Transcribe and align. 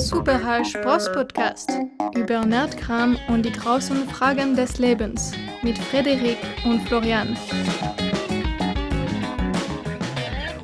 Super 0.00 0.64
Spaß 0.64 1.12
Podcast 1.12 1.70
über 2.16 2.44
Nerdkram 2.44 3.18
und 3.28 3.44
die 3.44 3.52
großen 3.52 4.08
Fragen 4.08 4.56
des 4.56 4.78
Lebens 4.78 5.32
mit 5.62 5.76
Frederik 5.76 6.38
und 6.64 6.80
Florian. 6.88 7.36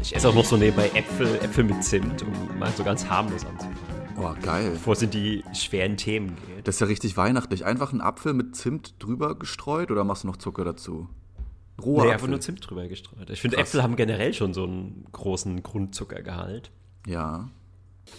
Ich 0.01 0.17
esse 0.17 0.31
auch 0.31 0.35
noch 0.35 0.45
so 0.45 0.57
nebenbei 0.57 0.89
Äpfel, 0.95 1.27
Äpfel 1.43 1.65
mit 1.65 1.85
Zimt, 1.85 2.23
um 2.23 2.59
mal 2.59 2.73
so 2.73 2.83
ganz 2.83 3.07
harmlos 3.07 3.45
anzufangen. 3.45 3.77
Oh, 4.19 4.33
geil. 4.41 4.71
Bevor 4.71 4.95
es 4.95 5.03
in 5.03 5.11
die 5.11 5.45
schweren 5.53 5.99
Themen 5.99 6.37
geht. 6.47 6.67
Das 6.67 6.77
ist 6.77 6.81
ja 6.81 6.87
richtig 6.87 7.19
weihnachtlich. 7.19 7.67
Einfach 7.67 7.93
einen 7.93 8.01
Apfel 8.01 8.33
mit 8.33 8.57
Zimt 8.57 8.95
drüber 8.99 9.39
gestreut 9.39 9.91
oder 9.91 10.05
machst 10.05 10.23
du 10.25 10.29
noch 10.29 10.39
Zucker 10.39 10.65
dazu? 10.65 11.11
Roher 11.85 12.07
nee, 12.07 12.13
einfach 12.13 12.29
nur 12.29 12.41
Zimt 12.41 12.69
drüber 12.69 12.89
gestreut. 12.89 13.29
Ich 13.29 13.43
finde, 13.43 13.59
Äpfel 13.59 13.83
haben 13.83 13.97
generell 13.97 14.33
schon 14.33 14.55
so 14.55 14.65
einen 14.65 15.05
großen 15.13 15.63
Grundzuckergehalt. 15.63 16.71
Ja. 17.07 17.51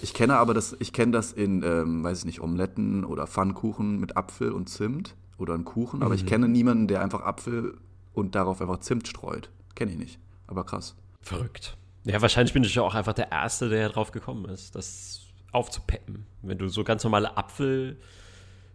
Ich 0.02 0.14
kenne 0.14 0.36
aber 0.38 0.54
das, 0.54 0.76
ich 0.80 0.94
kenne 0.94 1.12
das 1.12 1.32
in, 1.32 1.64
ähm, 1.64 2.04
weiß 2.04 2.20
ich 2.20 2.26
nicht, 2.26 2.42
Omeletten 2.42 3.04
oder 3.04 3.28
Pfannkuchen 3.28 4.00
mit 4.00 4.18
Apfel 4.18 4.52
und 4.52 4.70
Zimt 4.70 5.16
oder 5.38 5.54
einen 5.54 5.66
Kuchen, 5.66 6.02
aber 6.02 6.14
mhm. 6.14 6.16
ich 6.16 6.26
kenne 6.26 6.48
niemanden, 6.48 6.88
der 6.88 7.02
einfach 7.02 7.22
Apfel 7.22 7.78
und 8.14 8.36
darauf 8.36 8.62
einfach 8.62 8.80
Zimt 8.80 9.08
streut. 9.08 9.50
Kenne 9.76 9.92
ich 9.92 9.98
nicht. 9.98 10.20
Aber 10.48 10.66
krass. 10.66 10.96
Verrückt. 11.22 11.78
Ja, 12.04 12.22
wahrscheinlich 12.22 12.54
bin 12.54 12.64
ich 12.64 12.74
ja 12.76 12.84
auch 12.84 12.96
einfach 12.96 13.14
der 13.14 13.32
Erste, 13.32 13.70
der 13.70 13.90
drauf 13.90 14.12
gekommen 14.12 14.46
ist, 14.46 14.76
das 14.76 15.28
aufzupeppen. 15.52 16.26
Wenn 16.42 16.58
du 16.58 16.70
so 16.70 16.84
ganz 16.84 17.04
normale 17.04 17.36
Apfel, 17.38 18.00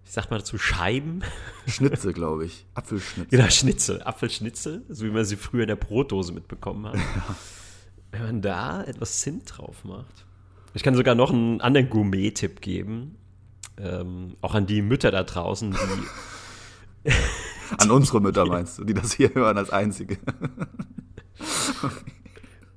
ich 0.05 0.13
sag 0.13 0.31
mal 0.31 0.39
dazu, 0.39 0.59
Scheiben. 0.59 1.23
Schnitzel, 1.67 2.13
glaube 2.13 2.45
ich. 2.45 2.67
Apfelschnitzel. 2.75 3.39
Genau, 3.39 3.51
Schnitzel. 3.51 4.03
Apfelschnitzel, 4.03 4.85
so 4.89 5.07
wie 5.07 5.11
man 5.11 5.25
sie 5.25 5.37
früher 5.37 5.63
in 5.63 5.69
der 5.69 5.77
Brotdose 5.77 6.33
mitbekommen 6.33 6.87
hat. 6.87 6.99
Wenn 8.11 8.23
man 8.23 8.43
da 8.43 8.83
etwas 8.83 9.21
Zimt 9.21 9.57
drauf 9.57 9.85
macht. 9.85 10.27
Ich 10.75 10.83
kann 10.83 10.95
sogar 10.95 11.15
noch 11.15 11.31
einen 11.31 11.61
anderen 11.61 11.91
Gourmet-Tipp 11.91 12.61
geben. 12.61 13.17
Ähm, 13.79 14.37
auch 14.41 14.55
an 14.55 14.67
die 14.67 14.83
Mütter 14.83 15.11
da 15.11 15.23
draußen, 15.23 15.73
die. 17.05 17.11
an 17.79 17.91
unsere 17.91 18.21
Mütter 18.21 18.47
meinst 18.47 18.79
du, 18.79 18.85
die 18.85 18.95
das 18.95 19.13
hier 19.13 19.35
hören 19.35 19.59
als 19.59 19.71
einzige. 19.71 20.19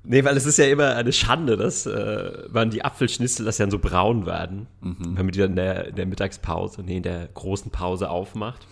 Nee, 0.08 0.24
weil 0.24 0.36
es 0.36 0.46
ist 0.46 0.56
ja 0.56 0.66
immer 0.66 0.94
eine 0.94 1.12
Schande, 1.12 1.56
dass 1.56 1.84
äh, 1.84 2.44
man 2.52 2.70
die 2.70 2.84
Apfelschnitzel, 2.84 3.44
dass 3.44 3.56
dann 3.56 3.72
so 3.72 3.80
braun 3.80 4.24
werden, 4.24 4.68
mhm. 4.80 4.96
wenn 5.00 5.26
man 5.26 5.32
die 5.32 5.40
dann 5.40 5.50
in 5.50 5.56
der, 5.56 5.88
in 5.88 5.96
der 5.96 6.06
Mittagspause, 6.06 6.82
nee, 6.82 6.98
in 6.98 7.02
der 7.02 7.26
großen 7.34 7.72
Pause 7.72 8.08
aufmacht. 8.08 8.68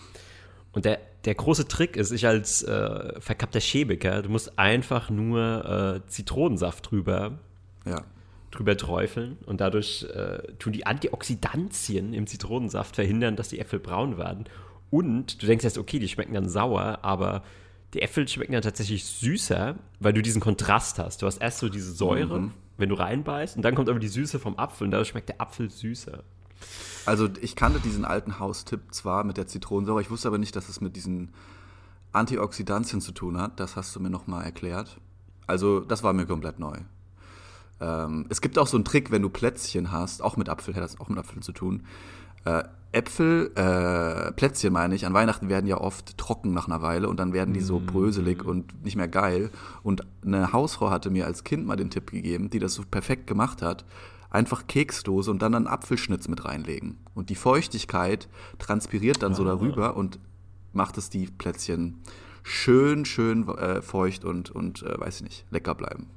Und 0.71 0.85
der, 0.85 0.99
der 1.25 1.35
große 1.35 1.67
Trick 1.67 1.97
ist, 1.97 2.11
ich 2.11 2.25
als 2.25 2.63
äh, 2.63 3.19
verkappter 3.19 3.59
Chemiker, 3.59 4.21
du 4.21 4.29
musst 4.29 4.57
einfach 4.57 5.09
nur 5.09 6.01
äh, 6.05 6.09
Zitronensaft 6.09 6.89
drüber, 6.89 7.39
ja. 7.85 8.03
Drüber 8.55 8.77
träufeln 8.77 9.37
und 9.45 9.61
dadurch 9.61 10.03
äh, 10.13 10.41
tun 10.59 10.73
die 10.73 10.85
Antioxidantien 10.85 12.13
im 12.13 12.27
Zitronensaft 12.27 12.95
verhindern, 12.95 13.35
dass 13.35 13.49
die 13.49 13.59
Äpfel 13.59 13.79
braun 13.79 14.17
werden. 14.17 14.45
Und 14.89 15.41
du 15.41 15.47
denkst 15.47 15.63
jetzt, 15.63 15.77
okay, 15.77 15.99
die 15.99 16.07
schmecken 16.07 16.33
dann 16.33 16.49
sauer, 16.49 16.99
aber 17.01 17.43
die 17.93 18.01
Äpfel 18.01 18.27
schmecken 18.27 18.53
dann 18.53 18.61
tatsächlich 18.61 19.05
süßer, 19.05 19.75
weil 19.99 20.13
du 20.13 20.21
diesen 20.21 20.41
Kontrast 20.41 20.99
hast. 20.99 21.21
Du 21.21 21.27
hast 21.27 21.37
erst 21.37 21.59
so 21.59 21.69
diese 21.69 21.91
Säure, 21.91 22.39
mhm. 22.39 22.51
wenn 22.77 22.89
du 22.89 22.95
reinbeißt, 22.95 23.55
und 23.55 23.61
dann 23.61 23.75
kommt 23.75 23.89
aber 23.89 23.99
die 23.99 24.07
Süße 24.07 24.39
vom 24.39 24.57
Apfel 24.57 24.85
und 24.85 24.91
dadurch 24.91 25.09
schmeckt 25.09 25.29
der 25.29 25.41
Apfel 25.41 25.69
süßer. 25.69 26.23
Also 27.05 27.29
ich 27.41 27.55
kannte 27.55 27.79
diesen 27.79 28.05
alten 28.05 28.39
Haustipp 28.39 28.93
zwar 28.93 29.23
mit 29.23 29.37
der 29.37 29.47
Zitronensäure, 29.47 30.01
ich 30.01 30.09
wusste 30.09 30.27
aber 30.27 30.37
nicht, 30.37 30.55
dass 30.55 30.69
es 30.69 30.81
mit 30.81 30.95
diesen 30.95 31.31
Antioxidantien 32.11 33.01
zu 33.01 33.11
tun 33.11 33.37
hat. 33.39 33.59
Das 33.59 33.75
hast 33.75 33.95
du 33.95 33.99
mir 33.99 34.09
nochmal 34.09 34.43
erklärt. 34.43 34.97
Also 35.47 35.81
das 35.81 36.01
war 36.01 36.13
mir 36.13 36.25
komplett 36.25 36.59
neu. 36.59 36.77
Ähm, 37.79 38.25
es 38.29 38.41
gibt 38.41 38.57
auch 38.57 38.67
so 38.67 38.77
einen 38.77 38.85
Trick, 38.85 39.11
wenn 39.11 39.21
du 39.21 39.29
Plätzchen 39.29 39.91
hast, 39.91 40.21
auch 40.21 40.37
mit 40.37 40.49
Apfel, 40.49 40.75
hat 40.75 40.83
das 40.83 40.99
auch 40.99 41.09
mit 41.09 41.17
Apfeln 41.17 41.41
zu 41.41 41.51
tun. 41.51 41.83
Äh, 42.45 42.63
Äpfel, 42.91 43.51
äh, 43.55 44.31
Plätzchen 44.31 44.71
meine 44.71 44.95
ich, 44.95 45.05
an 45.05 45.13
Weihnachten 45.13 45.49
werden 45.49 45.67
ja 45.67 45.77
oft 45.81 46.17
trocken 46.17 46.53
nach 46.53 46.67
einer 46.67 46.81
Weile 46.81 47.09
und 47.09 47.19
dann 47.19 47.33
werden 47.33 47.53
die 47.53 47.59
so 47.59 47.79
mm. 47.79 47.85
bröselig 47.87 48.45
und 48.45 48.85
nicht 48.85 48.95
mehr 48.95 49.09
geil. 49.09 49.49
Und 49.83 50.07
eine 50.25 50.53
Hausfrau 50.53 50.91
hatte 50.91 51.09
mir 51.09 51.25
als 51.25 51.43
Kind 51.43 51.65
mal 51.65 51.75
den 51.75 51.89
Tipp 51.89 52.11
gegeben, 52.11 52.49
die 52.49 52.59
das 52.59 52.73
so 52.73 52.83
perfekt 52.89 53.27
gemacht 53.27 53.61
hat. 53.61 53.83
Einfach 54.29 54.67
Keksdose 54.67 55.29
und 55.29 55.41
dann 55.41 55.55
einen 55.55 55.67
Apfelschnitz 55.67 56.29
mit 56.29 56.45
reinlegen. 56.45 56.97
Und 57.13 57.29
die 57.29 57.35
Feuchtigkeit 57.35 58.29
transpiriert 58.59 59.21
dann 59.23 59.33
so 59.33 59.43
ah. 59.43 59.47
darüber 59.47 59.97
und 59.97 60.19
macht 60.71 60.97
es 60.97 61.09
die 61.09 61.27
Plätzchen 61.27 62.01
schön, 62.43 63.03
schön 63.03 63.47
äh, 63.49 63.81
feucht 63.81 64.23
und, 64.23 64.51
und 64.51 64.83
äh, 64.83 64.99
weiß 64.99 65.17
ich 65.17 65.23
nicht, 65.23 65.45
lecker 65.49 65.75
bleiben. 65.75 66.07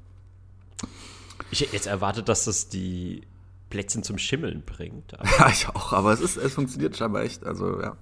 Ich 1.51 1.61
hätte 1.61 1.73
jetzt 1.73 1.87
erwartet, 1.87 2.29
dass 2.29 2.45
das 2.45 2.69
die 2.69 3.23
Plätzchen 3.69 4.03
zum 4.03 4.17
Schimmeln 4.17 4.63
bringt. 4.65 5.13
ja, 5.39 5.49
ich 5.49 5.67
auch, 5.67 5.93
aber 5.93 6.13
es, 6.13 6.21
ist, 6.21 6.37
es 6.37 6.53
funktioniert 6.53 6.97
scheinbar 6.97 7.23
echt. 7.23 7.45
Also, 7.45 7.81
ja. 7.81 7.97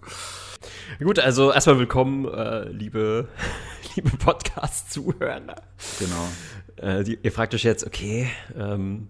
Gut, 1.00 1.20
also 1.20 1.52
erstmal 1.52 1.80
willkommen, 1.80 2.25
äh, 2.25 2.70
liebe, 2.70 3.28
liebe 3.96 4.09
Podcast-Zuhörer. 4.18 5.56
Genau. 6.00 6.28
Äh, 6.78 7.03
die, 7.03 7.20
ihr 7.22 7.31
fragt 7.31 7.53
euch 7.53 7.64
jetzt, 7.64 7.86
okay, 7.86 8.30
ähm, 8.58 9.08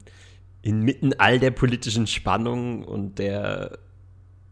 inmitten 0.62 1.14
all 1.18 1.40
der 1.40 1.52
politischen 1.52 2.08
Spannung 2.08 2.84
und 2.84 3.20
der 3.20 3.80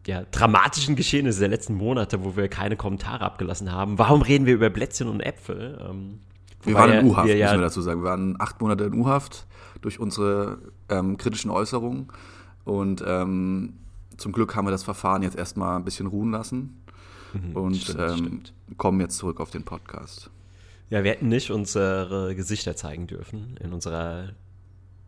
ja, 0.08 0.24
dramatischen 0.24 0.96
Geschehnisse 0.96 1.40
der 1.40 1.50
letzten 1.50 1.74
Monate, 1.74 2.24
wo 2.24 2.36
wir 2.38 2.48
keine 2.48 2.78
Kommentare 2.78 3.26
abgelassen 3.26 3.72
haben, 3.72 3.98
warum 3.98 4.22
reden 4.22 4.46
wir 4.46 4.54
über 4.54 4.70
Plätzchen 4.70 5.08
und 5.08 5.22
Äpfel? 5.22 5.80
Ähm, 5.82 6.20
wir 6.66 6.74
waren 6.76 6.92
in 6.92 7.06
U-Haft, 7.08 7.28
ja, 7.30 7.48
müssen 7.48 7.60
wir 7.60 7.66
dazu 7.66 7.82
sagen. 7.82 8.02
Wir 8.02 8.10
waren 8.10 8.36
acht 8.40 8.62
Monate 8.62 8.86
in 8.86 8.94
U-Haft 8.94 9.46
durch 9.82 10.00
unsere 10.00 10.58
ähm, 10.90 11.18
kritischen 11.18 11.52
Äußerungen. 11.52 12.08
Und 12.64 13.04
ähm, 13.06 13.74
zum 14.18 14.32
Glück 14.32 14.56
haben 14.56 14.66
wir 14.66 14.72
das 14.72 14.84
Verfahren 14.84 15.24
jetzt 15.24 15.38
erstmal 15.38 15.78
ein 15.78 15.86
bisschen 15.86 16.08
ruhen 16.08 16.32
lassen 16.32 16.82
mhm, 17.34 17.56
und 17.56 17.76
stimmt, 17.78 18.00
ähm, 18.00 18.18
stimmt. 18.18 18.54
kommen 18.78 19.00
jetzt 19.02 19.18
zurück 19.18 19.40
auf 19.40 19.52
den 19.52 19.64
Podcast. 19.64 20.30
Ja, 20.90 21.04
wir 21.04 21.12
hätten 21.12 21.28
nicht 21.28 21.52
unsere 21.52 22.36
Gesichter 22.36 22.76
zeigen 22.76 23.08
dürfen 23.08 23.58
in 23.60 23.74
unserer 23.74 24.30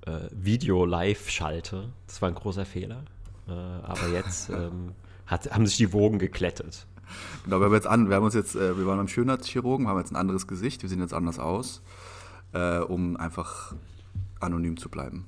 äh, 0.06 0.30
Video-Live-Schalte. 0.32 1.90
Das 2.08 2.22
war 2.22 2.30
ein 2.30 2.36
großer 2.36 2.66
Fehler. 2.66 3.04
Äh, 3.48 3.52
aber 3.52 4.08
jetzt 4.12 4.50
ähm, 4.50 4.94
hat, 5.26 5.52
haben 5.52 5.66
sich 5.66 5.78
die 5.78 5.94
Wogen 5.94 6.20
geklettet. 6.20 6.88
Genau, 7.44 7.60
wir 7.60 7.66
haben 7.66 7.74
jetzt 7.74 7.88
an, 7.88 8.10
wir 8.10 8.16
haben 8.16 8.24
uns 8.24 8.34
jetzt, 8.34 8.56
äh, 8.56 8.78
wir 8.78 8.86
waren 8.86 8.98
beim 8.98 9.08
Schönheitschirurgen, 9.08 9.88
haben 9.88 10.00
jetzt 10.00 10.12
ein 10.12 10.16
anderes 10.18 10.48
Gesicht, 10.48 10.82
wir 10.82 10.90
sehen 10.90 11.02
jetzt 11.02 11.14
anders 11.14 11.40
aus, 11.40 11.82
äh, 12.54 12.80
um 12.80 13.18
einfach 13.18 13.74
anonym 14.40 14.78
zu 14.78 14.90
bleiben. 14.90 15.26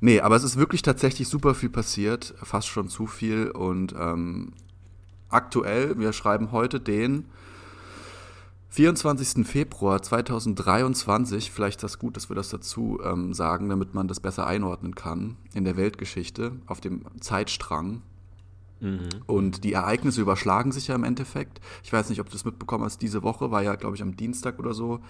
Nee, 0.00 0.20
aber 0.20 0.36
es 0.36 0.44
ist 0.44 0.56
wirklich 0.56 0.82
tatsächlich 0.82 1.28
super 1.28 1.54
viel 1.54 1.70
passiert, 1.70 2.34
fast 2.42 2.68
schon 2.68 2.88
zu 2.88 3.06
viel. 3.06 3.50
Und 3.50 3.94
ähm, 3.98 4.52
aktuell, 5.28 5.98
wir 5.98 6.12
schreiben 6.12 6.52
heute 6.52 6.78
den 6.78 7.24
24. 8.70 9.46
Februar 9.46 10.00
2023. 10.00 11.50
Vielleicht 11.50 11.78
ist 11.78 11.82
das 11.82 11.98
gut, 11.98 12.16
dass 12.16 12.30
wir 12.30 12.36
das 12.36 12.50
dazu 12.50 13.00
ähm, 13.02 13.34
sagen, 13.34 13.68
damit 13.68 13.94
man 13.94 14.06
das 14.06 14.20
besser 14.20 14.46
einordnen 14.46 14.94
kann 14.94 15.36
in 15.52 15.64
der 15.64 15.76
Weltgeschichte, 15.76 16.52
auf 16.66 16.80
dem 16.80 17.02
Zeitstrang. 17.20 18.02
Mhm. 18.80 19.08
Und 19.26 19.64
die 19.64 19.72
Ereignisse 19.72 20.20
überschlagen 20.20 20.72
sich 20.72 20.88
ja 20.88 20.94
im 20.94 21.04
Endeffekt. 21.04 21.60
Ich 21.82 21.92
weiß 21.92 22.08
nicht, 22.10 22.20
ob 22.20 22.26
du 22.26 22.32
das 22.32 22.44
mitbekommen 22.44 22.84
hast. 22.84 23.02
Diese 23.02 23.22
Woche 23.22 23.50
war 23.50 23.62
ja, 23.62 23.74
glaube 23.74 23.96
ich, 23.96 24.02
am 24.02 24.16
Dienstag 24.16 24.58
oder 24.58 24.74
so 24.74 25.00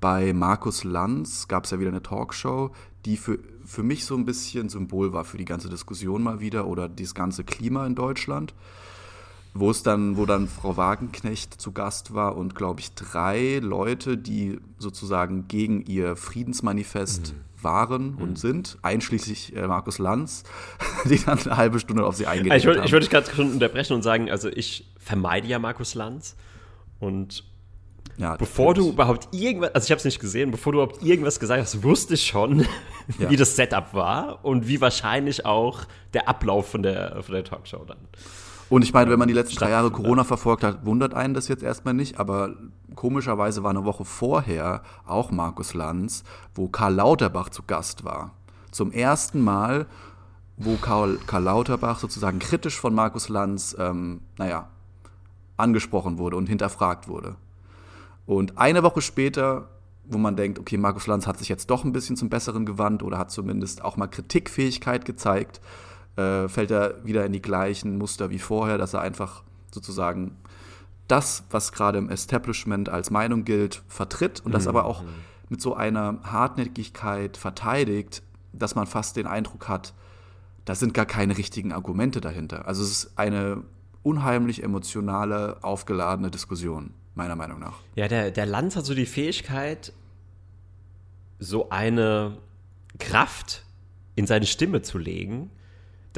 bei 0.00 0.32
Markus 0.32 0.84
Lanz 0.84 1.48
gab 1.48 1.64
es 1.64 1.70
ja 1.70 1.80
wieder 1.80 1.90
eine 1.90 2.02
Talkshow, 2.02 2.70
die 3.04 3.16
für, 3.16 3.38
für 3.64 3.82
mich 3.82 4.04
so 4.04 4.14
ein 4.14 4.24
bisschen 4.24 4.68
Symbol 4.68 5.12
war 5.12 5.24
für 5.24 5.38
die 5.38 5.44
ganze 5.44 5.68
Diskussion 5.68 6.22
mal 6.22 6.40
wieder 6.40 6.66
oder 6.66 6.88
das 6.88 7.14
ganze 7.14 7.44
Klima 7.44 7.86
in 7.86 7.94
Deutschland. 7.94 8.54
Wo 9.54 9.70
es 9.70 9.82
dann, 9.82 10.16
wo 10.16 10.26
dann 10.26 10.46
Frau 10.46 10.76
Wagenknecht 10.76 11.60
zu 11.60 11.72
Gast 11.72 12.14
war 12.14 12.36
und 12.36 12.54
glaube 12.54 12.80
ich 12.80 12.92
drei 12.92 13.58
Leute, 13.58 14.16
die 14.16 14.60
sozusagen 14.78 15.48
gegen 15.48 15.84
ihr 15.86 16.14
Friedensmanifest 16.16 17.32
mhm. 17.32 17.47
Waren 17.62 18.14
und 18.14 18.30
mhm. 18.30 18.36
sind, 18.36 18.78
einschließlich 18.82 19.56
äh, 19.56 19.66
Markus 19.66 19.98
Lanz, 19.98 20.44
die 21.04 21.22
dann 21.24 21.38
eine 21.38 21.56
halbe 21.56 21.78
Stunde 21.80 22.04
auf 22.04 22.16
sie 22.16 22.26
eingeredet 22.26 22.58
ich 22.58 22.66
haben. 22.66 22.84
Ich 22.84 22.92
würde 22.92 23.04
dich 23.04 23.10
gerade 23.10 23.30
schon 23.34 23.52
unterbrechen 23.52 23.94
und 23.94 24.02
sagen, 24.02 24.30
also 24.30 24.48
ich 24.48 24.86
vermeide 24.98 25.46
ja 25.48 25.58
Markus 25.58 25.94
Lanz 25.94 26.36
und 27.00 27.44
ja, 28.18 28.34
bevor 28.36 28.74
du 28.74 28.88
überhaupt 28.88 29.28
irgendwas, 29.32 29.74
also 29.74 29.86
ich 29.86 29.90
habe 29.92 29.98
es 29.98 30.04
nicht 30.04 30.18
gesehen, 30.18 30.50
bevor 30.50 30.72
du 30.72 30.82
überhaupt 30.82 31.04
irgendwas 31.04 31.38
gesagt 31.38 31.62
hast, 31.62 31.84
wusste 31.84 32.14
ich 32.14 32.26
schon, 32.26 32.60
ja. 33.18 33.30
wie 33.30 33.36
das 33.36 33.54
Setup 33.54 33.94
war 33.94 34.44
und 34.44 34.66
wie 34.66 34.80
wahrscheinlich 34.80 35.46
auch 35.46 35.84
der 36.14 36.28
Ablauf 36.28 36.68
von 36.68 36.82
der, 36.82 37.22
von 37.22 37.34
der 37.34 37.44
Talkshow 37.44 37.84
dann. 37.84 37.98
Und 38.68 38.82
ich 38.82 38.92
meine, 38.92 39.10
wenn 39.10 39.18
man 39.18 39.28
die 39.28 39.34
letzten 39.34 39.56
drei 39.56 39.70
Jahre 39.70 39.90
Corona 39.90 40.24
verfolgt 40.24 40.62
hat, 40.62 40.84
wundert 40.84 41.14
einen 41.14 41.34
das 41.34 41.48
jetzt 41.48 41.62
erstmal 41.62 41.94
nicht, 41.94 42.20
aber 42.20 42.54
komischerweise 42.94 43.62
war 43.62 43.70
eine 43.70 43.84
Woche 43.84 44.04
vorher 44.04 44.82
auch 45.06 45.30
Markus 45.30 45.72
Lanz, 45.72 46.22
wo 46.54 46.68
Karl 46.68 46.94
Lauterbach 46.94 47.48
zu 47.48 47.62
Gast 47.62 48.04
war. 48.04 48.32
Zum 48.70 48.92
ersten 48.92 49.40
Mal, 49.40 49.86
wo 50.58 50.76
Karl, 50.76 51.18
Karl 51.26 51.44
Lauterbach 51.44 51.98
sozusagen 51.98 52.40
kritisch 52.40 52.78
von 52.78 52.94
Markus 52.94 53.30
Lanz, 53.30 53.74
ähm, 53.78 54.20
naja, 54.36 54.68
angesprochen 55.56 56.18
wurde 56.18 56.36
und 56.36 56.48
hinterfragt 56.48 57.08
wurde. 57.08 57.36
Und 58.26 58.58
eine 58.58 58.82
Woche 58.82 59.00
später, 59.00 59.70
wo 60.04 60.18
man 60.18 60.36
denkt, 60.36 60.58
okay, 60.58 60.76
Markus 60.76 61.06
Lanz 61.06 61.26
hat 61.26 61.38
sich 61.38 61.48
jetzt 61.48 61.70
doch 61.70 61.84
ein 61.84 61.92
bisschen 61.92 62.16
zum 62.16 62.28
Besseren 62.28 62.66
gewandt 62.66 63.02
oder 63.02 63.16
hat 63.16 63.30
zumindest 63.30 63.82
auch 63.82 63.96
mal 63.96 64.06
Kritikfähigkeit 64.06 65.04
gezeigt, 65.06 65.60
äh, 66.18 66.48
fällt 66.48 66.70
er 66.70 67.04
wieder 67.04 67.24
in 67.24 67.32
die 67.32 67.40
gleichen 67.40 67.96
Muster 67.96 68.30
wie 68.30 68.40
vorher, 68.40 68.76
dass 68.76 68.92
er 68.92 69.00
einfach 69.00 69.44
sozusagen 69.72 70.36
das, 71.06 71.44
was 71.50 71.72
gerade 71.72 71.98
im 71.98 72.10
Establishment 72.10 72.88
als 72.88 73.10
Meinung 73.10 73.44
gilt, 73.44 73.82
vertritt 73.86 74.40
und 74.44 74.52
das 74.52 74.64
mhm. 74.64 74.70
aber 74.70 74.84
auch 74.84 75.04
mit 75.48 75.62
so 75.62 75.74
einer 75.74 76.18
Hartnäckigkeit 76.24 77.36
verteidigt, 77.36 78.22
dass 78.52 78.74
man 78.74 78.86
fast 78.86 79.16
den 79.16 79.26
Eindruck 79.26 79.68
hat, 79.68 79.94
da 80.64 80.74
sind 80.74 80.92
gar 80.92 81.06
keine 81.06 81.38
richtigen 81.38 81.72
Argumente 81.72 82.20
dahinter. 82.20 82.66
Also 82.66 82.82
es 82.82 82.90
ist 82.90 83.18
eine 83.18 83.62
unheimlich 84.02 84.62
emotionale, 84.62 85.62
aufgeladene 85.62 86.30
Diskussion, 86.30 86.92
meiner 87.14 87.36
Meinung 87.36 87.60
nach. 87.60 87.78
Ja, 87.94 88.08
der, 88.08 88.30
der 88.30 88.44
Lanz 88.44 88.76
hat 88.76 88.84
so 88.84 88.94
die 88.94 89.06
Fähigkeit, 89.06 89.92
so 91.38 91.70
eine 91.70 92.38
Kraft 92.98 93.64
in 94.14 94.26
seine 94.26 94.46
Stimme 94.46 94.82
zu 94.82 94.98
legen, 94.98 95.50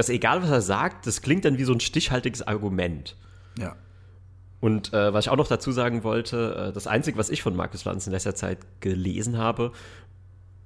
dass 0.01 0.09
egal 0.09 0.43
was 0.43 0.49
er 0.49 0.63
sagt, 0.63 1.07
das 1.07 1.21
klingt 1.21 1.45
dann 1.45 1.59
wie 1.59 1.65
so 1.65 1.75
ein 1.75 1.81
stichhaltiges 1.81 2.41
Argument. 2.41 3.17
Ja. 3.59 3.77
Und 4.59 4.95
äh, 4.95 5.13
was 5.13 5.27
ich 5.27 5.31
auch 5.31 5.37
noch 5.37 5.47
dazu 5.47 5.73
sagen 5.73 6.05
wollte, 6.05 6.69
äh, 6.69 6.73
das 6.73 6.87
Einzige, 6.87 7.19
was 7.19 7.29
ich 7.29 7.43
von 7.43 7.55
Markus 7.55 7.85
Lanz 7.85 8.07
in 8.07 8.15
letzter 8.15 8.35
Zeit 8.35 8.61
gelesen 8.81 9.37
habe, 9.37 9.73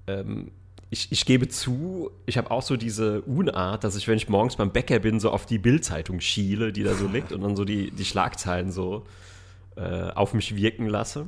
ähm, 0.06 0.52
ich, 0.88 1.10
ich, 1.10 1.26
gebe 1.26 1.48
zu, 1.48 2.12
ich 2.26 2.38
habe 2.38 2.52
auch 2.52 2.62
so 2.62 2.76
diese 2.76 3.22
Unart, 3.22 3.82
dass 3.82 3.96
ich, 3.96 4.06
wenn 4.06 4.18
ich 4.18 4.28
morgens 4.28 4.54
beim 4.54 4.70
Bäcker 4.70 5.00
bin, 5.00 5.18
so 5.18 5.30
auf 5.30 5.46
die 5.46 5.58
Bildzeitung 5.58 6.20
schiele, 6.20 6.72
die 6.72 6.84
da 6.84 6.94
so 6.94 7.08
liegt 7.12 7.32
und 7.32 7.40
dann 7.40 7.56
so 7.56 7.64
die, 7.64 7.90
die 7.90 8.04
Schlagzeilen 8.04 8.70
so 8.70 9.04
äh, 9.74 10.10
auf 10.12 10.32
mich 10.32 10.54
wirken 10.54 10.86
lasse. 10.86 11.26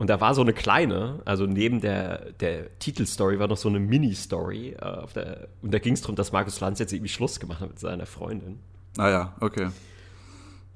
Und 0.00 0.08
da 0.08 0.18
war 0.18 0.34
so 0.34 0.40
eine 0.40 0.54
kleine, 0.54 1.20
also 1.26 1.44
neben 1.44 1.82
der, 1.82 2.32
der 2.40 2.78
Titelstory 2.78 3.38
war 3.38 3.48
noch 3.48 3.58
so 3.58 3.68
eine 3.68 3.78
Mini-Story. 3.78 4.70
Äh, 4.80 5.46
und 5.60 5.74
da 5.74 5.78
ging 5.78 5.92
es 5.92 6.00
darum, 6.00 6.16
dass 6.16 6.32
Markus 6.32 6.58
Lanz 6.58 6.78
jetzt 6.78 6.94
irgendwie 6.94 7.10
Schluss 7.10 7.38
gemacht 7.38 7.60
hat 7.60 7.68
mit 7.68 7.78
seiner 7.78 8.06
Freundin. 8.06 8.60
Ah 8.96 9.10
ja, 9.10 9.36
okay. 9.40 9.68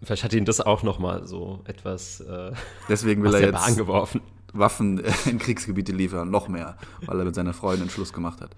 Vielleicht 0.03 0.25
hat 0.25 0.35
ihn 0.35 0.44
das 0.44 0.61
auch 0.61 0.82
noch 0.82 0.99
mal 0.99 1.26
so 1.26 1.62
etwas 1.65 2.21
äh, 2.21 2.53
Deswegen 2.91 3.23
will 3.23 3.32
er 3.32 3.41
jetzt 3.41 3.65
Bahn 3.65 3.76
geworfen. 3.76 4.21
Waffen 4.53 5.03
in 5.25 5.38
Kriegsgebiete 5.38 5.93
liefern, 5.93 6.31
noch 6.31 6.49
mehr, 6.49 6.77
weil 7.06 7.19
er 7.19 7.25
mit 7.25 7.35
seiner 7.35 7.55
Freundin 7.55 7.88
Schluss 7.88 8.12
gemacht 8.12 8.43
hat. 8.43 8.50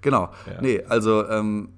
Genau. 0.00 0.30
Ja. 0.46 0.62
Nee, 0.62 0.82
also. 0.88 1.28
Ähm, 1.28 1.68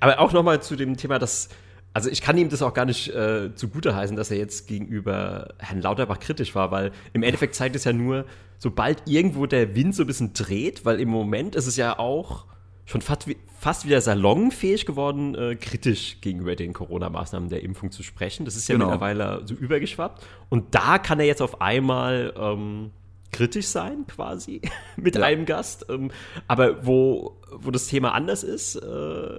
Aber 0.00 0.20
auch 0.20 0.32
noch 0.32 0.42
mal 0.42 0.62
zu 0.62 0.74
dem 0.74 0.96
Thema, 0.96 1.18
dass. 1.18 1.50
Also 1.94 2.10
ich 2.10 2.20
kann 2.20 2.38
ihm 2.38 2.48
das 2.48 2.62
auch 2.62 2.74
gar 2.74 2.84
nicht 2.84 3.08
äh, 3.14 3.54
zugute 3.54 3.94
heißen, 3.96 4.16
dass 4.16 4.30
er 4.30 4.36
jetzt 4.36 4.68
gegenüber 4.68 5.54
Herrn 5.58 5.80
Lauterbach 5.80 6.20
kritisch 6.20 6.54
war, 6.54 6.70
weil 6.70 6.92
im 7.12 7.22
Endeffekt 7.22 7.54
zeigt 7.54 7.74
es 7.76 7.84
ja 7.84 7.92
nur, 7.92 8.24
sobald 8.58 9.02
irgendwo 9.06 9.46
der 9.46 9.74
Wind 9.74 9.94
so 9.94 10.04
ein 10.04 10.06
bisschen 10.06 10.32
dreht, 10.32 10.84
weil 10.84 11.00
im 11.00 11.08
Moment 11.08 11.54
ist 11.56 11.66
es 11.66 11.76
ja 11.76 11.98
auch 11.98 12.46
schon 12.84 13.02
fast, 13.02 13.26
fast 13.58 13.86
wieder 13.86 14.00
salonfähig 14.00 14.86
geworden, 14.86 15.34
äh, 15.34 15.56
kritisch 15.56 16.20
gegenüber 16.20 16.56
den 16.56 16.72
Corona-Maßnahmen 16.72 17.50
der 17.50 17.62
Impfung 17.62 17.90
zu 17.90 18.02
sprechen. 18.02 18.44
Das 18.44 18.56
ist 18.56 18.68
ja 18.68 18.74
genau. 18.74 18.86
mittlerweile 18.86 19.42
so 19.44 19.54
übergeschwappt. 19.54 20.24
Und 20.48 20.74
da 20.74 20.98
kann 20.98 21.20
er 21.20 21.26
jetzt 21.26 21.42
auf 21.42 21.60
einmal 21.60 22.32
ähm, 22.38 22.90
kritisch 23.30 23.66
sein, 23.66 24.06
quasi, 24.06 24.62
mit 24.96 25.16
ja. 25.16 25.22
einem 25.22 25.44
Gast. 25.44 25.86
Ähm, 25.90 26.10
aber 26.46 26.86
wo, 26.86 27.40
wo 27.52 27.70
das 27.70 27.88
Thema 27.88 28.14
anders 28.14 28.42
ist, 28.42 28.76
äh, 28.76 29.38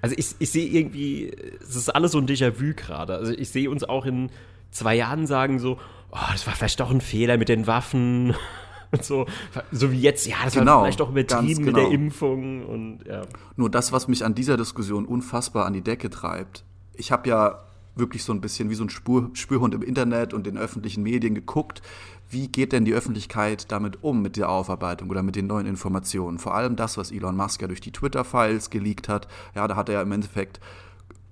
also 0.00 0.14
ich, 0.18 0.34
ich 0.38 0.50
sehe 0.50 0.66
irgendwie, 0.66 1.30
es 1.60 1.76
ist 1.76 1.88
alles 1.88 2.12
so 2.12 2.18
ein 2.18 2.26
Déjà-vu 2.26 2.74
gerade. 2.74 3.14
Also 3.14 3.32
ich 3.32 3.50
sehe 3.50 3.70
uns 3.70 3.84
auch 3.84 4.06
in 4.06 4.30
zwei 4.70 4.94
Jahren 4.94 5.26
sagen 5.26 5.58
so, 5.58 5.78
oh, 6.10 6.32
das 6.32 6.46
war 6.46 6.54
vielleicht 6.54 6.80
doch 6.80 6.90
ein 6.90 7.00
Fehler 7.00 7.36
mit 7.36 7.48
den 7.48 7.66
Waffen 7.66 8.34
so, 9.02 9.26
so 9.72 9.92
wie 9.92 10.00
jetzt, 10.00 10.26
ja, 10.26 10.36
das 10.44 10.54
genau, 10.54 10.76
war 10.76 10.82
vielleicht 10.82 11.00
doch 11.00 11.10
übertrieben 11.10 11.64
genau. 11.64 11.66
mit 11.66 11.76
der 11.76 11.84
genau. 11.84 11.94
Impfung 11.94 12.66
und 12.66 13.00
ja. 13.06 13.22
Nur 13.56 13.70
das, 13.70 13.92
was 13.92 14.08
mich 14.08 14.24
an 14.24 14.34
dieser 14.34 14.56
Diskussion 14.56 15.06
unfassbar 15.06 15.66
an 15.66 15.72
die 15.72 15.82
Decke 15.82 16.10
treibt. 16.10 16.64
Ich 16.94 17.10
habe 17.10 17.28
ja 17.28 17.64
wirklich 17.96 18.24
so 18.24 18.32
ein 18.32 18.40
bisschen 18.40 18.70
wie 18.70 18.74
so 18.74 18.84
ein 18.84 18.90
Spur, 18.90 19.30
Spürhund 19.34 19.74
im 19.74 19.82
Internet 19.82 20.34
und 20.34 20.46
in 20.46 20.58
öffentlichen 20.58 21.02
Medien 21.02 21.34
geguckt, 21.34 21.82
wie 22.34 22.48
geht 22.48 22.72
denn 22.72 22.84
die 22.84 22.92
Öffentlichkeit 22.92 23.70
damit 23.72 24.02
um, 24.02 24.20
mit 24.20 24.36
der 24.36 24.50
Aufarbeitung 24.50 25.08
oder 25.08 25.22
mit 25.22 25.36
den 25.36 25.46
neuen 25.46 25.66
Informationen? 25.66 26.38
Vor 26.38 26.54
allem 26.54 26.76
das, 26.76 26.98
was 26.98 27.12
Elon 27.12 27.36
Musk 27.36 27.62
ja 27.62 27.68
durch 27.68 27.80
die 27.80 27.92
Twitter-Files 27.92 28.68
geleakt 28.68 29.08
hat. 29.08 29.28
Ja, 29.54 29.66
da 29.66 29.76
hat 29.76 29.88
er 29.88 30.02
im 30.02 30.12
Endeffekt 30.12 30.60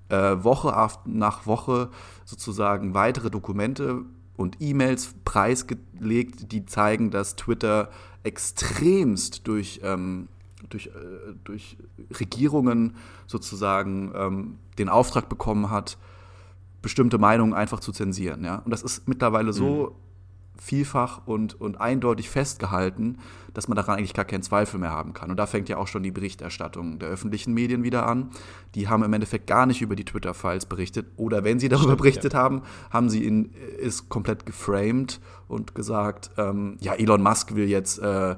äh, 0.08 0.42
Woche 0.44 0.72
nach 1.04 1.44
Woche 1.44 1.90
sozusagen 2.24 2.94
weitere 2.94 3.30
Dokumente 3.30 4.02
und 4.36 4.56
E-Mails 4.60 5.14
preisgelegt, 5.24 6.52
die 6.52 6.66
zeigen, 6.66 7.10
dass 7.10 7.36
Twitter 7.36 7.90
extremst 8.22 9.46
durch, 9.48 9.80
ähm, 9.82 10.28
durch, 10.68 10.86
äh, 10.86 10.90
durch 11.42 11.76
Regierungen 12.18 12.94
sozusagen 13.26 14.12
ähm, 14.14 14.58
den 14.78 14.88
Auftrag 14.88 15.28
bekommen 15.28 15.68
hat, 15.70 15.98
bestimmte 16.80 17.18
Meinungen 17.18 17.54
einfach 17.54 17.80
zu 17.80 17.90
zensieren. 17.90 18.44
Ja? 18.44 18.58
Und 18.64 18.70
das 18.70 18.82
ist 18.82 19.08
mittlerweile 19.08 19.52
so 19.52 19.96
mhm 19.96 20.02
vielfach 20.62 21.26
und, 21.26 21.60
und 21.60 21.80
eindeutig 21.80 22.30
festgehalten, 22.30 23.18
dass 23.52 23.66
man 23.66 23.74
daran 23.74 23.98
eigentlich 23.98 24.14
gar 24.14 24.24
keinen 24.24 24.42
Zweifel 24.42 24.78
mehr 24.78 24.90
haben 24.90 25.12
kann. 25.12 25.28
Und 25.30 25.36
da 25.36 25.46
fängt 25.46 25.68
ja 25.68 25.76
auch 25.76 25.88
schon 25.88 26.04
die 26.04 26.12
Berichterstattung 26.12 27.00
der 27.00 27.08
öffentlichen 27.08 27.52
Medien 27.52 27.82
wieder 27.82 28.06
an. 28.06 28.30
Die 28.76 28.88
haben 28.88 29.02
im 29.02 29.12
Endeffekt 29.12 29.48
gar 29.48 29.66
nicht 29.66 29.82
über 29.82 29.96
die 29.96 30.04
Twitter-Files 30.04 30.66
berichtet. 30.66 31.06
Oder 31.16 31.42
wenn 31.42 31.58
sie 31.58 31.68
darüber 31.68 31.96
berichtet 31.96 32.34
ja. 32.34 32.38
haben, 32.38 32.62
haben 32.90 33.10
sie 33.10 33.24
ihn 33.24 33.52
ist 33.80 34.08
komplett 34.08 34.46
geframed 34.46 35.20
und 35.48 35.74
gesagt, 35.74 36.30
ähm, 36.38 36.76
ja, 36.80 36.94
Elon 36.94 37.22
Musk 37.22 37.56
will 37.56 37.68
jetzt 37.68 37.98
äh, 37.98 38.36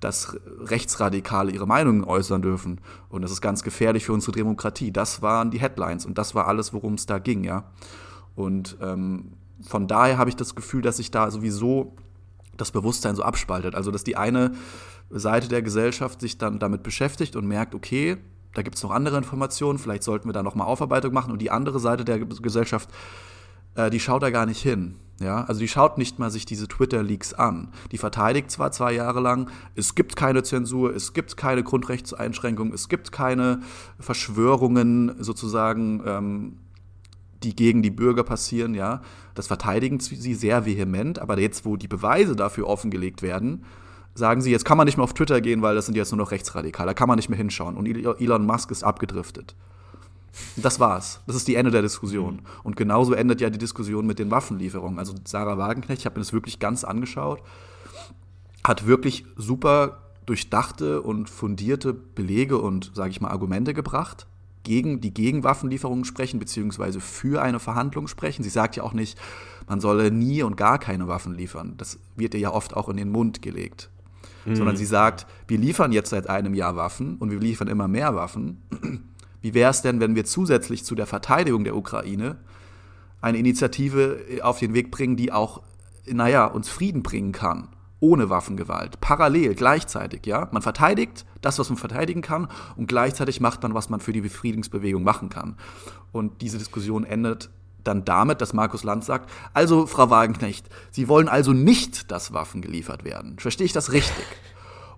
dass 0.00 0.36
Rechtsradikale 0.60 1.52
ihre 1.52 1.66
Meinungen 1.66 2.04
äußern 2.04 2.42
dürfen. 2.42 2.80
Und 3.08 3.22
das 3.22 3.30
ist 3.30 3.40
ganz 3.40 3.62
gefährlich 3.62 4.04
für 4.04 4.12
unsere 4.12 4.32
Demokratie. 4.32 4.92
Das 4.92 5.22
waren 5.22 5.50
die 5.50 5.58
Headlines 5.58 6.04
und 6.04 6.18
das 6.18 6.34
war 6.34 6.48
alles, 6.48 6.72
worum 6.72 6.94
es 6.94 7.06
da 7.06 7.18
ging, 7.18 7.44
ja. 7.44 7.64
Und 8.34 8.76
ähm, 8.82 9.32
von 9.62 9.86
daher 9.88 10.18
habe 10.18 10.30
ich 10.30 10.36
das 10.36 10.54
Gefühl, 10.54 10.82
dass 10.82 10.98
sich 10.98 11.10
da 11.10 11.30
sowieso 11.30 11.96
das 12.56 12.70
Bewusstsein 12.70 13.16
so 13.16 13.22
abspaltet. 13.22 13.74
Also, 13.74 13.90
dass 13.90 14.04
die 14.04 14.16
eine 14.16 14.52
Seite 15.10 15.48
der 15.48 15.62
Gesellschaft 15.62 16.20
sich 16.20 16.38
dann 16.38 16.58
damit 16.58 16.82
beschäftigt 16.82 17.36
und 17.36 17.46
merkt, 17.46 17.74
okay, 17.74 18.16
da 18.54 18.62
gibt 18.62 18.76
es 18.76 18.82
noch 18.82 18.90
andere 18.90 19.18
Informationen, 19.18 19.78
vielleicht 19.78 20.02
sollten 20.02 20.28
wir 20.28 20.32
da 20.32 20.42
nochmal 20.42 20.66
Aufarbeitung 20.66 21.12
machen. 21.12 21.30
Und 21.30 21.42
die 21.42 21.50
andere 21.50 21.78
Seite 21.78 22.04
der 22.04 22.18
Gesellschaft, 22.18 22.88
äh, 23.74 23.90
die 23.90 24.00
schaut 24.00 24.22
da 24.22 24.30
gar 24.30 24.46
nicht 24.46 24.62
hin. 24.62 24.96
Ja, 25.18 25.44
also 25.44 25.60
die 25.60 25.68
schaut 25.68 25.96
nicht 25.96 26.18
mal 26.18 26.30
sich 26.30 26.44
diese 26.44 26.68
Twitter-Leaks 26.68 27.32
an. 27.32 27.68
Die 27.90 27.96
verteidigt 27.96 28.50
zwar 28.50 28.70
zwei 28.70 28.92
Jahre 28.92 29.20
lang, 29.20 29.48
es 29.74 29.94
gibt 29.94 30.14
keine 30.14 30.42
Zensur, 30.42 30.94
es 30.94 31.14
gibt 31.14 31.38
keine 31.38 31.62
Grundrechtseinschränkungen, 31.62 32.74
es 32.74 32.88
gibt 32.88 33.12
keine 33.12 33.60
Verschwörungen 33.98 35.16
sozusagen 35.22 36.02
ähm, 36.04 36.58
die 37.42 37.54
gegen 37.54 37.82
die 37.82 37.90
Bürger 37.90 38.24
passieren, 38.24 38.74
ja, 38.74 39.02
das 39.34 39.46
verteidigen 39.46 40.00
sie 40.00 40.34
sehr 40.34 40.66
vehement, 40.66 41.18
aber 41.18 41.38
jetzt, 41.38 41.64
wo 41.64 41.76
die 41.76 41.88
Beweise 41.88 42.36
dafür 42.36 42.66
offengelegt 42.66 43.22
werden, 43.22 43.64
sagen 44.14 44.40
sie, 44.40 44.50
jetzt 44.50 44.64
kann 44.64 44.78
man 44.78 44.86
nicht 44.86 44.96
mehr 44.96 45.04
auf 45.04 45.14
Twitter 45.14 45.40
gehen, 45.40 45.62
weil 45.62 45.74
das 45.74 45.86
sind 45.86 45.96
jetzt 45.96 46.10
nur 46.10 46.18
noch 46.18 46.30
Rechtsradikale, 46.30 46.90
da 46.90 46.94
kann 46.94 47.08
man 47.08 47.16
nicht 47.16 47.28
mehr 47.28 47.36
hinschauen 47.36 47.76
und 47.76 47.86
Elon 47.86 48.46
Musk 48.46 48.70
ist 48.70 48.82
abgedriftet. 48.82 49.54
Das 50.56 50.80
war's. 50.80 51.22
Das 51.26 51.34
ist 51.34 51.48
die 51.48 51.54
Ende 51.54 51.70
der 51.70 51.80
Diskussion. 51.80 52.42
Und 52.62 52.76
genauso 52.76 53.14
endet 53.14 53.40
ja 53.40 53.48
die 53.48 53.56
Diskussion 53.56 54.06
mit 54.06 54.18
den 54.18 54.30
Waffenlieferungen. 54.30 54.98
Also 54.98 55.14
Sarah 55.24 55.56
Wagenknecht, 55.56 56.00
ich 56.00 56.04
habe 56.04 56.18
mir 56.18 56.24
das 56.24 56.34
wirklich 56.34 56.58
ganz 56.58 56.84
angeschaut, 56.84 57.40
hat 58.62 58.86
wirklich 58.86 59.24
super 59.36 60.02
durchdachte 60.26 61.00
und 61.00 61.30
fundierte 61.30 61.94
Belege 61.94 62.58
und, 62.58 62.90
sage 62.94 63.10
ich 63.10 63.20
mal, 63.22 63.30
Argumente 63.30 63.72
gebracht 63.72 64.26
gegen 64.66 65.00
die 65.00 65.14
Gegenwaffenlieferungen 65.14 66.04
sprechen, 66.04 66.40
beziehungsweise 66.40 67.00
für 67.00 67.40
eine 67.40 67.60
Verhandlung 67.60 68.08
sprechen. 68.08 68.42
Sie 68.42 68.50
sagt 68.50 68.74
ja 68.74 68.82
auch 68.82 68.92
nicht, 68.92 69.16
man 69.68 69.80
solle 69.80 70.10
nie 70.10 70.42
und 70.42 70.56
gar 70.56 70.80
keine 70.80 71.06
Waffen 71.06 71.34
liefern. 71.34 71.74
Das 71.76 72.00
wird 72.16 72.34
ihr 72.34 72.40
ja 72.40 72.52
oft 72.52 72.74
auch 72.74 72.88
in 72.88 72.96
den 72.96 73.08
Mund 73.10 73.42
gelegt. 73.42 73.90
Mhm. 74.44 74.56
Sondern 74.56 74.76
sie 74.76 74.84
sagt, 74.84 75.26
wir 75.46 75.56
liefern 75.56 75.92
jetzt 75.92 76.10
seit 76.10 76.28
einem 76.28 76.52
Jahr 76.52 76.74
Waffen 76.74 77.16
und 77.18 77.30
wir 77.30 77.38
liefern 77.38 77.68
immer 77.68 77.86
mehr 77.86 78.16
Waffen. 78.16 78.60
Wie 79.40 79.54
wäre 79.54 79.70
es 79.70 79.82
denn, 79.82 80.00
wenn 80.00 80.16
wir 80.16 80.24
zusätzlich 80.24 80.84
zu 80.84 80.96
der 80.96 81.06
Verteidigung 81.06 81.62
der 81.62 81.76
Ukraine 81.76 82.36
eine 83.20 83.38
Initiative 83.38 84.18
auf 84.42 84.58
den 84.58 84.74
Weg 84.74 84.90
bringen, 84.90 85.16
die 85.16 85.30
auch, 85.30 85.62
naja, 86.10 86.44
uns 86.44 86.68
Frieden 86.68 87.04
bringen 87.04 87.30
kann? 87.30 87.68
Ohne 88.00 88.28
Waffengewalt, 88.28 89.00
parallel, 89.00 89.54
gleichzeitig, 89.54 90.26
ja. 90.26 90.48
Man 90.52 90.62
verteidigt 90.62 91.24
das, 91.40 91.58
was 91.58 91.70
man 91.70 91.78
verteidigen 91.78 92.22
kann, 92.22 92.48
und 92.76 92.88
gleichzeitig 92.88 93.40
macht 93.40 93.62
man, 93.62 93.74
was 93.74 93.88
man 93.88 94.00
für 94.00 94.12
die 94.12 94.20
Befriedungsbewegung 94.20 95.02
machen 95.02 95.28
kann. 95.28 95.56
Und 96.12 96.42
diese 96.42 96.58
Diskussion 96.58 97.04
endet 97.04 97.50
dann 97.84 98.04
damit, 98.04 98.40
dass 98.40 98.52
Markus 98.52 98.84
Lanz 98.84 99.06
sagt, 99.06 99.30
also 99.54 99.86
Frau 99.86 100.10
Wagenknecht, 100.10 100.68
Sie 100.90 101.08
wollen 101.08 101.28
also 101.28 101.52
nicht, 101.52 102.10
dass 102.10 102.32
Waffen 102.32 102.60
geliefert 102.60 103.04
werden. 103.04 103.38
Verstehe 103.38 103.64
ich 103.64 103.72
das 103.72 103.92
richtig? 103.92 104.24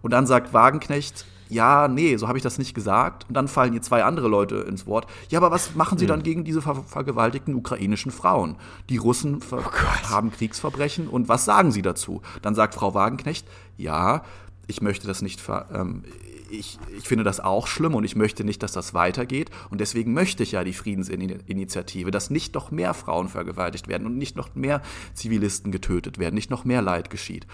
Und 0.01 0.13
dann 0.13 0.27
sagt 0.27 0.53
Wagenknecht, 0.53 1.27
ja, 1.49 1.89
nee, 1.89 2.17
so 2.17 2.29
habe 2.29 2.39
ich 2.39 2.43
das 2.43 2.59
nicht 2.59 2.75
gesagt. 2.75 3.27
Und 3.29 3.35
dann 3.35 3.49
fallen 3.49 3.73
ihr 3.73 3.83
zwei 3.83 4.05
andere 4.05 4.29
Leute 4.29 4.57
ins 4.57 4.87
Wort. 4.87 5.07
Ja, 5.31 5.39
aber 5.39 5.51
was 5.51 5.75
machen 5.75 5.99
sie 5.99 6.05
hm. 6.05 6.09
dann 6.09 6.23
gegen 6.23 6.45
diese 6.45 6.63
ver 6.63 6.77
vergewaltigten 6.87 7.55
ukrainischen 7.55 8.13
Frauen? 8.13 8.57
Die 8.89 8.97
Russen 8.97 9.41
oh 9.51 9.57
haben 10.11 10.31
Kriegsverbrechen 10.31 11.09
und 11.09 11.29
was 11.29 11.45
sagen 11.45 11.73
sie 11.73 11.83
dazu? 11.83 12.23
Dann 12.43 12.55
sagt 12.55 12.75
Frau 12.75 12.95
Wagenknecht, 12.95 13.47
ja, 13.77 14.23
ich 14.67 14.83
möchte 14.83 15.07
das 15.07 15.23
nicht 15.23 15.41
ver, 15.41 15.67
ähm, 15.73 16.05
ich, 16.51 16.79
ich 16.97 17.07
finde 17.07 17.25
das 17.25 17.41
auch 17.41 17.67
schlimm 17.67 17.95
und 17.95 18.05
ich 18.05 18.17
möchte 18.17 18.45
nicht, 18.45 18.63
dass 18.63 18.73
das 18.73 18.95
weitergeht. 18.95 19.51
Und 19.71 19.81
deswegen 19.81 20.13
möchte 20.13 20.43
ich 20.43 20.53
ja 20.53 20.65
die 20.65 20.73
Friedensinitiative, 20.73 22.11
dass 22.11 22.31
nicht 22.31 22.55
noch 22.55 22.71
mehr 22.71 22.95
Frauen 22.95 23.29
vergewaltigt 23.29 23.89
werden 23.89 24.07
und 24.07 24.17
nicht 24.17 24.37
noch 24.37 24.55
mehr 24.55 24.83
Zivilisten 25.15 25.73
getötet 25.73 26.19
werden, 26.19 26.35
nicht 26.35 26.51
noch 26.51 26.65
mehr 26.65 26.83
Leid 26.83 27.11
geschieht. 27.11 27.47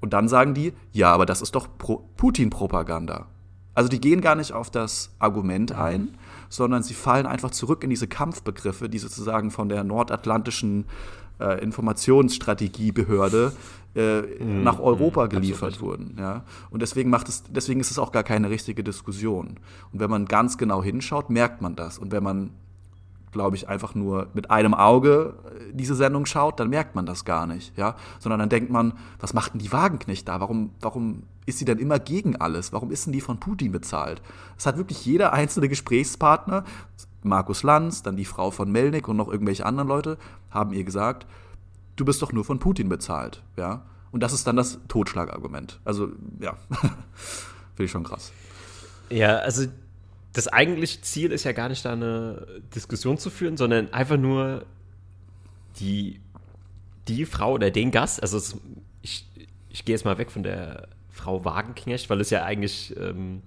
Und 0.00 0.12
dann 0.12 0.28
sagen 0.28 0.54
die, 0.54 0.72
ja, 0.92 1.12
aber 1.12 1.26
das 1.26 1.42
ist 1.42 1.54
doch 1.54 1.68
Putin-Propaganda. 2.16 3.26
Also 3.74 3.88
die 3.88 4.00
gehen 4.00 4.20
gar 4.20 4.34
nicht 4.34 4.52
auf 4.52 4.70
das 4.70 5.14
Argument 5.18 5.72
ein, 5.72 6.16
sondern 6.48 6.82
sie 6.82 6.94
fallen 6.94 7.26
einfach 7.26 7.50
zurück 7.50 7.84
in 7.84 7.90
diese 7.90 8.08
Kampfbegriffe, 8.08 8.88
die 8.88 8.98
sozusagen 8.98 9.50
von 9.50 9.68
der 9.68 9.84
nordatlantischen 9.84 10.86
äh, 11.38 11.62
Informationsstrategiebehörde 11.62 13.52
äh, 13.94 14.20
mhm. 14.20 14.62
nach 14.62 14.78
Europa 14.78 15.26
geliefert 15.26 15.74
Absolut. 15.74 15.98
wurden. 15.98 16.16
Ja? 16.18 16.44
Und 16.70 16.82
deswegen, 16.82 17.10
macht 17.10 17.28
es, 17.28 17.44
deswegen 17.48 17.80
ist 17.80 17.90
es 17.90 17.98
auch 17.98 18.12
gar 18.12 18.22
keine 18.22 18.50
richtige 18.50 18.84
Diskussion. 18.84 19.58
Und 19.92 20.00
wenn 20.00 20.10
man 20.10 20.26
ganz 20.26 20.58
genau 20.58 20.82
hinschaut, 20.82 21.30
merkt 21.30 21.62
man 21.62 21.76
das. 21.76 21.98
Und 21.98 22.12
wenn 22.12 22.22
man, 22.22 22.50
glaube 23.32 23.56
ich, 23.56 23.68
einfach 23.68 23.94
nur 23.94 24.28
mit 24.34 24.50
einem 24.50 24.74
Auge 24.74 25.34
äh, 25.44 25.72
diese 25.72 25.94
Sendung 25.94 26.26
schaut, 26.26 26.60
dann 26.60 26.68
merkt 26.68 26.94
man 26.94 27.06
das 27.06 27.24
gar 27.24 27.46
nicht. 27.46 27.76
Ja? 27.76 27.96
Sondern 28.18 28.40
dann 28.40 28.48
denkt 28.48 28.70
man, 28.70 28.94
was 29.18 29.34
macht 29.34 29.52
denn 29.52 29.60
die 29.60 29.72
Wagenknecht 29.72 30.28
da? 30.28 30.40
Warum, 30.40 30.70
warum 30.80 31.22
ist 31.46 31.58
sie 31.58 31.64
denn 31.64 31.78
immer 31.78 31.98
gegen 31.98 32.36
alles? 32.36 32.72
Warum 32.72 32.90
ist 32.90 33.06
denn 33.06 33.12
die 33.12 33.20
von 33.20 33.38
Putin 33.38 33.72
bezahlt? 33.72 34.22
Es 34.56 34.66
hat 34.66 34.76
wirklich 34.76 35.04
jeder 35.04 35.32
einzelne 35.32 35.68
Gesprächspartner, 35.68 36.64
Markus 37.22 37.62
Lanz, 37.62 38.02
dann 38.02 38.16
die 38.16 38.24
Frau 38.24 38.50
von 38.50 38.70
Melnik 38.72 39.08
und 39.08 39.16
noch 39.16 39.28
irgendwelche 39.28 39.66
anderen 39.66 39.88
Leute, 39.88 40.16
haben 40.50 40.72
ihr 40.72 40.84
gesagt, 40.84 41.26
du 41.96 42.04
bist 42.04 42.22
doch 42.22 42.32
nur 42.32 42.44
von 42.44 42.58
Putin 42.58 42.88
bezahlt, 42.88 43.42
ja. 43.56 43.82
Und 44.10 44.22
das 44.22 44.32
ist 44.32 44.46
dann 44.46 44.56
das 44.56 44.78
Totschlagargument. 44.88 45.80
Also, 45.84 46.08
ja, 46.40 46.56
finde 46.70 47.84
ich 47.84 47.90
schon 47.90 48.02
krass. 48.02 48.32
Ja, 49.08 49.36
also 49.36 49.66
das 50.32 50.48
eigentliche 50.48 51.00
Ziel 51.00 51.32
ist 51.32 51.44
ja 51.44 51.52
gar 51.52 51.68
nicht 51.68 51.84
da 51.84 51.92
eine 51.92 52.46
Diskussion 52.74 53.18
zu 53.18 53.30
führen, 53.30 53.56
sondern 53.56 53.92
einfach 53.92 54.16
nur 54.16 54.64
die, 55.78 56.20
die 57.08 57.24
Frau 57.26 57.54
oder 57.54 57.70
den 57.70 57.90
Gast, 57.90 58.22
also 58.22 58.36
es, 58.36 58.56
ich, 59.02 59.26
ich 59.70 59.84
gehe 59.84 59.94
jetzt 59.94 60.04
mal 60.04 60.18
weg 60.18 60.30
von 60.30 60.42
der 60.42 60.88
Frau 61.08 61.44
Wagenknecht, 61.44 62.10
weil 62.10 62.20
es 62.20 62.30
ja 62.30 62.44
eigentlich 62.44 62.94
ähm, 62.96 63.42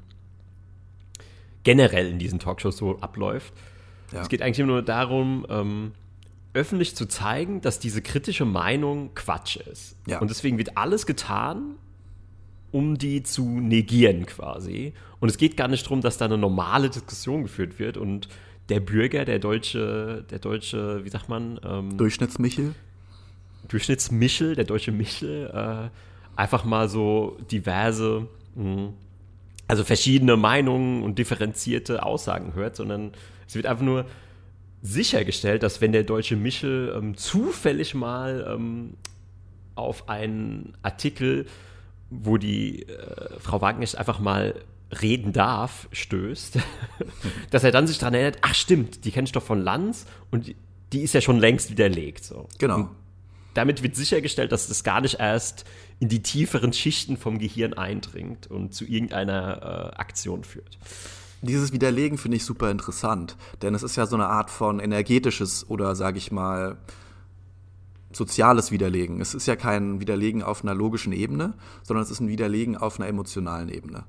generell 1.63 2.09
in 2.09 2.19
diesen 2.19 2.39
Talkshows 2.39 2.77
so 2.77 2.99
abläuft. 2.99 3.53
Ja. 4.11 4.21
Es 4.21 4.29
geht 4.29 4.41
eigentlich 4.41 4.65
nur 4.65 4.81
darum, 4.81 5.45
ähm, 5.49 5.93
öffentlich 6.53 6.95
zu 6.95 7.07
zeigen, 7.07 7.61
dass 7.61 7.79
diese 7.79 8.01
kritische 8.01 8.45
Meinung 8.45 9.15
Quatsch 9.15 9.55
ist. 9.55 9.95
Ja. 10.05 10.19
Und 10.19 10.29
deswegen 10.29 10.57
wird 10.57 10.77
alles 10.77 11.05
getan, 11.05 11.75
um 12.73 12.97
die 12.97 13.23
zu 13.23 13.45
negieren 13.45 14.25
quasi. 14.25 14.93
Und 15.19 15.29
es 15.29 15.37
geht 15.37 15.55
gar 15.55 15.67
nicht 15.67 15.85
darum, 15.85 16.01
dass 16.01 16.17
da 16.17 16.25
eine 16.25 16.37
normale 16.37 16.89
Diskussion 16.89 17.43
geführt 17.43 17.79
wird 17.79 17.97
und 17.97 18.27
der 18.69 18.79
Bürger, 18.79 19.25
der 19.25 19.39
deutsche, 19.39 20.25
der 20.29 20.39
deutsche, 20.39 21.05
wie 21.05 21.09
sagt 21.09 21.29
man? 21.29 21.59
Ähm, 21.63 21.97
Durchschnittsmichel? 21.97 22.73
Durchschnittsmichel, 23.67 24.55
der 24.55 24.65
deutsche 24.65 24.91
Michel, 24.91 25.51
äh, 25.53 25.89
einfach 26.35 26.65
mal 26.65 26.89
so 26.89 27.37
diverse, 27.51 28.27
mh, 28.55 28.63
hm, 28.63 28.93
also 29.67 29.83
verschiedene 29.83 30.35
Meinungen 30.35 31.03
und 31.03 31.19
differenzierte 31.19 32.03
Aussagen 32.03 32.53
hört, 32.53 32.75
sondern 32.75 33.11
es 33.47 33.55
wird 33.55 33.65
einfach 33.65 33.85
nur 33.85 34.05
sichergestellt, 34.81 35.63
dass 35.63 35.79
wenn 35.79 35.93
der 35.93 36.03
deutsche 36.03 36.35
Michel 36.35 36.93
ähm, 36.95 37.15
zufällig 37.15 37.93
mal 37.93 38.45
ähm, 38.49 38.95
auf 39.75 40.09
einen 40.09 40.73
Artikel, 40.81 41.45
wo 42.21 42.37
die 42.37 42.87
äh, 42.87 43.39
Frau 43.39 43.61
Wagner 43.61 43.87
einfach 43.97 44.19
mal 44.19 44.55
reden 45.01 45.33
darf, 45.33 45.87
stößt, 45.91 46.59
dass 47.49 47.63
er 47.63 47.71
dann 47.71 47.87
sich 47.87 47.97
daran 47.97 48.13
erinnert, 48.13 48.37
ach 48.41 48.53
stimmt, 48.53 49.05
die 49.05 49.11
kenne 49.11 49.25
ich 49.25 49.31
doch 49.31 49.43
von 49.43 49.61
Lanz 49.61 50.05
und 50.31 50.47
die, 50.47 50.55
die 50.91 51.01
ist 51.01 51.13
ja 51.13 51.21
schon 51.21 51.39
längst 51.39 51.71
widerlegt. 51.71 52.23
So. 52.23 52.47
Genau. 52.59 52.75
Und 52.75 52.89
damit 53.55 53.83
wird 53.83 53.95
sichergestellt, 53.95 54.51
dass 54.51 54.67
das 54.67 54.83
gar 54.83 55.01
nicht 55.01 55.19
erst 55.19 55.65
in 55.99 56.09
die 56.09 56.21
tieferen 56.21 56.73
Schichten 56.73 57.17
vom 57.17 57.39
Gehirn 57.39 57.73
eindringt 57.73 58.47
und 58.47 58.73
zu 58.73 58.85
irgendeiner 58.85 59.93
äh, 59.93 59.95
Aktion 59.97 60.43
führt 60.43 60.77
dieses 61.43 61.73
Widerlegen 61.73 62.17
finde 62.17 62.37
ich 62.37 62.45
super 62.45 62.71
interessant, 62.71 63.35
denn 63.61 63.75
es 63.75 63.83
ist 63.83 63.95
ja 63.95 64.05
so 64.05 64.15
eine 64.15 64.27
Art 64.27 64.49
von 64.49 64.79
energetisches 64.79 65.69
oder 65.69 65.95
sage 65.95 66.17
ich 66.17 66.31
mal 66.31 66.77
soziales 68.15 68.71
Widerlegen. 68.71 69.21
Es 69.21 69.33
ist 69.33 69.45
ja 69.47 69.55
kein 69.55 69.99
Widerlegen 69.99 70.43
auf 70.43 70.63
einer 70.63 70.73
logischen 70.73 71.13
Ebene, 71.13 71.53
sondern 71.83 72.03
es 72.03 72.11
ist 72.11 72.19
ein 72.19 72.27
Widerlegen 72.27 72.77
auf 72.77 72.99
einer 72.99 73.09
emotionalen 73.09 73.69
Ebene. 73.69 74.05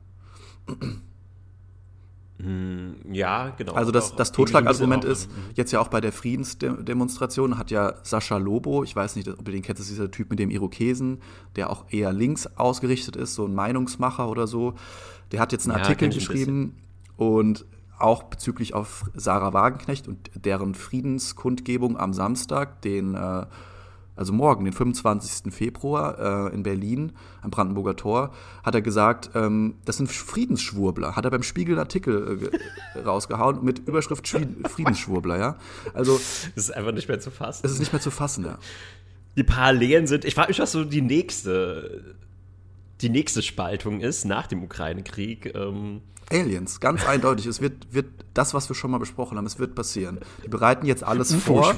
Hm, 2.38 2.96
ja, 3.12 3.50
genau. 3.50 3.74
Also 3.74 3.92
das, 3.92 4.16
das 4.16 4.32
Totschlagargument 4.32 5.04
ist, 5.04 5.30
mhm. 5.30 5.34
jetzt 5.54 5.72
ja 5.72 5.80
auch 5.80 5.88
bei 5.88 6.00
der 6.00 6.12
Friedensdemonstration 6.12 7.58
hat 7.58 7.70
ja 7.70 7.94
Sascha 8.02 8.38
Lobo, 8.38 8.82
ich 8.82 8.96
weiß 8.96 9.16
nicht, 9.16 9.28
ob 9.28 9.46
ihr 9.46 9.52
den 9.52 9.62
kennt, 9.62 9.78
das 9.78 9.86
ist 9.86 9.92
dieser 9.92 10.10
Typ 10.10 10.30
mit 10.30 10.38
dem 10.38 10.50
Irokesen, 10.50 11.18
der 11.54 11.70
auch 11.70 11.84
eher 11.90 12.12
links 12.12 12.46
ausgerichtet 12.56 13.14
ist, 13.14 13.34
so 13.34 13.46
ein 13.46 13.54
Meinungsmacher 13.54 14.28
oder 14.28 14.46
so. 14.46 14.74
Der 15.30 15.40
hat 15.40 15.52
jetzt 15.52 15.66
einen 15.66 15.76
ja, 15.76 15.82
Artikel 15.84 16.08
geschrieben, 16.08 16.76
und 17.16 17.64
auch 17.98 18.24
bezüglich 18.24 18.74
auf 18.74 19.04
Sarah 19.14 19.52
Wagenknecht 19.52 20.08
und 20.08 20.30
deren 20.34 20.74
Friedenskundgebung 20.74 21.96
am 21.96 22.12
Samstag, 22.12 22.82
den, 22.82 23.14
äh, 23.14 23.46
also 24.16 24.32
morgen, 24.32 24.64
den 24.64 24.72
25. 24.72 25.52
Februar 25.52 26.50
äh, 26.50 26.54
in 26.54 26.62
Berlin 26.62 27.12
am 27.42 27.50
Brandenburger 27.50 27.96
Tor, 27.96 28.32
hat 28.62 28.74
er 28.74 28.82
gesagt, 28.82 29.30
ähm, 29.34 29.74
das 29.84 29.96
sind 29.96 30.10
Friedensschwurbler. 30.10 31.16
Hat 31.16 31.24
er 31.24 31.30
beim 31.30 31.42
Spiegel 31.42 31.74
einen 31.74 31.80
Artikel 31.80 32.50
äh, 32.94 32.98
rausgehauen 33.04 33.64
mit 33.64 33.80
Überschrift 33.80 34.28
Friedensschwurbler, 34.28 35.38
ja. 35.38 35.56
Also. 35.94 36.20
Das 36.54 36.64
ist 36.64 36.70
einfach 36.70 36.92
nicht 36.92 37.08
mehr 37.08 37.20
zu 37.20 37.30
fassen. 37.30 37.62
Das 37.62 37.72
ist 37.72 37.80
nicht 37.80 37.92
mehr 37.92 38.00
zu 38.00 38.10
fassen, 38.10 38.44
ja. 38.44 38.58
Die 39.36 39.42
Parallelen 39.42 40.06
sind, 40.06 40.24
ich 40.24 40.34
frage 40.34 40.48
mich, 40.48 40.60
was 40.60 40.70
so 40.70 40.84
die 40.84 41.02
nächste, 41.02 42.14
die 43.04 43.10
nächste 43.10 43.42
Spaltung 43.42 44.00
ist 44.00 44.24
nach 44.24 44.46
dem 44.46 44.64
Ukraine-Krieg. 44.64 45.54
Ähm, 45.54 46.00
Aliens, 46.32 46.80
ganz 46.80 47.04
eindeutig. 47.06 47.44
Es 47.44 47.60
wird, 47.60 47.92
wird 47.92 48.06
das, 48.32 48.54
was 48.54 48.68
wir 48.70 48.74
schon 48.74 48.90
mal 48.90 48.98
besprochen 48.98 49.36
haben, 49.36 49.44
es 49.44 49.58
wird 49.58 49.74
passieren. 49.74 50.20
Die 50.42 50.48
bereiten 50.48 50.86
jetzt 50.86 51.04
alles 51.04 51.34
vor. 51.44 51.74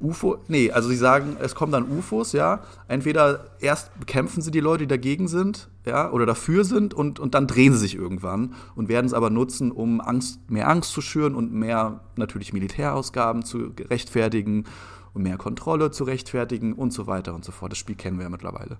UFO, 0.00 0.38
nee, 0.48 0.70
also 0.70 0.88
sie 0.88 0.96
sagen, 0.96 1.36
es 1.38 1.54
kommen 1.54 1.70
dann 1.70 1.86
UFOs, 1.90 2.32
ja. 2.32 2.62
Entweder 2.88 3.50
erst 3.60 3.98
bekämpfen 4.00 4.40
sie 4.40 4.50
die 4.50 4.60
Leute, 4.60 4.84
die 4.84 4.88
dagegen 4.88 5.28
sind, 5.28 5.68
ja, 5.84 6.10
oder 6.10 6.24
dafür 6.24 6.64
sind 6.64 6.94
und, 6.94 7.20
und 7.20 7.34
dann 7.34 7.46
drehen 7.46 7.74
sie 7.74 7.80
sich 7.80 7.94
irgendwann 7.94 8.54
und 8.74 8.88
werden 8.88 9.06
es 9.06 9.12
aber 9.12 9.28
nutzen, 9.28 9.70
um 9.70 10.00
Angst, 10.00 10.50
mehr 10.50 10.68
Angst 10.68 10.92
zu 10.92 11.02
schüren 11.02 11.34
und 11.34 11.52
mehr 11.52 12.00
natürlich 12.16 12.54
Militärausgaben 12.54 13.44
zu 13.44 13.72
rechtfertigen 13.78 14.64
und 15.12 15.22
mehr 15.22 15.36
Kontrolle 15.36 15.90
zu 15.90 16.04
rechtfertigen 16.04 16.72
und 16.72 16.92
so 16.92 17.06
weiter 17.06 17.34
und 17.34 17.44
so 17.44 17.52
fort. 17.52 17.72
Das 17.72 17.78
Spiel 17.78 17.96
kennen 17.96 18.16
wir 18.16 18.24
ja 18.24 18.30
mittlerweile 18.30 18.78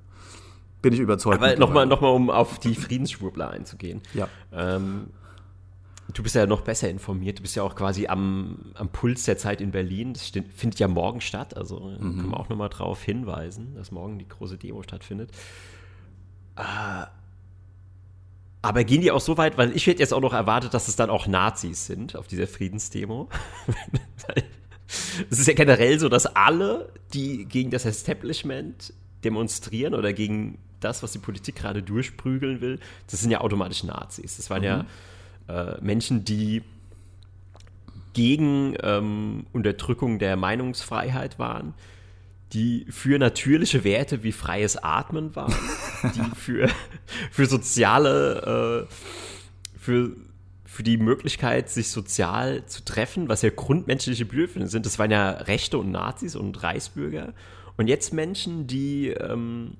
bin 0.85 0.93
ich 0.93 1.01
überzeugt. 1.01 1.43
Aber 1.43 1.57
nochmal, 1.57 1.87
noch 1.87 2.03
mal, 2.03 2.11
um 2.11 2.31
auf 2.31 2.59
die 2.59 2.75
Friedensschwurbler 2.75 3.51
einzugehen. 3.51 4.03
Ja. 4.13 4.29
Ähm, 4.53 5.09
du 6.13 6.23
bist 6.23 6.35
ja 6.35 6.47
noch 6.47 6.61
besser 6.61 6.91
informiert. 6.91 7.39
Du 7.39 7.43
bist 7.43 7.57
ja 7.57 7.63
auch 7.63 7.75
quasi 7.75 8.07
am, 8.07 8.73
am 8.75 8.91
Puls 8.91 9.25
der 9.25 9.39
Zeit 9.39 9.63
in 9.63 9.71
Berlin. 9.71 10.13
Das 10.13 10.31
findet 10.55 10.79
ja 10.79 10.87
morgen 10.87 11.23
statt. 11.23 11.57
Also 11.57 11.81
mhm. 11.81 12.19
können 12.19 12.31
wir 12.31 12.39
auch 12.39 12.51
nochmal 12.51 12.69
darauf 12.69 13.03
hinweisen, 13.03 13.75
dass 13.75 13.91
morgen 13.93 14.19
die 14.19 14.29
große 14.29 14.59
Demo 14.59 14.83
stattfindet. 14.83 15.31
Äh, 16.57 17.07
aber 18.61 18.85
gehen 18.85 19.01
die 19.01 19.11
auch 19.11 19.23
so 19.23 19.39
weit, 19.39 19.57
weil 19.57 19.75
ich 19.75 19.87
hätte 19.87 20.01
jetzt 20.01 20.13
auch 20.13 20.21
noch 20.21 20.35
erwartet, 20.35 20.75
dass 20.75 20.89
es 20.89 20.97
dann 20.97 21.09
auch 21.09 21.27
Nazis 21.27 21.87
sind 21.87 22.15
auf 22.15 22.27
dieser 22.27 22.47
Friedensdemo. 22.47 23.31
es 25.31 25.39
ist 25.39 25.49
ja 25.49 25.55
generell 25.55 25.99
so, 25.99 26.11
dass 26.11 26.27
alle, 26.27 26.93
die 27.15 27.47
gegen 27.47 27.71
das 27.71 27.87
Establishment 27.87 28.93
demonstrieren 29.25 29.95
oder 29.95 30.13
gegen 30.13 30.59
das, 30.85 31.03
was 31.03 31.13
die 31.13 31.19
Politik 31.19 31.57
gerade 31.57 31.83
durchprügeln 31.83 32.61
will, 32.61 32.79
das 33.11 33.21
sind 33.21 33.31
ja 33.31 33.41
automatisch 33.41 33.85
Nazis. 33.85 34.37
Das 34.37 34.51
waren 34.51 34.61
mhm. 34.61 34.65
ja 34.65 34.87
äh, 35.49 35.81
Menschen, 35.81 36.25
die 36.25 36.63
gegen 38.13 38.77
ähm, 38.83 39.47
Unterdrückung 39.53 40.19
der 40.19 40.37
Meinungsfreiheit 40.37 41.39
waren, 41.39 41.75
die 42.53 42.87
für 42.89 43.19
natürliche 43.19 43.83
Werte 43.85 44.23
wie 44.23 44.33
freies 44.33 44.77
Atmen 44.77 45.35
waren, 45.35 45.55
die 46.15 46.23
für, 46.37 46.71
für 47.31 47.47
soziale, 47.47 48.87
äh, 48.89 49.79
für, 49.79 50.13
für 50.65 50.83
die 50.85 50.97
Möglichkeit, 50.97 51.69
sich 51.69 51.91
sozial 51.91 52.65
zu 52.67 52.85
treffen, 52.85 53.29
was 53.29 53.43
ja 53.43 53.51
grundmenschliche 53.51 54.25
Bedürfnisse 54.25 54.71
sind. 54.71 54.87
Das 54.87 54.99
waren 54.99 55.11
ja 55.11 55.31
Rechte 55.31 55.79
und 55.79 55.91
Nazis 55.91 56.37
und 56.37 56.63
Reichsbürger. 56.63 57.35
Und 57.77 57.89
jetzt 57.89 58.15
Menschen, 58.15 58.69
die 58.69 59.09
ähm, 59.09 59.77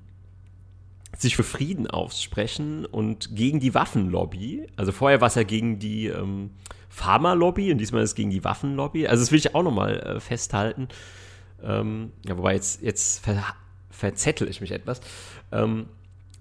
sich 1.21 1.35
für 1.35 1.43
Frieden 1.43 1.87
aussprechen 1.87 2.85
und 2.85 3.35
gegen 3.35 3.59
die 3.59 3.73
Waffenlobby. 3.73 4.67
Also 4.75 4.91
vorher 4.91 5.21
war 5.21 5.27
es 5.27 5.35
ja 5.35 5.43
gegen 5.43 5.79
die 5.79 6.07
ähm, 6.07 6.51
Pharmalobby 6.89 7.71
und 7.71 7.77
diesmal 7.77 8.03
ist 8.03 8.11
es 8.11 8.15
gegen 8.15 8.29
die 8.29 8.43
Waffenlobby. 8.43 9.07
Also 9.07 9.23
das 9.23 9.31
will 9.31 9.39
ich 9.39 9.55
auch 9.55 9.63
nochmal 9.63 9.99
äh, 9.99 10.19
festhalten. 10.19 10.87
Ähm, 11.63 12.11
ja, 12.25 12.37
wobei 12.37 12.53
jetzt, 12.53 12.81
jetzt 12.81 13.23
ver 13.23 13.43
verzettel 13.89 14.49
ich 14.49 14.59
mich 14.59 14.71
etwas. 14.71 14.99
Ähm, 15.53 15.85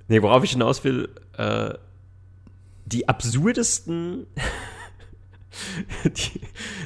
Nee, 0.09 0.23
worauf 0.23 0.45
ich 0.45 0.51
hinaus 0.51 0.85
will, 0.85 1.09
äh, 1.37 1.75
die 2.85 3.09
absurdesten 3.09 4.27
die, 6.05 6.41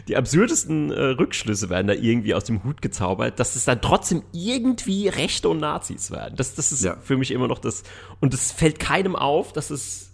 die 0.08 0.16
absurdesten 0.16 0.90
äh, 0.90 1.00
Rückschlüsse 1.10 1.70
werden 1.70 1.86
da 1.86 1.94
irgendwie 1.94 2.34
aus 2.34 2.44
dem 2.44 2.64
Hut 2.64 2.82
gezaubert, 2.82 3.38
dass 3.40 3.56
es 3.56 3.64
dann 3.64 3.80
trotzdem 3.80 4.22
irgendwie 4.32 5.08
Rechte 5.08 5.48
und 5.48 5.58
Nazis 5.58 6.10
werden. 6.10 6.34
Das, 6.36 6.54
das 6.54 6.72
ist 6.72 6.84
ja. 6.84 6.96
für 7.02 7.16
mich 7.16 7.30
immer 7.30 7.48
noch 7.48 7.58
das. 7.58 7.82
Und 8.20 8.34
es 8.34 8.52
fällt 8.52 8.78
keinem 8.78 9.16
auf, 9.16 9.52
dass 9.52 9.70
es, 9.70 10.10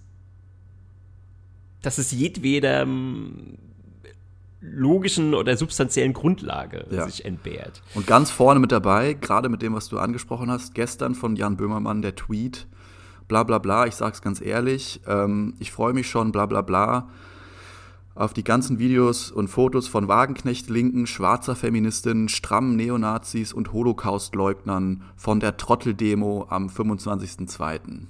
dass 1.83 1.99
es 1.99 2.13
jedwedem 2.13 3.59
logischen 4.61 5.35
oder 5.35 5.57
substanziellen 5.57 6.15
Grundlage 6.15 6.87
ja. 6.91 7.07
sich 7.07 7.25
entbehrt. 7.25 7.83
Und 7.95 8.07
ganz 8.07 8.31
vorne 8.31 8.61
mit 8.61 8.73
dabei, 8.73 9.13
gerade 9.13 9.51
mit 9.51 9.61
dem, 9.61 9.75
was 9.75 9.89
du 9.89 9.99
angesprochen 9.99 10.51
hast, 10.51 10.75
gestern 10.75 11.15
von 11.15 11.37
Jan 11.37 11.59
Böhmermann 11.59 12.01
der 12.01 12.15
Tweet, 12.15 12.67
bla 13.29 13.43
bla 13.43 13.59
bla, 13.59 13.87
ich 13.87 13.95
sag's 13.95 14.23
ganz 14.23 14.41
ehrlich, 14.41 15.03
ähm, 15.07 15.55
ich 15.59 15.71
freue 15.71 15.93
mich 15.93 16.09
schon, 16.09 16.33
bla 16.33 16.47
bla 16.47 16.63
bla 16.63 17.11
auf 18.15 18.33
die 18.33 18.45
ganzen 18.45 18.79
Videos 18.79 19.31
und 19.31 19.49
Fotos 19.49 19.89
von 19.89 20.07
Wagenknecht-Linken, 20.07 21.07
schwarzer 21.07 21.57
Feministinnen, 21.57 22.29
strammen 22.29 22.77
Neonazis 22.77 23.53
und 23.53 23.73
Holocaust-Leugnern 23.73 25.03
von 25.17 25.41
der 25.41 25.57
Trotteldemo 25.57 26.47
am 26.49 26.69
25.02. 26.69 28.07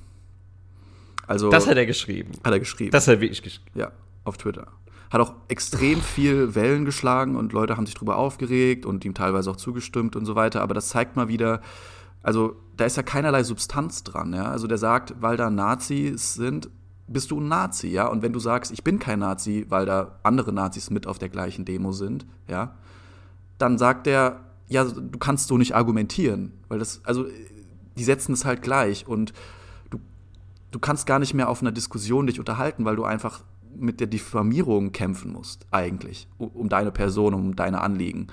Also, 1.27 1.49
das 1.49 1.67
hat 1.67 1.79
er 1.79 1.87
geschrieben. 1.87 2.33
Hat 2.45 2.53
er 2.53 2.59
geschrieben. 2.59 2.91
Das 2.91 3.09
hat 3.09 3.15
er 3.15 3.21
wirklich 3.23 3.43
geschrieben. 3.43 3.71
Ja, 3.75 3.93
auf 4.25 4.37
Twitter. 4.37 4.67
Hat 5.11 5.21
auch 5.21 5.35
extrem 5.49 6.03
viel 6.03 6.55
Wellen 6.55 6.85
geschlagen 6.85 7.37
und 7.37 7.53
Leute 7.53 7.77
haben 7.77 7.87
sich 7.87 7.95
darüber 7.95 8.17
aufgeregt 8.17 8.85
und 8.85 9.05
ihm 9.05 9.15
teilweise 9.15 9.51
auch 9.51 9.57
zugestimmt 9.57 10.17
und 10.17 10.27
so 10.27 10.35
weiter. 10.35 10.61
Aber 10.61 10.75
das 10.75 10.89
zeigt 10.89 11.17
mal 11.17 11.29
wieder, 11.29 11.63
also 12.23 12.57
da 12.77 12.85
ist 12.85 12.97
ja 12.97 13.03
keinerlei 13.03 13.43
Substanz 13.45 14.03
dran. 14.03 14.35
Ja? 14.35 14.51
Also 14.51 14.67
der 14.67 14.79
sagt, 14.79 15.15
weil 15.21 15.37
da 15.37 15.51
Nazis 15.51 16.35
sind, 16.35 16.69
bist 17.07 17.31
du 17.31 17.41
ein 17.41 17.49
Nazi, 17.49 17.89
ja? 17.89 18.07
Und 18.07 18.23
wenn 18.23 18.33
du 18.33 18.39
sagst, 18.39 18.73
ich 18.73 18.83
bin 18.83 18.99
kein 18.99 19.19
Nazi, 19.19 19.67
weil 19.69 19.87
da 19.87 20.19
andere 20.23 20.53
Nazis 20.53 20.91
mit 20.91 21.07
auf 21.07 21.19
der 21.19 21.29
gleichen 21.29 21.65
Demo 21.65 21.93
sind, 21.93 22.27
ja, 22.49 22.75
dann 23.59 23.79
sagt 23.79 24.07
er, 24.07 24.41
ja, 24.69 24.85
du 24.85 25.19
kannst 25.19 25.49
so 25.49 25.59
nicht 25.59 25.75
argumentieren, 25.75 26.53
weil 26.69 26.79
das, 26.79 27.03
also, 27.05 27.27
die 27.97 28.05
setzen 28.05 28.33
es 28.33 28.45
halt 28.45 28.63
gleich 28.63 29.07
und 29.07 29.33
du, 29.91 30.01
du 30.71 30.79
kannst 30.79 31.07
gar 31.07 31.19
nicht 31.19 31.35
mehr 31.35 31.49
auf 31.49 31.61
einer 31.61 31.73
Diskussion 31.73 32.27
dich 32.27 32.41
unterhalten, 32.41 32.85
weil 32.85 32.97
du 32.97 33.05
einfach 33.05 33.45
mit 33.77 34.01
der 34.01 34.07
Diffamierung 34.07 34.93
kämpfen 34.93 35.33
musst, 35.33 35.67
eigentlich, 35.71 36.29
um 36.39 36.69
deine 36.69 36.93
Person, 36.93 37.35
um 37.35 37.57
deine 37.57 37.81
Anliegen. 37.83 38.29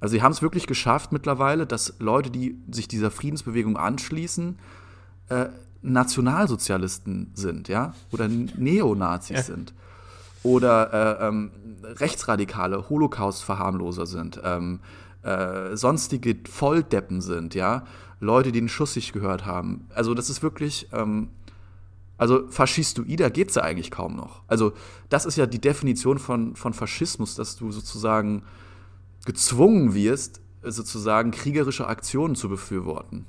Also, 0.00 0.12
sie 0.12 0.22
haben 0.22 0.32
es 0.32 0.42
wirklich 0.42 0.66
geschafft 0.66 1.12
mittlerweile, 1.12 1.64
dass 1.64 1.94
Leute, 2.00 2.30
die 2.30 2.56
sich 2.70 2.88
dieser 2.88 3.12
Friedensbewegung 3.12 3.76
anschließen, 3.76 4.58
äh, 5.28 5.46
Nationalsozialisten 5.82 7.32
sind, 7.34 7.68
ja, 7.68 7.94
oder 8.12 8.28
Neonazis 8.28 9.36
ja. 9.36 9.42
sind 9.42 9.74
oder 10.42 11.20
äh, 11.20 11.28
ähm, 11.28 11.50
Rechtsradikale, 11.82 12.88
Holocaust-Verharmloser 12.88 14.06
sind, 14.06 14.40
ähm, 14.44 14.80
äh, 15.22 15.76
sonstige 15.76 16.36
Volldeppen 16.48 17.20
sind, 17.20 17.54
ja, 17.54 17.84
Leute, 18.20 18.52
die 18.52 18.60
den 18.60 18.68
Schuss 18.68 18.96
nicht 18.96 19.12
gehört 19.12 19.46
haben. 19.46 19.86
Also 19.94 20.14
das 20.14 20.30
ist 20.30 20.42
wirklich, 20.42 20.88
ähm, 20.92 21.28
also 22.18 22.48
Faschistoider 22.48 23.30
geht 23.30 23.50
es 23.50 23.56
ja 23.56 23.62
eigentlich 23.62 23.90
kaum 23.90 24.16
noch. 24.16 24.42
Also 24.46 24.72
das 25.08 25.26
ist 25.26 25.36
ja 25.36 25.46
die 25.46 25.60
Definition 25.60 26.18
von, 26.18 26.54
von 26.54 26.72
Faschismus, 26.72 27.34
dass 27.34 27.56
du 27.56 27.72
sozusagen 27.72 28.42
gezwungen 29.24 29.94
wirst, 29.94 30.40
sozusagen 30.62 31.32
kriegerische 31.32 31.86
Aktionen 31.88 32.36
zu 32.36 32.48
befürworten 32.48 33.26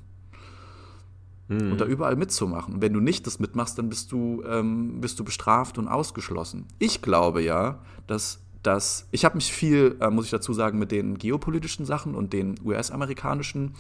mhm. 1.48 1.74
und 1.74 1.82
da 1.82 1.86
überall 1.86 2.16
mitzumachen. 2.16 2.76
Und 2.76 2.82
wenn 2.82 2.94
du 2.94 3.00
nicht 3.00 3.28
das 3.28 3.40
mitmachst, 3.40 3.78
dann 3.78 3.90
bist 3.90 4.12
du, 4.12 4.44
ähm, 4.48 5.02
bist 5.02 5.20
du 5.20 5.24
bestraft 5.24 5.78
und 5.78 5.88
ausgeschlossen. 5.88 6.66
Ich 6.80 7.02
glaube 7.02 7.42
ja, 7.42 7.80
dass 8.08 8.40
dass 8.64 9.10
ich 9.12 9.26
habe 9.26 9.36
mich 9.36 9.52
viel, 9.52 9.98
äh, 10.00 10.10
muss 10.10 10.24
ich 10.24 10.32
dazu 10.32 10.54
sagen, 10.54 10.80
mit 10.80 10.92
den 10.92 11.18
geopolitischen 11.18 11.86
Sachen 11.86 12.16
und 12.16 12.32
den 12.32 12.56
US-amerikanischen 12.64 13.74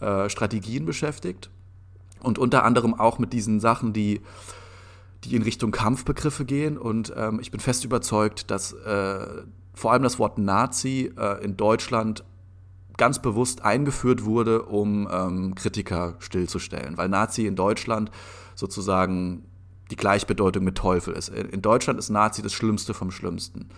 äh, 0.00 0.28
Strategien 0.28 0.86
beschäftigt 0.86 1.50
und 2.20 2.36
unter 2.38 2.64
anderem 2.64 2.94
auch 2.94 3.20
mit 3.20 3.32
diesen 3.32 3.60
Sachen, 3.60 3.92
die 3.92 4.20
die 5.24 5.34
in 5.34 5.42
Richtung 5.42 5.70
Kampfbegriffe 5.72 6.44
gehen. 6.44 6.78
Und 6.78 7.12
ähm, 7.16 7.40
ich 7.40 7.50
bin 7.50 7.60
fest 7.60 7.84
überzeugt, 7.84 8.50
dass 8.50 8.72
äh, 8.72 9.26
vor 9.74 9.92
allem 9.92 10.02
das 10.02 10.18
Wort 10.18 10.38
Nazi 10.38 11.12
äh, 11.16 11.44
in 11.44 11.56
Deutschland 11.56 12.24
ganz 12.98 13.22
bewusst 13.22 13.64
eingeführt 13.64 14.24
wurde, 14.24 14.64
um 14.64 15.08
ähm, 15.10 15.54
Kritiker 15.54 16.16
stillzustellen, 16.18 16.98
weil 16.98 17.08
Nazi 17.08 17.46
in 17.46 17.56
Deutschland 17.56 18.10
sozusagen 18.54 19.44
die 19.90 19.96
Gleichbedeutung 19.96 20.64
mit 20.64 20.76
Teufel 20.76 21.14
ist. 21.14 21.30
In 21.30 21.62
Deutschland 21.62 21.98
ist 21.98 22.10
Nazi 22.10 22.42
das 22.42 22.52
Schlimmste 22.52 22.92
vom 22.92 23.10
Schlimmsten. 23.10 23.70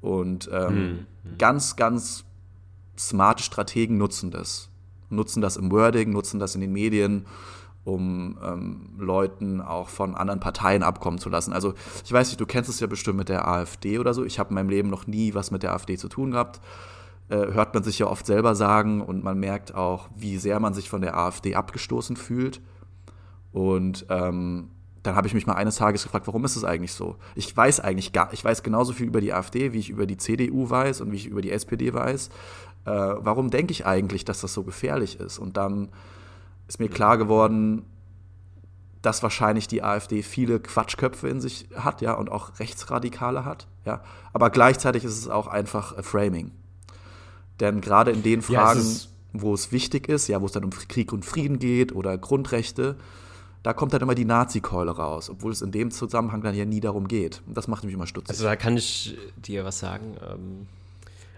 Und 0.00 0.50
ähm, 0.52 1.06
mhm. 1.22 1.38
ganz, 1.38 1.76
ganz 1.76 2.24
smarte 2.98 3.42
Strategen 3.42 3.96
nutzen 3.98 4.30
das. 4.30 4.70
Nutzen 5.10 5.40
das 5.40 5.56
im 5.56 5.70
Wording, 5.70 6.10
nutzen 6.10 6.40
das 6.40 6.54
in 6.54 6.60
den 6.60 6.72
Medien, 6.72 7.26
um 7.84 8.38
ähm, 8.42 8.90
Leuten 8.98 9.60
auch 9.60 9.88
von 9.88 10.14
anderen 10.14 10.40
Parteien 10.40 10.82
abkommen 10.82 11.18
zu 11.18 11.28
lassen. 11.28 11.52
Also 11.52 11.74
ich 12.04 12.12
weiß 12.12 12.28
nicht, 12.28 12.40
du 12.40 12.46
kennst 12.46 12.70
es 12.70 12.80
ja 12.80 12.86
bestimmt 12.86 13.18
mit 13.18 13.28
der 13.28 13.46
AfD 13.46 13.98
oder 13.98 14.14
so. 14.14 14.24
Ich 14.24 14.38
habe 14.38 14.48
in 14.48 14.54
meinem 14.54 14.70
Leben 14.70 14.88
noch 14.88 15.06
nie 15.06 15.34
was 15.34 15.50
mit 15.50 15.62
der 15.62 15.74
AfD 15.74 15.96
zu 15.96 16.08
tun 16.08 16.32
gehabt. 16.32 16.60
Äh, 17.28 17.52
hört 17.52 17.74
man 17.74 17.82
sich 17.82 17.98
ja 17.98 18.06
oft 18.06 18.26
selber 18.26 18.54
sagen 18.54 19.00
und 19.00 19.24
man 19.24 19.38
merkt 19.38 19.74
auch, 19.74 20.08
wie 20.14 20.36
sehr 20.36 20.60
man 20.60 20.74
sich 20.74 20.90
von 20.90 21.00
der 21.00 21.16
AfD 21.16 21.54
abgestoßen 21.54 22.16
fühlt. 22.16 22.60
Und 23.52 24.06
ähm, 24.10 24.70
dann 25.02 25.16
habe 25.16 25.26
ich 25.26 25.34
mich 25.34 25.46
mal 25.46 25.54
eines 25.54 25.76
Tages 25.76 26.02
gefragt, 26.02 26.26
warum 26.26 26.44
ist 26.44 26.56
es 26.56 26.64
eigentlich 26.64 26.92
so? 26.92 27.16
Ich 27.34 27.54
weiß 27.54 27.80
eigentlich 27.80 28.12
gar, 28.12 28.32
ich 28.32 28.44
weiß 28.44 28.62
genauso 28.62 28.92
viel 28.92 29.06
über 29.06 29.20
die 29.20 29.32
AfD, 29.32 29.72
wie 29.72 29.78
ich 29.78 29.90
über 29.90 30.06
die 30.06 30.16
CDU 30.16 30.68
weiß 30.68 31.00
und 31.02 31.12
wie 31.12 31.16
ich 31.16 31.26
über 31.26 31.42
die 31.42 31.50
SPD 31.50 31.94
weiß. 31.94 32.28
Äh, 32.86 32.90
warum 32.90 33.50
denke 33.50 33.72
ich 33.72 33.86
eigentlich, 33.86 34.24
dass 34.24 34.40
das 34.40 34.52
so 34.52 34.62
gefährlich 34.62 35.20
ist? 35.20 35.38
Und 35.38 35.56
dann 35.56 35.90
ist 36.68 36.80
mir 36.80 36.88
klar 36.88 37.18
geworden, 37.18 37.84
dass 39.02 39.22
wahrscheinlich 39.22 39.68
die 39.68 39.82
AfD 39.82 40.22
viele 40.22 40.60
Quatschköpfe 40.60 41.28
in 41.28 41.40
sich 41.40 41.68
hat, 41.76 42.00
ja, 42.00 42.14
und 42.14 42.30
auch 42.30 42.58
Rechtsradikale 42.58 43.44
hat, 43.44 43.68
ja. 43.84 44.02
Aber 44.32 44.48
gleichzeitig 44.50 45.04
ist 45.04 45.18
es 45.18 45.28
auch 45.28 45.46
einfach 45.46 46.02
Framing. 46.02 46.52
Denn 47.60 47.80
gerade 47.80 48.10
in 48.10 48.22
den 48.22 48.42
Fragen, 48.42 48.80
ja, 48.80 48.86
es 48.86 49.08
wo 49.34 49.52
es 49.52 49.72
wichtig 49.72 50.08
ist, 50.08 50.28
ja, 50.28 50.40
wo 50.40 50.46
es 50.46 50.52
dann 50.52 50.64
um 50.64 50.70
Krieg 50.70 51.12
und 51.12 51.24
Frieden 51.24 51.58
geht 51.58 51.94
oder 51.94 52.16
Grundrechte, 52.16 52.96
da 53.64 53.72
kommt 53.72 53.92
dann 53.92 54.02
immer 54.02 54.14
die 54.14 54.24
Nazi-Keule 54.24 54.92
raus, 54.92 55.28
obwohl 55.28 55.50
es 55.50 55.60
in 55.60 55.72
dem 55.72 55.90
Zusammenhang 55.90 56.42
dann 56.42 56.54
ja 56.54 56.64
nie 56.64 56.80
darum 56.80 57.08
geht. 57.08 57.42
Und 57.46 57.56
das 57.56 57.66
macht 57.66 57.82
mich 57.82 57.92
immer 57.94 58.06
stutzig. 58.06 58.30
Also 58.30 58.44
da 58.44 58.56
kann 58.56 58.76
ich 58.76 59.16
dir 59.36 59.64
was 59.64 59.78
sagen. 59.78 60.16
Ähm, 60.30 60.66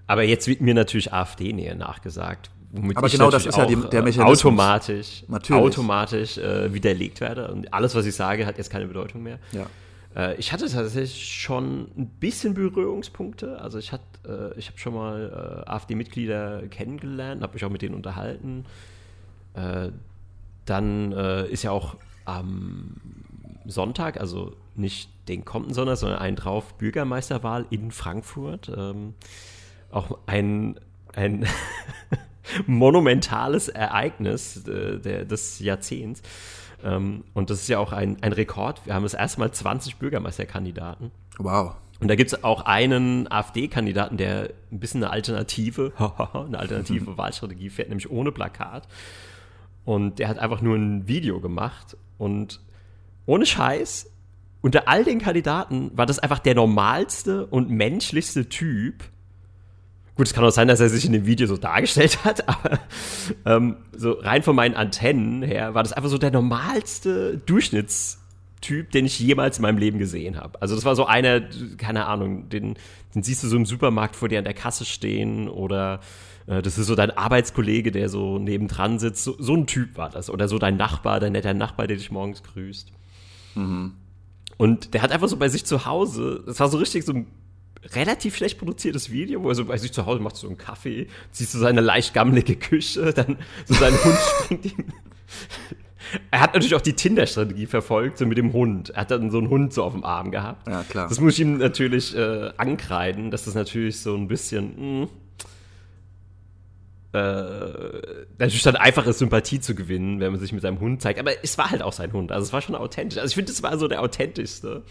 aber 0.07 0.24
jetzt 0.24 0.46
wird 0.46 0.61
mir 0.61 0.74
natürlich 0.74 1.12
AfD-Nähe 1.12 1.74
nachgesagt. 1.74 2.50
Aber 2.94 3.09
genau 3.09 3.31
das 3.31 3.46
ist 3.46 3.57
ja 3.57 3.64
die, 3.64 3.76
der 3.76 4.00
äh, 4.00 4.02
Mechanismus. 4.02 4.44
Automatisch, 4.44 5.24
natürlich. 5.29 5.62
automatisch 5.62 6.37
äh, 6.37 6.74
widerlegt 6.74 7.20
werde. 7.20 7.50
Und 7.50 7.72
alles, 7.72 7.94
was 7.94 8.05
ich 8.07 8.14
sage, 8.14 8.44
hat 8.44 8.59
jetzt 8.59 8.70
keine 8.70 8.87
Bedeutung 8.87 9.22
mehr. 9.22 9.38
Ja. 9.52 9.66
Äh, 10.16 10.37
ich 10.37 10.52
hatte 10.52 10.68
tatsächlich 10.68 11.29
schon 11.29 11.88
ein 11.96 12.09
bisschen 12.18 12.55
Berührungspunkte. 12.55 13.61
Also 13.61 13.79
ich, 13.79 13.92
äh, 13.92 13.98
ich 14.57 14.68
habe 14.68 14.79
schon 14.79 14.94
mal 14.94 15.64
äh, 15.66 15.70
AfD-Mitglieder 15.70 16.62
kennengelernt, 16.68 17.42
habe 17.42 17.55
mich 17.55 17.64
auch 17.64 17.70
mit 17.70 17.83
denen 17.83 17.94
unterhalten. 17.94 18.64
Dann 20.66 21.12
ist 21.12 21.62
ja 21.62 21.70
auch 21.70 21.96
am 22.26 22.96
Sonntag, 23.64 24.20
also 24.20 24.55
nicht 24.74 25.09
den 25.29 25.46
kommenden 25.46 25.72
Sonntag, 25.72 25.96
sondern 25.96 26.18
einen 26.18 26.37
drauf, 26.37 26.74
Bürgermeisterwahl 26.74 27.64
in 27.70 27.90
Frankfurt. 27.90 28.70
Ähm, 28.76 29.14
auch 29.90 30.18
ein, 30.26 30.79
ein 31.14 31.46
monumentales 32.66 33.70
Ereignis 33.70 34.62
des 34.64 35.59
Jahrzehnts. 35.61 36.20
Ähm, 36.87 37.25
und 37.35 37.51
das 37.51 37.62
ist 37.62 37.68
ja 37.68 37.79
auch 37.79 37.92
ein, 37.92 38.16
ein 38.22 38.33
Rekord. 38.33 38.87
Wir 38.87 38.94
haben 38.94 39.03
das 39.03 39.14
erste 39.14 39.40
Mal 39.40 39.51
20 39.51 39.96
Bürgermeisterkandidaten. 39.96 41.11
Wow. 41.38 41.75
Und 41.99 42.09
da 42.09 42.14
gibt 42.14 42.33
es 42.33 42.44
auch 42.44 42.62
einen 42.62 43.31
AfD-Kandidaten, 43.31 44.16
der 44.16 44.51
ein 44.70 44.79
bisschen 44.79 45.03
eine 45.03 45.12
Alternative, 45.12 45.92
eine 46.33 46.59
alternative 46.59 47.18
Wahlstrategie 47.18 47.70
fährt, 47.70 47.88
nämlich 47.88 48.11
ohne 48.11 48.31
Plakat. 48.31 48.87
Und 49.85 50.18
der 50.18 50.29
hat 50.29 50.38
einfach 50.38 50.61
nur 50.62 50.77
ein 50.77 51.09
Video 51.09 51.40
gemacht 51.40 51.96
und 52.18 52.61
ohne 53.25 53.46
Scheiß, 53.46 54.11
unter 54.61 54.88
all 54.88 55.05
den 55.05 55.20
Kandidaten 55.20 55.90
war 55.94 56.07
das 56.07 56.18
einfach 56.18 56.38
der 56.38 56.55
normalste 56.55 57.46
und 57.46 57.70
menschlichste 57.70 58.49
Typ, 58.49 59.05
Gut, 60.16 60.26
es 60.26 60.35
kann 60.35 60.44
auch 60.44 60.50
sein, 60.50 60.68
dass 60.68 60.81
er 60.81 60.88
sich 60.88 61.05
in 61.05 61.12
dem 61.12 61.26
Video 61.26 61.46
so 61.46 61.57
dargestellt 61.57 62.18
hat, 62.24 62.48
aber 62.48 62.81
ähm, 63.44 63.76
so 63.96 64.12
rein 64.12 64.42
von 64.42 64.57
meinen 64.57 64.74
Antennen 64.74 65.42
her 65.42 65.74
war 65.74 65.83
das 65.83 65.92
einfach 65.92 66.09
so 66.09 66.18
der 66.18 66.31
normalste 66.31 67.38
Durchschnittstyp 67.38 68.26
Typ, 68.62 68.90
den 68.90 69.05
ich 69.05 69.20
jemals 69.20 69.59
in 69.59 69.62
meinem 69.62 69.79
Leben 69.79 69.98
gesehen 69.98 70.38
habe. 70.38 70.61
Also 70.61 70.74
das 70.74 70.85
war 70.85 70.96
so 70.96 71.05
einer, 71.05 71.42
keine 71.76 72.07
Ahnung, 72.07 72.48
den, 72.48 72.74
den 73.14 73.22
siehst 73.22 73.44
du 73.44 73.48
so 73.48 73.57
im 73.57 73.66
Supermarkt 73.66 74.16
vor 74.16 74.29
dir 74.29 74.38
an 74.38 74.44
der 74.44 74.55
Kasse 74.55 74.87
stehen 74.87 75.48
oder 75.48 76.00
äh, 76.46 76.62
das 76.62 76.79
ist 76.79 76.87
so 76.87 76.94
dein 76.94 77.11
Arbeitskollege, 77.11 77.92
der 77.92 78.09
so 78.09 78.38
nebendran 78.38 78.98
sitzt. 78.98 79.24
So, 79.24 79.37
so, 79.38 79.55
ein 79.55 79.66
Typ 79.66 79.96
war 79.96 80.09
das. 80.09 80.31
Oder 80.31 80.48
so 80.48 80.59
dein 80.59 80.76
Nachbar, 80.76 81.20
dein 81.20 81.33
netter 81.33 81.55
Nachbar, 81.55 81.87
der 81.87 81.98
dich 81.98 82.11
morgens 82.11 82.42
grüßt. 82.42 82.92
Mhm. 83.57 83.92
Und 84.57 84.94
der 84.94 85.02
hat 85.02 85.12
einfach 85.12 85.29
so 85.29 85.37
bei 85.37 85.50
sich 85.50 85.66
zu 85.66 85.85
Hause, 85.85 86.42
das 86.46 86.59
war 86.59 86.68
so 86.68 86.79
richtig 86.79 87.05
so 87.05 87.12
ein 87.12 87.26
relativ 87.94 88.37
schlecht 88.37 88.59
produziertes 88.59 89.11
Video, 89.11 89.42
wo 89.42 89.49
er 89.49 89.55
so 89.55 89.64
bei 89.64 89.77
sich 89.77 89.92
zu 89.92 90.07
Hause 90.07 90.20
macht 90.20 90.37
so 90.37 90.46
einen 90.46 90.59
Kaffee, 90.59 91.09
siehst 91.31 91.55
du 91.55 91.59
seine 91.59 91.81
leicht 91.81 92.14
gammelige 92.14 92.57
Küche, 92.57 93.12
dann 93.12 93.38
so 93.66 93.75
sein 93.75 93.94
Hund 94.05 94.18
springt 94.44 94.64
ihm. 94.64 94.85
Er 96.31 96.40
hat 96.40 96.55
natürlich 96.55 96.75
auch 96.75 96.81
die 96.81 96.92
Tinder-Strategie 96.92 97.66
verfolgt, 97.66 98.18
so 98.18 98.27
mit 98.27 98.38
dem 98.38 98.53
Hund. 98.53 98.90
Er 98.90 99.03
hat 99.03 99.11
dann 99.11 99.31
so 99.31 99.38
einen 99.38 99.49
Hund 99.49 99.72
so 99.72 99.83
auf 99.83 99.92
dem 99.92 100.05
Arm 100.05 100.31
gehabt. 100.31 100.68
Ja, 100.68 100.85
klar. 100.85 101.09
Das 101.09 101.20
muss 101.20 101.35
ich 101.35 101.40
ihm 101.40 101.59
natürlich 101.59 102.16
äh, 102.16 102.51
ankreiden, 102.57 103.31
dass 103.31 103.44
das 103.44 103.55
natürlich 103.55 104.01
so 104.01 104.14
ein 104.14 104.29
bisschen, 104.29 105.01
mh, 105.01 105.03
hm, 105.03 105.09
äh, 107.12 108.27
natürlich 108.38 108.62
dann 108.62 108.77
einfache 108.77 109.12
Sympathie 109.12 109.61
zu 109.61 109.75
gewinnen, 109.75 110.20
wenn 110.20 110.33
man 110.33 110.40
sich 110.40 110.53
mit 110.53 110.62
seinem 110.62 110.81
Hund 110.81 111.03
zeigt. 111.03 111.18
Aber 111.18 111.33
es 111.42 111.59
war 111.59 111.70
halt 111.70 111.83
auch 111.83 111.92
sein 111.92 112.12
Hund. 112.12 112.31
Also 112.31 112.46
es 112.46 112.53
war 112.53 112.61
schon 112.61 112.75
authentisch. 112.75 113.18
Also 113.18 113.31
ich 113.31 113.35
finde, 113.35 113.53
es 113.53 113.62
war 113.62 113.77
so 113.79 113.88
der 113.88 114.03
authentischste 114.03 114.85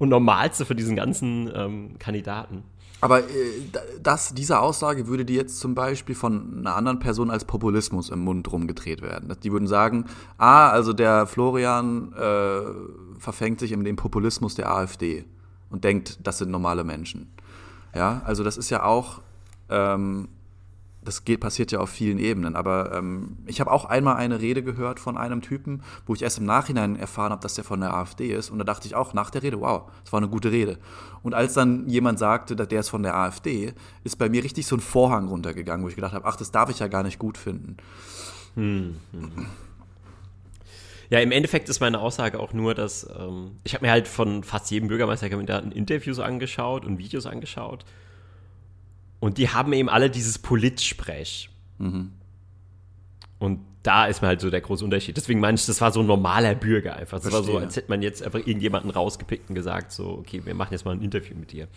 und 0.00 0.08
normalste 0.08 0.64
von 0.64 0.76
diesen 0.76 0.96
ganzen 0.96 1.48
ähm, 1.54 1.98
Kandidaten. 1.98 2.64
Aber 3.02 3.20
äh, 3.20 3.24
das, 4.02 4.34
diese 4.34 4.58
Aussage 4.58 5.06
würde 5.06 5.24
die 5.24 5.34
jetzt 5.34 5.60
zum 5.60 5.74
Beispiel 5.74 6.14
von 6.14 6.58
einer 6.58 6.74
anderen 6.74 6.98
Person 6.98 7.30
als 7.30 7.44
Populismus 7.44 8.08
im 8.08 8.20
Mund 8.20 8.50
rumgedreht 8.50 9.02
werden. 9.02 9.34
Die 9.42 9.52
würden 9.52 9.68
sagen, 9.68 10.06
ah, 10.38 10.70
also 10.70 10.92
der 10.94 11.26
Florian 11.26 12.12
äh, 12.14 13.20
verfängt 13.20 13.60
sich 13.60 13.72
in 13.72 13.84
den 13.84 13.96
Populismus 13.96 14.54
der 14.54 14.70
AfD 14.70 15.24
und 15.68 15.84
denkt, 15.84 16.18
das 16.24 16.38
sind 16.38 16.50
normale 16.50 16.82
Menschen. 16.82 17.30
Ja, 17.94 18.22
also 18.24 18.42
das 18.42 18.56
ist 18.56 18.70
ja 18.70 18.84
auch 18.84 19.20
ähm, 19.68 20.28
das 21.02 21.24
geht, 21.24 21.40
passiert 21.40 21.72
ja 21.72 21.80
auf 21.80 21.90
vielen 21.90 22.18
Ebenen. 22.18 22.56
Aber 22.56 22.94
ähm, 22.94 23.38
ich 23.46 23.60
habe 23.60 23.70
auch 23.70 23.84
einmal 23.86 24.16
eine 24.16 24.40
Rede 24.40 24.62
gehört 24.62 25.00
von 25.00 25.16
einem 25.16 25.40
Typen, 25.40 25.82
wo 26.06 26.14
ich 26.14 26.22
erst 26.22 26.38
im 26.38 26.44
Nachhinein 26.44 26.96
erfahren 26.96 27.32
habe, 27.32 27.42
dass 27.42 27.54
der 27.54 27.64
von 27.64 27.80
der 27.80 27.94
AfD 27.94 28.32
ist. 28.32 28.50
Und 28.50 28.58
da 28.58 28.64
dachte 28.64 28.86
ich 28.86 28.94
auch 28.94 29.14
nach 29.14 29.30
der 29.30 29.42
Rede, 29.42 29.60
wow, 29.60 29.90
das 30.04 30.12
war 30.12 30.18
eine 30.18 30.28
gute 30.28 30.52
Rede. 30.52 30.78
Und 31.22 31.34
als 31.34 31.54
dann 31.54 31.88
jemand 31.88 32.18
sagte, 32.18 32.54
der 32.54 32.80
ist 32.80 32.90
von 32.90 33.02
der 33.02 33.16
AfD, 33.16 33.72
ist 34.04 34.16
bei 34.16 34.28
mir 34.28 34.44
richtig 34.44 34.66
so 34.66 34.76
ein 34.76 34.80
Vorhang 34.80 35.28
runtergegangen, 35.28 35.84
wo 35.84 35.88
ich 35.88 35.96
gedacht 35.96 36.14
habe, 36.14 36.26
ach, 36.26 36.36
das 36.36 36.50
darf 36.50 36.70
ich 36.70 36.78
ja 36.78 36.88
gar 36.88 37.02
nicht 37.02 37.18
gut 37.18 37.38
finden. 37.38 37.76
Hm, 38.54 38.96
hm. 39.12 39.46
Ja, 41.10 41.18
im 41.18 41.32
Endeffekt 41.32 41.68
ist 41.68 41.80
meine 41.80 41.98
Aussage 41.98 42.38
auch 42.38 42.52
nur, 42.52 42.74
dass 42.74 43.08
ähm, 43.18 43.56
ich 43.64 43.74
habe 43.74 43.84
mir 43.84 43.90
halt 43.90 44.06
von 44.06 44.44
fast 44.44 44.70
jedem 44.70 44.88
Bürgermeisterkandidaten 44.88 45.72
Interviews 45.72 46.20
angeschaut 46.20 46.84
und 46.84 46.98
Videos 46.98 47.26
angeschaut. 47.26 47.84
Und 49.20 49.38
die 49.38 49.50
haben 49.50 49.72
eben 49.72 49.88
alle 49.88 50.10
dieses 50.10 50.38
Politsprech. 50.38 51.50
Mhm. 51.78 52.12
Und 53.38 53.60
da 53.82 54.06
ist 54.06 54.20
mir 54.20 54.28
halt 54.28 54.40
so 54.40 54.50
der 54.50 54.60
große 54.60 54.84
Unterschied. 54.84 55.16
Deswegen 55.16 55.40
meine 55.40 55.56
ich, 55.56 55.64
das 55.64 55.80
war 55.80 55.92
so 55.92 56.00
ein 56.00 56.06
normaler 56.06 56.54
Bürger 56.54 56.96
einfach. 56.96 57.20
Das 57.20 57.30
Verstehe. 57.30 57.54
war 57.54 57.60
so, 57.60 57.64
als 57.64 57.76
hätte 57.76 57.90
man 57.90 58.02
jetzt 58.02 58.22
einfach 58.22 58.40
irgendjemanden 58.40 58.90
rausgepickt 58.90 59.48
und 59.48 59.54
gesagt, 59.54 59.92
so, 59.92 60.10
okay, 60.10 60.42
wir 60.44 60.54
machen 60.54 60.72
jetzt 60.72 60.84
mal 60.84 60.92
ein 60.92 61.02
Interview 61.02 61.34
mit 61.36 61.52
dir. 61.52 61.68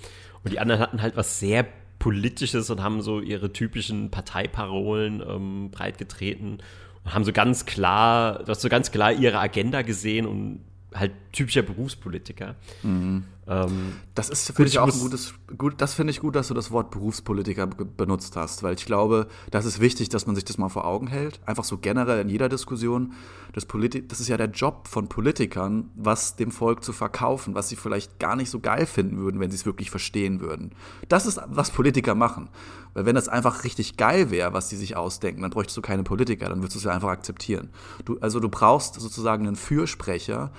Und 0.43 0.51
die 0.51 0.59
anderen 0.59 0.81
hatten 0.81 1.01
halt 1.01 1.15
was 1.15 1.39
sehr 1.39 1.65
Politisches 1.99 2.69
und 2.69 2.83
haben 2.83 3.01
so 3.01 3.21
ihre 3.21 3.53
typischen 3.53 4.11
Parteiparolen 4.11 5.23
ähm, 5.25 5.71
breitgetreten 5.71 6.61
und 7.05 7.13
haben 7.13 7.23
so 7.23 7.31
ganz 7.31 7.65
klar, 7.65 8.39
du 8.39 8.47
hast 8.47 8.59
so 8.59 8.67
ganz 8.67 8.91
klar 8.91 9.13
ihre 9.13 9.39
Agenda 9.39 9.83
gesehen 9.83 10.25
und 10.25 10.59
halt 10.93 11.13
typischer 11.31 11.61
Berufspolitiker. 11.61 12.55
Mhm. 12.83 13.25
Ähm, 13.45 13.93
das 14.15 14.29
ist 14.29 14.51
finde 14.53 14.69
ich 14.69 14.79
auch 14.79 14.91
ein 14.91 14.99
gutes, 14.99 15.33
gut, 15.57 15.81
das 15.81 15.93
finde 15.93 16.11
ich 16.11 16.21
gut, 16.21 16.35
dass 16.35 16.47
du 16.47 16.53
das 16.53 16.71
Wort 16.71 16.91
Berufspolitiker 16.91 17.67
benutzt 17.67 18.37
hast, 18.37 18.63
weil 18.63 18.75
ich 18.75 18.85
glaube, 18.85 19.27
das 19.51 19.65
ist 19.65 19.81
wichtig, 19.81 20.07
dass 20.09 20.27
man 20.27 20.35
sich 20.35 20.45
das 20.45 20.57
mal 20.57 20.69
vor 20.69 20.85
Augen 20.85 21.07
hält. 21.07 21.41
Einfach 21.45 21.65
so 21.65 21.77
generell 21.77 22.21
in 22.21 22.29
jeder 22.29 22.47
Diskussion. 22.47 23.13
Das, 23.51 23.65
Politi 23.65 24.07
das 24.07 24.21
ist 24.21 24.29
ja 24.29 24.37
der 24.37 24.49
Job 24.49 24.87
von 24.87 25.09
Politikern, 25.09 25.89
was 25.95 26.37
dem 26.37 26.51
Volk 26.51 26.83
zu 26.83 26.93
verkaufen, 26.93 27.53
was 27.53 27.67
sie 27.67 27.75
vielleicht 27.75 28.17
gar 28.19 28.35
nicht 28.35 28.49
so 28.49 28.59
geil 28.59 28.85
finden 28.85 29.17
würden, 29.17 29.39
wenn 29.39 29.51
sie 29.51 29.57
es 29.57 29.65
wirklich 29.65 29.91
verstehen 29.91 30.39
würden. 30.39 30.71
Das 31.09 31.25
ist, 31.25 31.41
was 31.47 31.71
Politiker 31.71 32.15
machen. 32.15 32.49
Weil 32.93 33.05
wenn 33.05 33.15
das 33.15 33.27
einfach 33.27 33.63
richtig 33.63 33.97
geil 33.97 34.31
wäre, 34.31 34.53
was 34.53 34.69
sie 34.69 34.77
sich 34.77 34.95
ausdenken, 34.95 35.41
dann 35.41 35.51
bräuchtest 35.51 35.75
du 35.75 35.81
keine 35.81 36.03
Politiker, 36.03 36.47
dann 36.47 36.59
würdest 36.59 36.75
du 36.75 36.79
es 36.79 36.85
ja 36.85 36.91
einfach 36.91 37.09
akzeptieren. 37.09 37.69
Du, 38.05 38.19
also 38.19 38.39
du 38.39 38.49
brauchst 38.49 38.95
sozusagen 38.95 39.47
einen 39.47 39.55
Fürsprecher, 39.55 40.51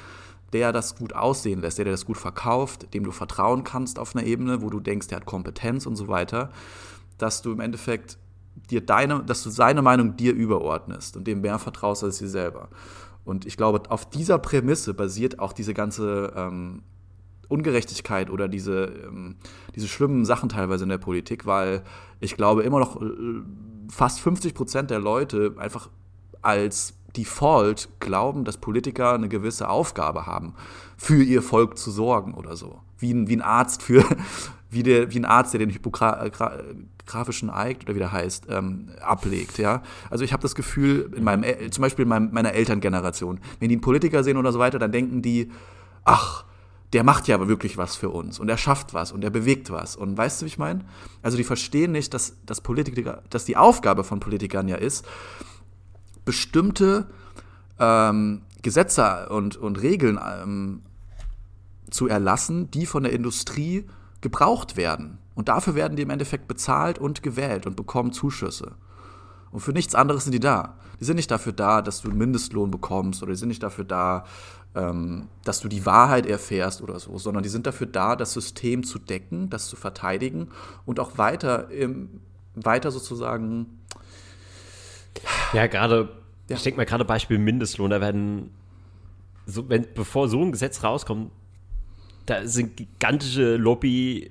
der 0.54 0.72
das 0.72 0.96
gut 0.96 1.12
aussehen 1.14 1.60
lässt, 1.60 1.78
der, 1.78 1.84
der 1.84 1.92
das 1.92 2.06
gut 2.06 2.16
verkauft, 2.16 2.94
dem 2.94 3.02
du 3.04 3.10
vertrauen 3.10 3.64
kannst 3.64 3.98
auf 3.98 4.14
einer 4.14 4.24
Ebene, 4.24 4.62
wo 4.62 4.70
du 4.70 4.78
denkst, 4.78 5.08
der 5.08 5.16
hat 5.16 5.26
Kompetenz 5.26 5.84
und 5.84 5.96
so 5.96 6.06
weiter, 6.06 6.50
dass 7.18 7.42
du 7.42 7.52
im 7.52 7.60
Endeffekt 7.60 8.18
dir 8.70 8.80
deine, 8.80 9.24
dass 9.24 9.42
du 9.42 9.50
seine 9.50 9.82
Meinung 9.82 10.16
dir 10.16 10.32
überordnest 10.32 11.16
und 11.16 11.26
dem 11.26 11.40
mehr 11.40 11.58
vertraust 11.58 12.04
als 12.04 12.18
dir 12.18 12.28
selber. 12.28 12.68
Und 13.24 13.46
ich 13.46 13.56
glaube, 13.56 13.82
auf 13.90 14.08
dieser 14.08 14.38
Prämisse 14.38 14.94
basiert 14.94 15.40
auch 15.40 15.52
diese 15.52 15.74
ganze 15.74 16.32
ähm, 16.36 16.82
Ungerechtigkeit 17.48 18.30
oder 18.30 18.46
diese, 18.46 18.84
ähm, 19.06 19.36
diese 19.74 19.88
schlimmen 19.88 20.24
Sachen 20.24 20.48
teilweise 20.48 20.84
in 20.84 20.90
der 20.90 20.98
Politik, 20.98 21.46
weil 21.46 21.82
ich 22.20 22.36
glaube 22.36 22.62
immer 22.62 22.78
noch 22.78 23.02
äh, 23.02 23.06
fast 23.90 24.20
50 24.20 24.54
Prozent 24.54 24.90
der 24.90 25.00
Leute 25.00 25.54
einfach 25.58 25.90
als 26.42 26.94
Default 27.16 27.88
glauben, 28.00 28.44
dass 28.44 28.57
Politiker 28.59 29.14
eine 29.14 29.29
gewisse 29.29 29.68
Aufgabe 29.68 30.27
haben, 30.27 30.55
für 30.96 31.22
ihr 31.22 31.42
Volk 31.42 31.79
zu 31.79 31.90
sorgen 31.90 32.35
oder 32.35 32.57
so. 32.57 32.81
Wie 32.98 33.12
ein, 33.12 33.29
wie 33.29 33.37
ein 33.37 33.42
Arzt 33.42 33.83
für, 33.83 34.05
wie, 34.70 34.83
der, 34.83 35.12
wie 35.12 35.18
ein 35.18 35.24
Arzt, 35.24 35.55
der 35.55 35.61
den 35.61 35.70
hypografischen 35.70 37.50
Eid 37.50 37.85
oder 37.85 37.94
wie 37.94 38.00
der 38.00 38.12
heißt, 38.12 38.46
ähm, 38.48 38.90
ablegt. 39.00 39.59
Ja? 39.59 39.83
Also 40.11 40.24
ich 40.24 40.33
habe 40.33 40.42
das 40.42 40.55
Gefühl, 40.55 41.12
in 41.16 41.24
meinem, 41.24 41.44
zum 41.70 41.83
Beispiel 41.83 42.05
in 42.05 42.09
meinem, 42.09 42.31
meiner 42.33 42.53
Elterngeneration, 42.53 43.40
wenn 43.61 43.68
die 43.68 43.77
einen 43.77 43.83
Politiker 43.83 44.24
sehen 44.24 44.37
oder 44.37 44.53
so 44.53 44.59
weiter, 44.59 44.79
dann 44.79 44.92
denken 44.92 45.22
die, 45.22 45.50
ach, 46.05 46.44
der 46.94 47.03
macht 47.03 47.27
ja 47.27 47.48
wirklich 47.48 47.77
was 47.77 47.96
für 47.96 48.11
uns 48.11 48.38
und 48.38 48.48
er 48.48 48.57
schafft 48.57 48.94
was 48.94 49.11
und 49.11 49.24
er 49.24 49.31
bewegt 49.31 49.70
was. 49.70 49.96
Und 49.96 50.16
weißt 50.16 50.40
du, 50.40 50.44
wie 50.44 50.48
ich 50.48 50.59
meine? 50.59 50.85
Also 51.22 51.37
die 51.37 51.42
verstehen 51.42 51.90
nicht, 51.90 52.14
dass, 52.14 52.37
dass 52.46 52.61
Politiker, 52.61 53.22
dass 53.31 53.44
die 53.44 53.57
Aufgabe 53.57 54.05
von 54.05 54.20
Politikern 54.20 54.68
ja 54.68 54.77
ist, 54.77 55.05
bestimmte 56.24 57.06
ähm, 57.78 58.42
Gesetze 58.62 59.28
und, 59.28 59.56
und 59.56 59.82
Regeln 59.82 60.18
ähm, 60.22 60.82
zu 61.90 62.08
erlassen, 62.08 62.70
die 62.70 62.87
von 62.87 63.02
der 63.02 63.12
Industrie 63.12 63.87
gebraucht 64.20 64.76
werden. 64.76 65.18
Und 65.34 65.48
dafür 65.48 65.74
werden 65.74 65.96
die 65.96 66.02
im 66.02 66.10
Endeffekt 66.10 66.48
bezahlt 66.48 66.98
und 66.98 67.22
gewählt 67.22 67.66
und 67.66 67.76
bekommen 67.76 68.12
Zuschüsse. 68.12 68.72
Und 69.50 69.60
für 69.60 69.72
nichts 69.72 69.94
anderes 69.94 70.24
sind 70.24 70.32
die 70.32 70.40
da. 70.40 70.76
Die 70.98 71.04
sind 71.04 71.16
nicht 71.16 71.30
dafür 71.30 71.52
da, 71.52 71.82
dass 71.82 72.00
du 72.00 72.08
einen 72.08 72.18
Mindestlohn 72.18 72.70
bekommst 72.70 73.22
oder 73.22 73.32
die 73.32 73.38
sind 73.38 73.48
nicht 73.48 73.62
dafür 73.62 73.84
da, 73.84 74.24
ähm, 74.74 75.28
dass 75.44 75.60
du 75.60 75.68
die 75.68 75.87
Wahrheit 75.87 76.26
erfährst 76.26 76.82
oder 76.82 76.98
so, 76.98 77.18
sondern 77.18 77.42
die 77.42 77.48
sind 77.48 77.66
dafür 77.66 77.87
da, 77.87 78.16
das 78.16 78.32
System 78.32 78.82
zu 78.82 78.98
decken, 78.98 79.50
das 79.50 79.68
zu 79.68 79.76
verteidigen 79.76 80.48
und 80.87 80.98
auch 80.98 81.18
weiter, 81.18 81.70
im, 81.70 82.20
weiter 82.54 82.90
sozusagen 82.90 83.84
ja, 85.53 85.66
gerade, 85.66 86.09
ja. 86.48 86.57
ich 86.57 86.62
denke 86.62 86.79
mal 86.79 86.85
gerade 86.85 87.05
Beispiel 87.05 87.38
Mindestlohn, 87.38 87.90
da 87.90 88.00
werden, 88.00 88.50
so, 89.46 89.68
wenn, 89.68 89.87
bevor 89.94 90.29
so 90.29 90.40
ein 90.40 90.53
Gesetz 90.53 90.83
rauskommt, 90.83 91.31
da 92.27 92.46
sind 92.46 92.77
gigantische 92.77 93.57
Lobby 93.57 94.31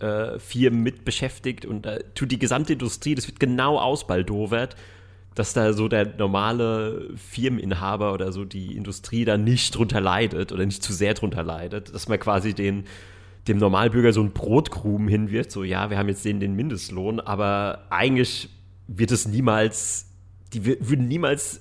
äh, 0.00 0.38
Firmen 0.38 0.82
mit 0.82 1.04
beschäftigt 1.04 1.66
und 1.66 1.86
da 1.86 1.98
tut 2.14 2.32
die 2.32 2.38
gesamte 2.38 2.72
Industrie, 2.72 3.14
das 3.14 3.26
wird 3.26 3.40
genau 3.40 3.78
ausbaldowert, 3.78 4.76
dass 5.34 5.52
da 5.52 5.72
so 5.72 5.88
der 5.88 6.16
normale 6.16 7.10
Firmeninhaber 7.16 8.12
oder 8.12 8.32
so 8.32 8.44
die 8.44 8.76
Industrie 8.76 9.24
da 9.24 9.36
nicht 9.36 9.74
drunter 9.76 10.00
leidet 10.00 10.52
oder 10.52 10.64
nicht 10.64 10.82
zu 10.82 10.92
sehr 10.92 11.14
drunter 11.14 11.42
leidet, 11.42 11.92
dass 11.94 12.08
man 12.08 12.18
quasi 12.18 12.54
den 12.54 12.84
dem 13.48 13.58
Normalbürger 13.58 14.12
so 14.12 14.22
ein 14.22 14.32
Brotkrumen 14.32 15.08
hinwirft, 15.08 15.50
so 15.50 15.64
ja, 15.64 15.90
wir 15.90 15.98
haben 15.98 16.08
jetzt 16.08 16.24
den, 16.24 16.40
den 16.40 16.54
Mindestlohn, 16.54 17.20
aber 17.20 17.84
eigentlich 17.90 18.48
wird 18.86 19.10
es 19.10 19.26
niemals, 19.26 20.06
die 20.52 20.64
würden 20.64 21.08
niemals 21.08 21.60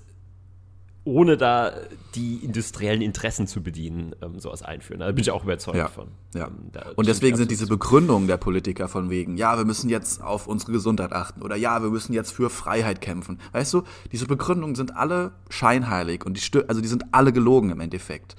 ohne 1.05 1.35
da 1.35 1.73
die 2.15 2.37
industriellen 2.37 3.01
Interessen 3.01 3.45
zu 3.45 3.61
bedienen, 3.61 4.15
ähm, 4.21 4.39
sowas 4.39 4.61
einführen. 4.61 5.01
Da 5.01 5.11
bin 5.11 5.19
ich 5.19 5.31
auch 5.31 5.43
überzeugt 5.43 5.77
ja, 5.77 5.87
von. 5.89 6.09
Ja. 6.33 6.47
Ähm, 6.47 6.71
und 6.95 7.07
deswegen 7.07 7.35
sind 7.35 7.51
diese 7.51 7.67
Begründungen 7.67 8.27
der 8.27 8.37
Politiker 8.37 8.87
von 8.87 9.09
wegen, 9.09 9.35
ja, 9.35 9.57
wir 9.57 9.65
müssen 9.65 9.89
jetzt 9.89 10.21
auf 10.21 10.47
unsere 10.47 10.71
Gesundheit 10.71 11.11
achten 11.11 11.41
oder 11.41 11.57
ja, 11.57 11.83
wir 11.83 11.89
müssen 11.89 12.13
jetzt 12.13 12.31
für 12.31 12.49
Freiheit 12.49 13.01
kämpfen. 13.01 13.39
Weißt 13.51 13.73
du, 13.73 13.83
diese 14.13 14.27
Begründungen 14.27 14.75
sind 14.75 14.95
alle 14.95 15.33
scheinheilig 15.49 16.25
und 16.25 16.37
die, 16.37 16.59
also 16.69 16.79
die 16.79 16.87
sind 16.87 17.03
alle 17.11 17.33
gelogen 17.33 17.69
im 17.69 17.81
Endeffekt. 17.81 18.35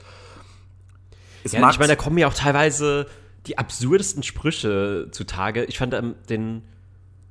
Es 1.42 1.52
ja, 1.52 1.70
ich 1.70 1.78
meine, 1.78 1.88
da 1.88 1.96
kommen 1.96 2.16
ja 2.16 2.28
auch 2.28 2.34
teilweise 2.34 3.06
die 3.46 3.58
absurdesten 3.58 4.22
Sprüche 4.22 5.08
zutage. 5.10 5.64
Ich 5.64 5.76
fand 5.76 5.92
ähm, 5.92 6.14
den 6.30 6.62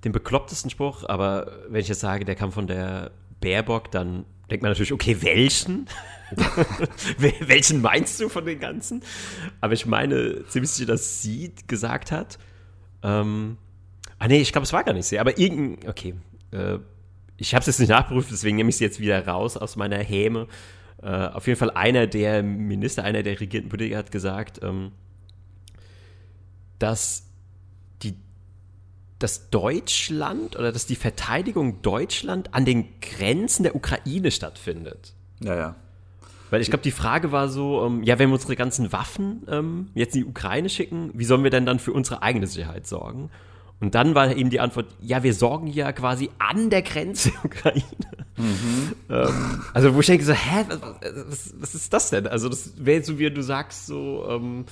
den 0.03 0.11
beklopptesten 0.11 0.69
Spruch, 0.69 1.03
aber 1.07 1.51
wenn 1.69 1.81
ich 1.81 1.87
jetzt 1.87 2.01
sage, 2.01 2.25
der 2.25 2.35
kam 2.35 2.51
von 2.51 2.67
der 2.67 3.11
Baerbock, 3.39 3.91
dann 3.91 4.25
denkt 4.49 4.61
man 4.61 4.71
natürlich, 4.71 4.93
okay, 4.93 5.21
welchen? 5.21 5.87
welchen 7.17 7.81
meinst 7.81 8.19
du 8.19 8.29
von 8.29 8.45
den 8.45 8.59
ganzen? 8.59 9.03
Aber 9.61 9.73
ich 9.73 9.85
meine 9.85 10.45
ziemlich 10.47 10.71
sicher, 10.71 10.87
dass 10.87 11.21
sie 11.21 11.53
gesagt 11.67 12.11
hat. 12.11 12.37
Ähm, 13.01 13.57
ah 14.19 14.27
nee, 14.27 14.41
ich 14.41 14.51
glaube, 14.51 14.63
es 14.63 14.73
war 14.73 14.83
gar 14.83 14.93
nicht 14.93 15.05
sie, 15.05 15.19
aber 15.19 15.37
irgendein, 15.37 15.89
okay, 15.89 16.15
äh, 16.51 16.79
ich 17.37 17.53
habe 17.53 17.61
es 17.61 17.67
jetzt 17.67 17.79
nicht 17.79 17.89
nachgeprüft, 17.89 18.31
deswegen 18.31 18.55
nehme 18.57 18.69
ich 18.69 18.77
sie 18.77 18.83
jetzt 18.83 18.99
wieder 18.99 19.25
raus 19.27 19.57
aus 19.57 19.75
meiner 19.75 19.97
Häme. 19.97 20.47
Äh, 21.01 21.07
auf 21.07 21.47
jeden 21.47 21.59
Fall 21.59 21.71
einer 21.71 22.07
der 22.07 22.43
Minister, 22.43 23.03
einer 23.03 23.23
der 23.23 23.39
regierenden 23.39 23.69
Politiker 23.69 23.97
hat 23.97 24.11
gesagt, 24.11 24.61
ähm, 24.63 24.91
dass 26.79 27.29
dass 29.23 29.49
Deutschland 29.49 30.57
oder 30.57 30.73
dass 30.73 30.85
die 30.85 30.97
Verteidigung 30.97 31.81
Deutschland 31.81 32.53
an 32.53 32.65
den 32.65 32.99
Grenzen 32.99 33.63
der 33.63 33.75
Ukraine 33.75 34.31
stattfindet. 34.31 35.13
Ja, 35.39 35.55
ja. 35.55 35.75
Weil 36.49 36.61
ich 36.61 36.69
glaube, 36.69 36.83
die 36.83 36.91
Frage 36.91 37.31
war 37.31 37.47
so, 37.47 37.85
ähm, 37.85 38.03
ja, 38.03 38.19
wenn 38.19 38.29
wir 38.29 38.33
unsere 38.33 38.55
ganzen 38.55 38.91
Waffen 38.91 39.43
ähm, 39.49 39.89
jetzt 39.95 40.13
in 40.15 40.23
die 40.23 40.27
Ukraine 40.27 40.69
schicken, 40.69 41.09
wie 41.13 41.23
sollen 41.23 41.43
wir 41.43 41.49
denn 41.49 41.65
dann 41.65 41.79
für 41.79 41.93
unsere 41.93 42.21
eigene 42.21 42.47
Sicherheit 42.47 42.85
sorgen? 42.85 43.31
Und 43.79 43.95
dann 43.95 44.13
war 44.13 44.35
eben 44.35 44.49
die 44.49 44.59
Antwort, 44.59 44.87
ja, 45.01 45.23
wir 45.23 45.33
sorgen 45.33 45.67
ja 45.67 45.91
quasi 45.93 46.29
an 46.37 46.69
der 46.69 46.81
Grenze 46.81 47.31
der 47.31 47.45
Ukraine. 47.45 47.83
Mhm. 48.37 48.93
ähm, 49.09 49.63
also 49.73 49.95
wo 49.95 50.01
ich 50.01 50.05
denke 50.05 50.25
so, 50.25 50.33
hä, 50.33 50.65
was, 51.27 51.53
was, 51.59 51.75
ist 51.75 51.93
das 51.93 52.09
denn? 52.09 52.27
Also 52.27 52.49
das 52.49 52.73
wäre 52.75 53.03
so, 53.03 53.19
wie 53.19 53.31
du 53.31 53.41
sagst, 53.41 53.87
so, 53.87 54.27
ähm, 54.29 54.65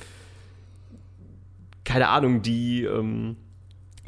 keine 1.84 2.10
Ahnung, 2.10 2.42
die, 2.42 2.84
ähm, 2.84 3.38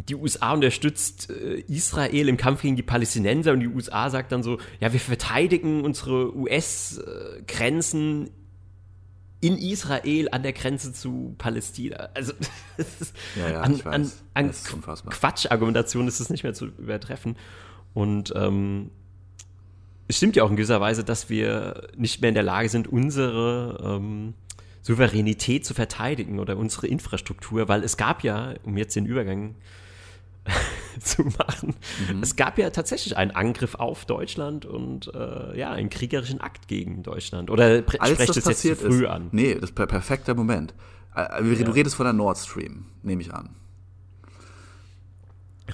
die 0.09 0.15
USA 0.15 0.53
unterstützt 0.53 1.29
äh, 1.29 1.59
Israel 1.67 2.27
im 2.27 2.37
Kampf 2.37 2.61
gegen 2.61 2.75
die 2.75 2.83
Palästinenser 2.83 3.53
und 3.53 3.59
die 3.59 3.67
USA 3.67 4.09
sagt 4.09 4.31
dann 4.31 4.43
so, 4.43 4.57
ja, 4.79 4.91
wir 4.91 4.99
verteidigen 4.99 5.83
unsere 5.83 6.35
US-Grenzen 6.35 8.29
in 9.39 9.57
Israel 9.57 10.29
an 10.31 10.41
der 10.41 10.53
Grenze 10.53 10.93
zu 10.93 11.35
Palästina. 11.37 12.09
Also 12.13 12.33
ja, 13.35 13.49
ja, 13.49 13.61
an, 13.61 13.81
an, 13.81 14.11
an 14.33 14.51
Quatschargumentation 15.09 16.07
ist 16.07 16.19
es 16.21 16.29
nicht 16.29 16.43
mehr 16.43 16.53
zu 16.53 16.67
übertreffen. 16.67 17.35
Und 17.93 18.33
ähm, 18.35 18.89
es 20.07 20.17
stimmt 20.17 20.35
ja 20.35 20.43
auch 20.43 20.49
in 20.49 20.55
gewisser 20.55 20.81
Weise, 20.81 21.03
dass 21.03 21.29
wir 21.29 21.89
nicht 21.97 22.21
mehr 22.21 22.29
in 22.29 22.35
der 22.35 22.43
Lage 22.43 22.69
sind, 22.69 22.87
unsere 22.87 23.79
ähm, 23.83 24.33
Souveränität 24.81 25.65
zu 25.65 25.73
verteidigen 25.73 26.39
oder 26.39 26.57
unsere 26.57 26.87
Infrastruktur, 26.87 27.67
weil 27.67 27.83
es 27.83 27.97
gab 27.97 28.23
ja, 28.23 28.53
um 28.63 28.77
jetzt 28.77 28.95
den 28.95 29.05
Übergang 29.05 29.55
zu 30.99 31.23
machen. 31.23 31.75
Mhm. 32.11 32.21
Es 32.21 32.35
gab 32.35 32.57
ja 32.57 32.69
tatsächlich 32.69 33.17
einen 33.17 33.31
Angriff 33.31 33.75
auf 33.75 34.05
Deutschland 34.05 34.65
und 34.65 35.13
äh, 35.13 35.57
ja, 35.57 35.71
einen 35.71 35.89
kriegerischen 35.89 36.41
Akt 36.41 36.67
gegen 36.67 37.03
Deutschland. 37.03 37.49
Oder 37.49 37.83
Als 37.99 38.13
sprecht 38.13 38.37
es 38.37 38.45
jetzt 38.45 38.61
zu 38.61 38.75
früh 38.75 39.03
ist, 39.03 39.09
an? 39.09 39.29
Nee, 39.31 39.55
das 39.55 39.71
ist 39.71 39.79
ein 39.79 39.87
perfekter 39.87 40.35
Moment. 40.35 40.73
Äh, 41.15 41.43
du 41.43 41.53
ja. 41.53 41.71
redest 41.71 41.95
von 41.95 42.05
der 42.05 42.13
Nord 42.13 42.37
Stream, 42.37 42.85
nehme 43.01 43.21
ich 43.21 43.33
an. 43.33 43.55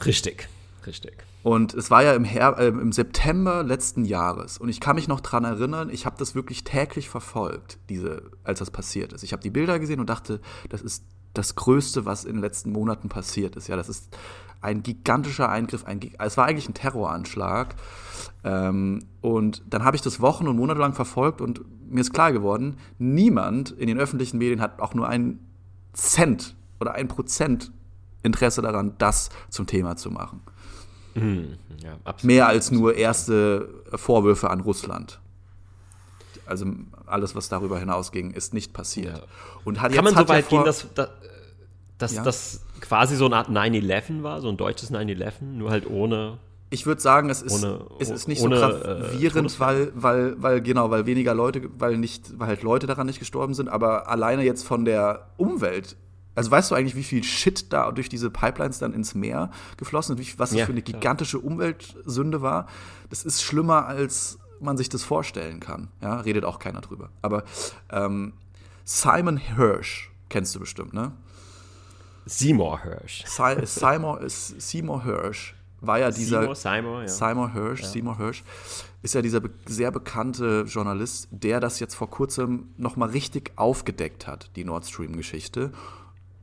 Richtig, 0.05 0.47
richtig. 0.85 1.28
Und 1.41 1.73
es 1.73 1.89
war 1.89 2.03
ja 2.03 2.13
im, 2.13 2.25
Her 2.25 2.55
äh, 2.57 2.67
im 2.67 2.91
September 2.91 3.63
letzten 3.63 4.03
Jahres. 4.03 4.57
Und 4.57 4.69
ich 4.69 4.79
kann 4.79 4.95
mich 4.95 5.07
noch 5.07 5.21
daran 5.21 5.45
erinnern, 5.45 5.89
ich 5.89 6.05
habe 6.05 6.17
das 6.19 6.35
wirklich 6.35 6.63
täglich 6.63 7.09
verfolgt, 7.09 7.79
diese, 7.89 8.23
als 8.43 8.59
das 8.59 8.71
passiert 8.71 9.13
ist. 9.13 9.23
Ich 9.23 9.31
habe 9.31 9.41
die 9.41 9.49
Bilder 9.49 9.79
gesehen 9.79 9.99
und 9.99 10.09
dachte, 10.09 10.41
das 10.67 10.81
ist 10.81 11.05
das 11.33 11.55
Größte, 11.55 12.05
was 12.05 12.25
in 12.25 12.33
den 12.33 12.41
letzten 12.41 12.71
Monaten 12.71 13.07
passiert 13.07 13.55
ist. 13.55 13.67
Ja, 13.67 13.75
das 13.77 13.87
ist 13.87 14.15
ein 14.61 14.83
gigantischer 14.83 15.49
Eingriff. 15.49 15.85
Ein, 15.85 16.01
es 16.19 16.35
war 16.35 16.45
eigentlich 16.45 16.67
ein 16.67 16.73
Terroranschlag. 16.73 17.75
Ähm, 18.43 19.05
und 19.21 19.63
dann 19.69 19.85
habe 19.85 19.95
ich 19.95 20.01
das 20.01 20.19
Wochen 20.19 20.47
und 20.47 20.57
Monate 20.57 20.79
lang 20.79 20.93
verfolgt 20.93 21.39
und 21.39 21.61
mir 21.89 22.01
ist 22.01 22.13
klar 22.13 22.31
geworden, 22.31 22.77
niemand 22.97 23.71
in 23.71 23.87
den 23.87 23.97
öffentlichen 23.97 24.37
Medien 24.37 24.61
hat 24.61 24.79
auch 24.79 24.93
nur 24.93 25.07
einen 25.07 25.39
Cent 25.93 26.55
oder 26.79 26.93
ein 26.93 27.07
Prozent 27.07 27.71
Interesse 28.21 28.61
daran, 28.61 28.93
das 28.97 29.29
zum 29.49 29.65
Thema 29.65 29.95
zu 29.95 30.11
machen. 30.11 30.41
Mhm, 31.19 31.57
ja, 31.83 31.97
Mehr 32.23 32.47
als 32.47 32.71
nur 32.71 32.95
erste 32.95 33.69
Vorwürfe 33.95 34.49
an 34.49 34.61
Russland. 34.61 35.19
Also 36.45 36.65
alles, 37.05 37.35
was 37.35 37.49
darüber 37.49 37.79
hinausging, 37.79 38.31
ist 38.31 38.53
nicht 38.53 38.73
passiert. 38.73 39.17
Ja. 39.17 39.23
Und 39.65 39.81
hat, 39.81 39.93
Kann 39.93 40.03
man 40.03 40.15
so 40.15 40.27
weit 40.27 40.49
gehen, 40.49 40.63
dass, 40.63 40.87
dass 41.97 42.15
ja? 42.15 42.23
das 42.23 42.61
quasi 42.81 43.15
so 43.15 43.25
eine 43.25 43.35
Art 43.35 43.49
9-11 43.49 44.23
war, 44.23 44.41
so 44.41 44.49
ein 44.49 44.57
deutsches 44.57 44.91
9-11, 44.91 45.43
nur 45.43 45.69
halt 45.69 45.89
ohne. 45.89 46.39
Ich 46.71 46.85
würde 46.85 47.01
sagen, 47.01 47.29
es 47.29 47.41
ist, 47.41 47.63
ohne, 47.63 47.85
es 47.99 48.09
ist 48.09 48.27
nicht 48.27 48.41
ohne, 48.41 48.59
so 48.59 48.67
gravierend, 48.67 49.55
äh, 49.55 49.59
weil, 49.59 49.91
weil, 49.95 50.41
weil, 50.41 50.61
genau, 50.61 50.91
weil 50.91 51.05
weniger 51.05 51.33
Leute, 51.33 51.69
weil 51.77 51.97
nicht, 51.97 52.39
weil 52.39 52.47
halt 52.47 52.63
Leute 52.63 52.87
daran 52.87 53.07
nicht 53.07 53.19
gestorben 53.19 53.53
sind, 53.53 53.69
aber 53.69 54.07
alleine 54.07 54.43
jetzt 54.43 54.65
von 54.65 54.85
der 54.85 55.29
Umwelt. 55.37 55.95
Also 56.35 56.51
weißt 56.51 56.71
du 56.71 56.75
eigentlich, 56.75 56.95
wie 56.95 57.03
viel 57.03 57.23
Shit 57.23 57.73
da 57.73 57.91
durch 57.91 58.09
diese 58.09 58.29
Pipelines 58.29 58.79
dann 58.79 58.93
ins 58.93 59.15
Meer 59.15 59.51
geflossen 59.77 60.17
ist, 60.17 60.39
was 60.39 60.51
das 60.51 60.59
ja, 60.59 60.65
für 60.65 60.71
eine 60.71 60.81
gigantische. 60.81 61.39
Umweltsünde 61.39 62.41
war? 62.41 62.67
Das 63.09 63.23
ist 63.23 63.41
schlimmer, 63.41 63.85
als 63.85 64.39
man 64.59 64.77
sich 64.77 64.89
das 64.89 65.03
vorstellen 65.03 65.59
kann. 65.59 65.89
Ja, 66.01 66.19
redet 66.21 66.45
auch 66.45 66.59
keiner 66.59 66.81
drüber. 66.81 67.09
Aber 67.21 67.43
ähm, 67.89 68.33
Simon 68.83 69.37
Hirsch 69.37 70.11
kennst 70.29 70.55
du 70.55 70.59
bestimmt, 70.59 70.93
ne? 70.93 71.13
Seymour 72.25 72.83
Hirsch. 72.83 73.23
Si 73.25 73.65
Seymour, 73.65 74.21
Seymour 74.27 75.03
Hirsch 75.03 75.55
war 75.81 75.99
ja 75.99 76.11
dieser. 76.11 76.41
Seymour, 76.41 76.55
Seymour, 76.55 77.01
ja. 77.01 77.07
Seymour 77.07 77.53
Hirsch, 77.53 77.81
ja. 77.81 77.87
Seymour 77.87 78.17
Hirsch 78.17 78.43
ist 79.01 79.13
ja 79.15 79.21
dieser 79.21 79.39
be 79.39 79.49
sehr 79.65 79.91
bekannte 79.91 80.65
Journalist, 80.67 81.27
der 81.31 81.59
das 81.59 81.79
jetzt 81.79 81.95
vor 81.95 82.09
kurzem 82.09 82.69
nochmal 82.77 83.09
richtig 83.09 83.51
aufgedeckt 83.55 84.27
hat, 84.27 84.51
die 84.55 84.63
Nord 84.63 84.85
Stream-Geschichte. 84.85 85.71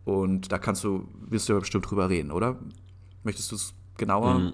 Und 0.06 0.52
da 0.52 0.58
kannst 0.58 0.84
du, 0.84 1.08
wirst 1.18 1.48
du 1.48 1.54
ja 1.54 1.58
bestimmt 1.58 1.90
drüber 1.90 2.08
reden, 2.08 2.30
oder? 2.30 2.56
Möchtest 3.24 3.50
du 3.50 3.56
es 3.56 3.74
genauer? 3.98 4.34
Mhm. 4.34 4.52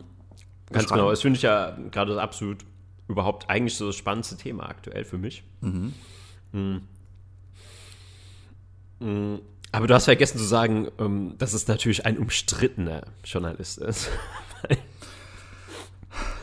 Ganz 0.72 0.88
genau. 0.88 1.10
Das 1.10 1.20
finde 1.20 1.36
ich 1.36 1.42
ja 1.42 1.76
gerade 1.90 2.20
absolut 2.20 2.64
überhaupt 3.06 3.50
eigentlich 3.50 3.76
so 3.76 3.86
das 3.86 3.96
spannendste 3.96 4.38
Thema 4.38 4.66
aktuell 4.66 5.04
für 5.04 5.18
mich. 5.18 5.44
Mhm. 5.60 5.92
Mhm. 6.52 6.80
mhm. 8.98 9.40
Aber 9.72 9.86
du 9.86 9.94
hast 9.94 10.06
vergessen 10.06 10.38
zu 10.38 10.44
sagen, 10.44 10.88
ähm, 10.98 11.34
dass 11.36 11.52
es 11.52 11.68
natürlich 11.68 12.06
ein 12.06 12.16
umstrittener 12.16 13.02
Journalist 13.22 13.76
ist. 13.78 14.08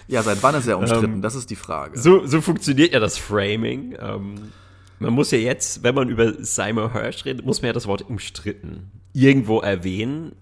ja, 0.07 0.21
seit 0.21 0.43
wann 0.43 0.53
ist 0.53 0.67
er 0.67 0.77
umstritten? 0.77 1.15
Ähm, 1.15 1.21
das 1.23 1.33
ist 1.33 1.49
die 1.49 1.55
Frage. 1.55 1.97
So, 1.97 2.27
so 2.27 2.41
funktioniert 2.41 2.93
ja 2.93 2.99
das 2.99 3.17
Framing. 3.17 3.95
Ähm, 3.99 4.51
man 4.99 5.13
muss 5.13 5.31
ja 5.31 5.37
jetzt, 5.37 5.83
wenn 5.83 5.95
man 5.95 6.09
über 6.09 6.43
Simon 6.43 6.91
Hirsch 6.91 7.25
redet, 7.25 7.45
muss 7.45 7.61
man 7.61 7.67
ja 7.67 7.73
das 7.73 7.87
Wort 7.87 8.07
umstritten 8.09 8.91
irgendwo 9.13 9.59
erwähnen, 9.59 10.35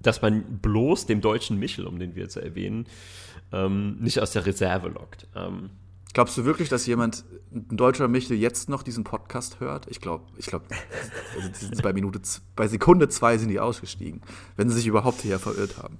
dass 0.00 0.22
man 0.22 0.60
bloß 0.60 1.06
dem 1.06 1.20
deutschen 1.20 1.58
Michel, 1.58 1.86
um 1.86 1.98
den 1.98 2.14
wir 2.14 2.22
jetzt 2.22 2.36
erwähnen, 2.36 2.86
ähm, 3.52 3.96
nicht 4.00 4.20
aus 4.20 4.32
der 4.32 4.46
Reserve 4.46 4.88
lockt. 4.88 5.26
Ähm, 5.34 5.70
Glaubst 6.16 6.38
du 6.38 6.46
wirklich, 6.46 6.70
dass 6.70 6.86
jemand, 6.86 7.26
ein 7.52 7.76
deutscher 7.76 8.08
Michel, 8.08 8.38
jetzt 8.38 8.70
noch 8.70 8.82
diesen 8.82 9.04
Podcast 9.04 9.60
hört? 9.60 9.86
Ich 9.90 10.00
glaube, 10.00 10.24
ich 10.38 10.46
glaube, 10.46 10.64
also 11.70 11.82
bei 11.82 11.92
Minute, 11.92 12.18
bei 12.54 12.68
Sekunde 12.68 13.10
zwei 13.10 13.36
sind 13.36 13.50
die 13.50 13.60
ausgestiegen, 13.60 14.22
wenn 14.56 14.70
sie 14.70 14.76
sich 14.76 14.86
überhaupt 14.86 15.20
hier 15.20 15.38
verirrt 15.38 15.76
haben. 15.76 15.98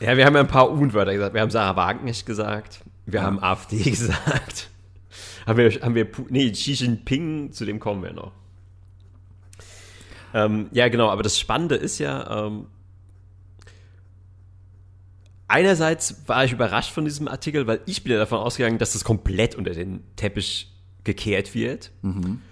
Ja, 0.00 0.16
wir 0.16 0.24
haben 0.24 0.32
ja 0.32 0.40
ein 0.40 0.48
paar 0.48 0.70
Unwörter 0.70 1.12
gesagt. 1.12 1.34
Wir 1.34 1.42
haben 1.42 1.50
Sarah 1.50 1.76
Wagner 1.76 2.12
gesagt. 2.12 2.80
Wir 3.04 3.20
ja. 3.20 3.26
haben 3.26 3.38
AfD 3.42 3.82
gesagt. 3.90 4.70
Haben 5.46 5.56
wir, 5.58 5.70
haben 5.80 5.94
wir, 5.94 6.08
nee, 6.28 6.50
Xi 6.50 6.72
Jinping, 6.72 7.52
zu 7.52 7.64
dem 7.64 7.78
kommen 7.78 8.02
wir 8.02 8.12
noch. 8.12 8.32
Ähm, 10.34 10.68
ja, 10.72 10.88
genau, 10.88 11.08
aber 11.08 11.22
das 11.22 11.38
Spannende 11.38 11.76
ist 11.76 11.98
ja, 11.98 12.46
ähm, 12.46 12.66
einerseits 15.48 16.28
war 16.28 16.44
ich 16.44 16.52
überrascht 16.52 16.92
von 16.92 17.04
diesem 17.04 17.28
Artikel, 17.28 17.66
weil 17.66 17.80
ich 17.86 18.02
bin 18.02 18.12
ja 18.12 18.18
davon 18.18 18.40
ausgegangen, 18.40 18.78
dass 18.78 18.92
das 18.92 19.04
komplett 19.04 19.54
unter 19.54 19.72
den 19.72 20.02
Teppich 20.16 20.72
gekehrt 21.04 21.54
wird. 21.54 21.92
Mhm. 22.02 22.42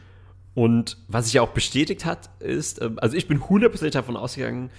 Und 0.54 0.96
was 1.08 1.26
sich 1.26 1.34
ja 1.34 1.42
auch 1.42 1.50
bestätigt 1.50 2.04
hat, 2.04 2.30
ist, 2.40 2.80
ähm, 2.80 2.98
also 3.00 3.16
ich 3.16 3.28
bin 3.28 3.46
hundertprozentig 3.48 3.92
davon 3.92 4.16
ausgegangen, 4.16 4.70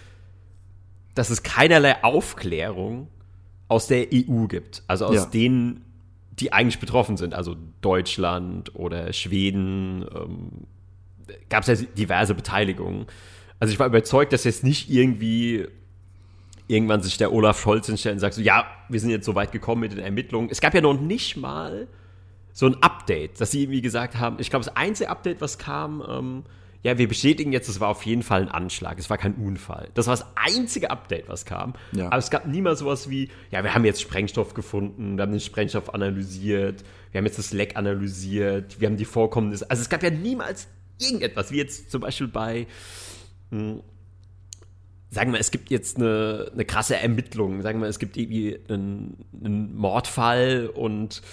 dass 1.14 1.30
es 1.30 1.44
keinerlei 1.44 2.04
Aufklärung 2.04 3.10
aus 3.68 3.88
der 3.88 4.08
EU 4.14 4.48
gibt. 4.48 4.84
Also 4.88 5.06
aus 5.06 5.16
ja. 5.16 5.26
denen, 5.26 5.85
die 6.40 6.54
eigentlich 6.54 6.80
betroffen 6.80 7.18
sind. 7.18 7.34
Also 7.34 7.56
Deutschland 7.82 8.76
oder 8.76 9.12
Schweden. 9.14 10.06
Ähm, 10.14 10.50
Gab 11.50 11.68
es 11.68 11.80
ja 11.80 11.88
diverse 11.98 12.36
Beteiligungen. 12.36 13.08
Also 13.60 13.74
ich 13.74 13.80
war 13.80 13.88
überzeugt, 13.88 14.34
dass 14.34 14.44
jetzt 14.44 14.64
nicht 14.64 14.90
irgendwie 14.90 15.66
irgendwann 16.68 17.02
sich 17.02 17.18
der 17.18 17.32
Olaf 17.32 17.60
Scholz 17.60 17.88
hinstellt 17.88 18.14
und 18.14 18.20
sagt 18.20 18.36
so, 18.36 18.42
ja, 18.42 18.66
wir 18.90 19.00
sind 19.00 19.10
jetzt 19.10 19.26
so 19.26 19.36
weit 19.36 19.52
gekommen 19.52 19.82
mit 19.82 19.92
den 19.92 20.00
Ermittlungen. 20.00 20.50
Es 20.52 20.62
gab 20.62 20.74
ja 20.74 20.82
noch 20.82 21.00
nicht 21.00 21.38
mal 21.38 21.88
so 22.54 22.66
ein 22.68 22.82
Update, 22.82 23.40
dass 23.42 23.52
sie 23.52 23.64
irgendwie 23.64 23.82
gesagt 23.82 24.18
haben, 24.18 24.38
ich 24.40 24.50
glaube, 24.50 24.66
das 24.66 24.76
einzige 24.76 25.10
Update, 25.10 25.42
was 25.42 25.58
kam, 25.58 26.04
ähm, 26.08 26.44
ja, 26.86 26.98
wir 27.00 27.08
bestätigen 27.08 27.52
jetzt, 27.52 27.68
es 27.68 27.80
war 27.80 27.88
auf 27.88 28.06
jeden 28.06 28.22
Fall 28.22 28.44
ein 28.44 28.50
Anschlag, 28.50 29.00
es 29.00 29.10
war 29.10 29.18
kein 29.18 29.34
Unfall. 29.34 29.90
Das 29.96 30.06
war 30.06 30.16
das 30.16 30.24
einzige 30.36 30.92
Update, 30.92 31.28
was 31.28 31.44
kam. 31.44 31.74
Ja. 31.94 32.06
Aber 32.06 32.18
es 32.18 32.30
gab 32.30 32.46
niemals 32.46 32.78
sowas 32.78 33.10
wie, 33.10 33.30
ja, 33.50 33.64
wir 33.64 33.74
haben 33.74 33.86
jetzt 33.86 34.02
Sprengstoff 34.02 34.54
gefunden, 34.54 35.18
wir 35.18 35.24
haben 35.24 35.32
den 35.32 35.40
Sprengstoff 35.40 35.96
analysiert, 35.96 36.84
wir 37.12 37.18
haben 37.18 37.26
jetzt 37.26 37.40
das 37.40 37.54
Leck 37.54 37.76
analysiert, 37.76 38.80
wir 38.80 38.88
haben 38.88 38.98
die 38.98 39.06
Vorkommnisse. 39.06 39.68
Also 39.68 39.82
es 39.82 39.90
gab 39.90 40.04
ja 40.04 40.12
niemals 40.12 40.68
irgendetwas, 41.00 41.52
wie 41.52 41.58
jetzt 41.58 41.90
zum 41.90 42.02
Beispiel 42.02 42.28
bei, 42.28 42.68
mh, 43.50 43.60
hm, 43.60 43.82
sagen 45.10 45.34
wir, 45.34 45.40
es 45.40 45.50
gibt 45.50 45.72
jetzt 45.72 45.98
eine, 45.98 46.52
eine 46.54 46.66
krasse 46.66 46.98
Ermittlung, 46.98 47.64
sagen 47.64 47.82
wir, 47.82 47.88
es 47.88 47.98
gibt 47.98 48.16
irgendwie 48.16 48.60
einen, 48.70 49.26
einen 49.44 49.76
Mordfall 49.76 50.70
und 50.72 51.24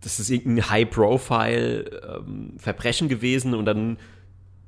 das 0.00 0.18
ist 0.18 0.28
irgendein 0.28 0.70
High-Profile-Verbrechen 0.70 3.04
ähm, 3.04 3.08
gewesen 3.08 3.54
und 3.54 3.64
dann 3.64 3.98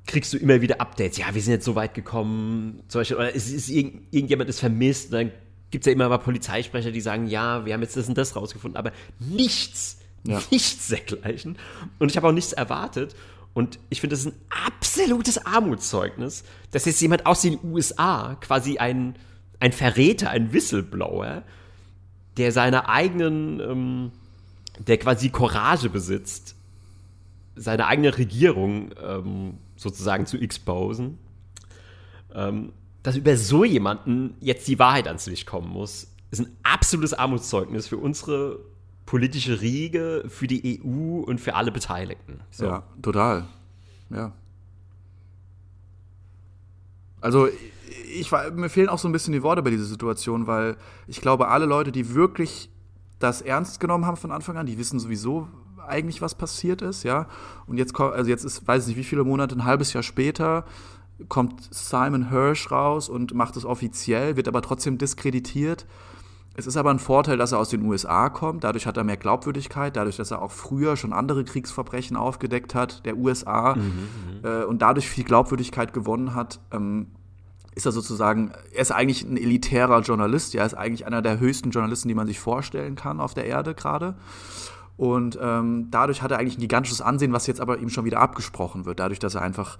kriegst 0.09 0.33
du 0.33 0.37
immer 0.37 0.61
wieder 0.61 0.81
Updates. 0.81 1.17
Ja, 1.17 1.33
wir 1.33 1.41
sind 1.41 1.53
jetzt 1.53 1.65
so 1.65 1.75
weit 1.75 1.93
gekommen, 1.93 2.83
zum 2.87 3.01
Beispiel, 3.01 3.17
oder 3.17 3.35
es 3.35 3.49
ist 3.49 3.69
irgend, 3.69 4.03
irgendjemand 4.11 4.49
ist 4.49 4.59
vermisst 4.59 5.07
und 5.07 5.13
dann 5.13 5.31
gibt 5.71 5.83
es 5.83 5.85
ja 5.85 5.93
immer 5.93 6.09
mal 6.09 6.17
Polizeisprecher, 6.17 6.91
die 6.91 7.01
sagen, 7.01 7.27
ja, 7.27 7.65
wir 7.65 7.73
haben 7.73 7.81
jetzt 7.81 7.95
das 7.95 8.07
und 8.07 8.17
das 8.17 8.35
rausgefunden, 8.35 8.77
aber 8.77 8.91
nichts, 9.19 9.99
ja. 10.23 10.41
nichts 10.51 10.87
dergleichen. 10.87 11.57
Und 11.99 12.11
ich 12.11 12.17
habe 12.17 12.27
auch 12.27 12.31
nichts 12.31 12.53
erwartet. 12.53 13.15
Und 13.53 13.79
ich 13.89 14.01
finde, 14.01 14.15
das 14.15 14.25
ist 14.25 14.33
ein 14.33 14.41
absolutes 14.67 15.45
Armutszeugnis, 15.45 16.43
dass 16.71 16.85
jetzt 16.85 17.01
jemand 17.01 17.25
aus 17.25 17.41
den 17.41 17.59
USA, 17.63 18.35
quasi 18.41 18.77
ein, 18.77 19.15
ein 19.59 19.71
Verräter, 19.71 20.29
ein 20.29 20.53
Whistleblower, 20.53 21.43
der 22.37 22.51
seine 22.51 22.87
eigenen 22.87 23.59
ähm, 23.59 24.11
der 24.79 24.97
quasi 24.97 25.29
Courage 25.29 25.89
besitzt, 25.89 26.55
seine 27.55 27.87
eigene 27.87 28.17
Regierung 28.17 28.91
ähm, 29.01 29.57
sozusagen 29.79 30.25
zu 30.25 30.37
exposen, 30.37 31.17
ähm, 32.33 32.73
dass 33.01 33.15
über 33.15 33.35
so 33.37 33.63
jemanden 33.63 34.35
jetzt 34.41 34.67
die 34.67 34.77
Wahrheit 34.77 35.07
ans 35.07 35.25
Licht 35.25 35.47
kommen 35.47 35.69
muss, 35.69 36.13
ist 36.31 36.41
ein 36.41 36.55
absolutes 36.63 37.13
Armutszeugnis 37.13 37.87
für 37.87 37.97
unsere 37.97 38.59
politische 39.05 39.61
Riege, 39.61 40.25
für 40.27 40.47
die 40.47 40.81
EU 40.83 41.21
und 41.21 41.39
für 41.39 41.55
alle 41.55 41.71
Beteiligten. 41.71 42.41
So. 42.51 42.65
Ja, 42.65 42.83
total. 43.01 43.45
Ja. 44.09 44.33
Also 47.21 47.47
ich, 48.13 48.31
mir 48.31 48.69
fehlen 48.69 48.89
auch 48.89 48.99
so 48.99 49.07
ein 49.07 49.11
bisschen 49.11 49.33
die 49.33 49.43
Worte 49.43 49.63
bei 49.63 49.71
dieser 49.71 49.85
Situation, 49.85 50.45
weil 50.45 50.77
ich 51.07 51.21
glaube, 51.21 51.47
alle 51.47 51.65
Leute, 51.65 51.91
die 51.91 52.13
wirklich 52.13 52.69
das 53.17 53.41
ernst 53.41 53.79
genommen 53.79 54.05
haben 54.05 54.17
von 54.17 54.31
Anfang 54.31 54.57
an. 54.57 54.65
Die 54.65 54.77
wissen 54.77 54.99
sowieso 54.99 55.47
eigentlich, 55.89 56.21
was 56.21 56.35
passiert 56.35 56.81
ist, 56.81 57.03
ja. 57.03 57.27
Und 57.67 57.77
jetzt 57.77 57.99
also 57.99 58.29
jetzt 58.29 58.43
ist, 58.43 58.67
weiß 58.67 58.83
ich 58.83 58.89
nicht, 58.89 58.97
wie 58.97 59.07
viele 59.09 59.23
Monate, 59.23 59.55
ein 59.55 59.65
halbes 59.65 59.93
Jahr 59.93 60.03
später 60.03 60.65
kommt 61.27 61.67
Simon 61.71 62.29
Hirsch 62.29 62.71
raus 62.71 63.09
und 63.09 63.33
macht 63.33 63.57
es 63.57 63.65
offiziell, 63.65 64.37
wird 64.37 64.47
aber 64.47 64.61
trotzdem 64.61 64.97
diskreditiert. 64.97 65.85
Es 66.55 66.67
ist 66.67 66.77
aber 66.77 66.89
ein 66.91 66.99
Vorteil, 66.99 67.37
dass 67.37 67.51
er 67.51 67.59
aus 67.59 67.69
den 67.69 67.83
USA 67.83 68.29
kommt. 68.29 68.63
Dadurch 68.63 68.85
hat 68.85 68.97
er 68.97 69.03
mehr 69.03 69.17
Glaubwürdigkeit, 69.17 69.95
dadurch, 69.95 70.17
dass 70.17 70.31
er 70.31 70.41
auch 70.41 70.51
früher 70.51 70.97
schon 70.97 71.13
andere 71.13 71.43
Kriegsverbrechen 71.43 72.17
aufgedeckt 72.17 72.75
hat, 72.75 73.05
der 73.05 73.17
USA, 73.17 73.75
mhm, 73.75 73.83
mhm, 73.83 74.45
äh, 74.45 74.63
und 74.63 74.81
dadurch 74.81 75.09
viel 75.09 75.23
Glaubwürdigkeit 75.23 75.93
gewonnen 75.93 76.35
hat. 76.35 76.59
Ähm, 76.71 77.07
ist 77.75 77.85
er 77.85 77.93
sozusagen, 77.93 78.51
er 78.73 78.81
ist 78.81 78.91
eigentlich 78.91 79.23
ein 79.23 79.37
elitärer 79.37 80.01
Journalist, 80.01 80.53
ja, 80.53 80.61
er 80.61 80.65
ist 80.65 80.73
eigentlich 80.73 81.05
einer 81.05 81.21
der 81.21 81.39
höchsten 81.39 81.71
Journalisten, 81.71 82.09
die 82.09 82.15
man 82.15 82.27
sich 82.27 82.39
vorstellen 82.39 82.95
kann 82.95 83.21
auf 83.21 83.33
der 83.33 83.45
Erde 83.45 83.73
gerade. 83.73 84.15
Und 84.99 85.39
ähm, 85.41 85.87
dadurch 85.91 86.21
hat 86.21 86.31
er 86.31 86.39
eigentlich 86.39 86.57
ein 86.57 86.61
gigantisches 86.61 86.99
Ansehen, 86.99 87.31
was 87.31 87.47
jetzt 87.47 87.61
aber 87.61 87.79
ihm 87.79 87.87
schon 87.87 88.03
wieder 88.03 88.19
abgesprochen 88.19 88.83
wird, 88.83 88.99
dadurch, 88.99 89.19
dass 89.19 89.33
er 89.33 89.41
einfach 89.41 89.77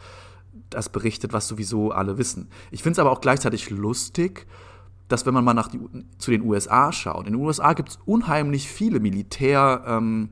das 0.69 0.87
berichtet, 0.87 1.33
was 1.33 1.45
sowieso 1.45 1.91
alle 1.91 2.17
wissen. 2.17 2.47
Ich 2.71 2.83
finde 2.83 2.93
es 2.93 2.99
aber 2.99 3.11
auch 3.11 3.19
gleichzeitig 3.19 3.69
lustig, 3.69 4.47
dass 5.09 5.25
wenn 5.25 5.33
man 5.33 5.43
mal 5.43 5.53
nach 5.53 5.67
die, 5.67 5.81
zu 6.19 6.31
den 6.31 6.43
USA 6.43 6.93
schaut, 6.93 7.27
in 7.27 7.33
den 7.33 7.41
USA 7.41 7.73
gibt 7.73 7.89
es 7.89 7.99
unheimlich 8.05 8.69
viele 8.69 8.99
Militär- 8.99 9.83
ähm, 9.85 10.29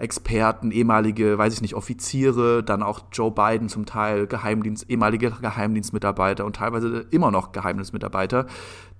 ehemalige, 0.00 1.38
weiß 1.38 1.54
ich 1.54 1.60
nicht, 1.60 1.74
Offiziere, 1.74 2.64
dann 2.64 2.82
auch 2.82 3.02
Joe 3.12 3.30
Biden 3.30 3.68
zum 3.68 3.86
Teil, 3.86 4.26
Geheimdienst, 4.26 4.90
ehemalige 4.90 5.30
Geheimdienstmitarbeiter 5.30 6.44
und 6.44 6.56
teilweise 6.56 7.06
immer 7.10 7.30
noch 7.30 7.52
Geheimdienstmitarbeiter, 7.52 8.46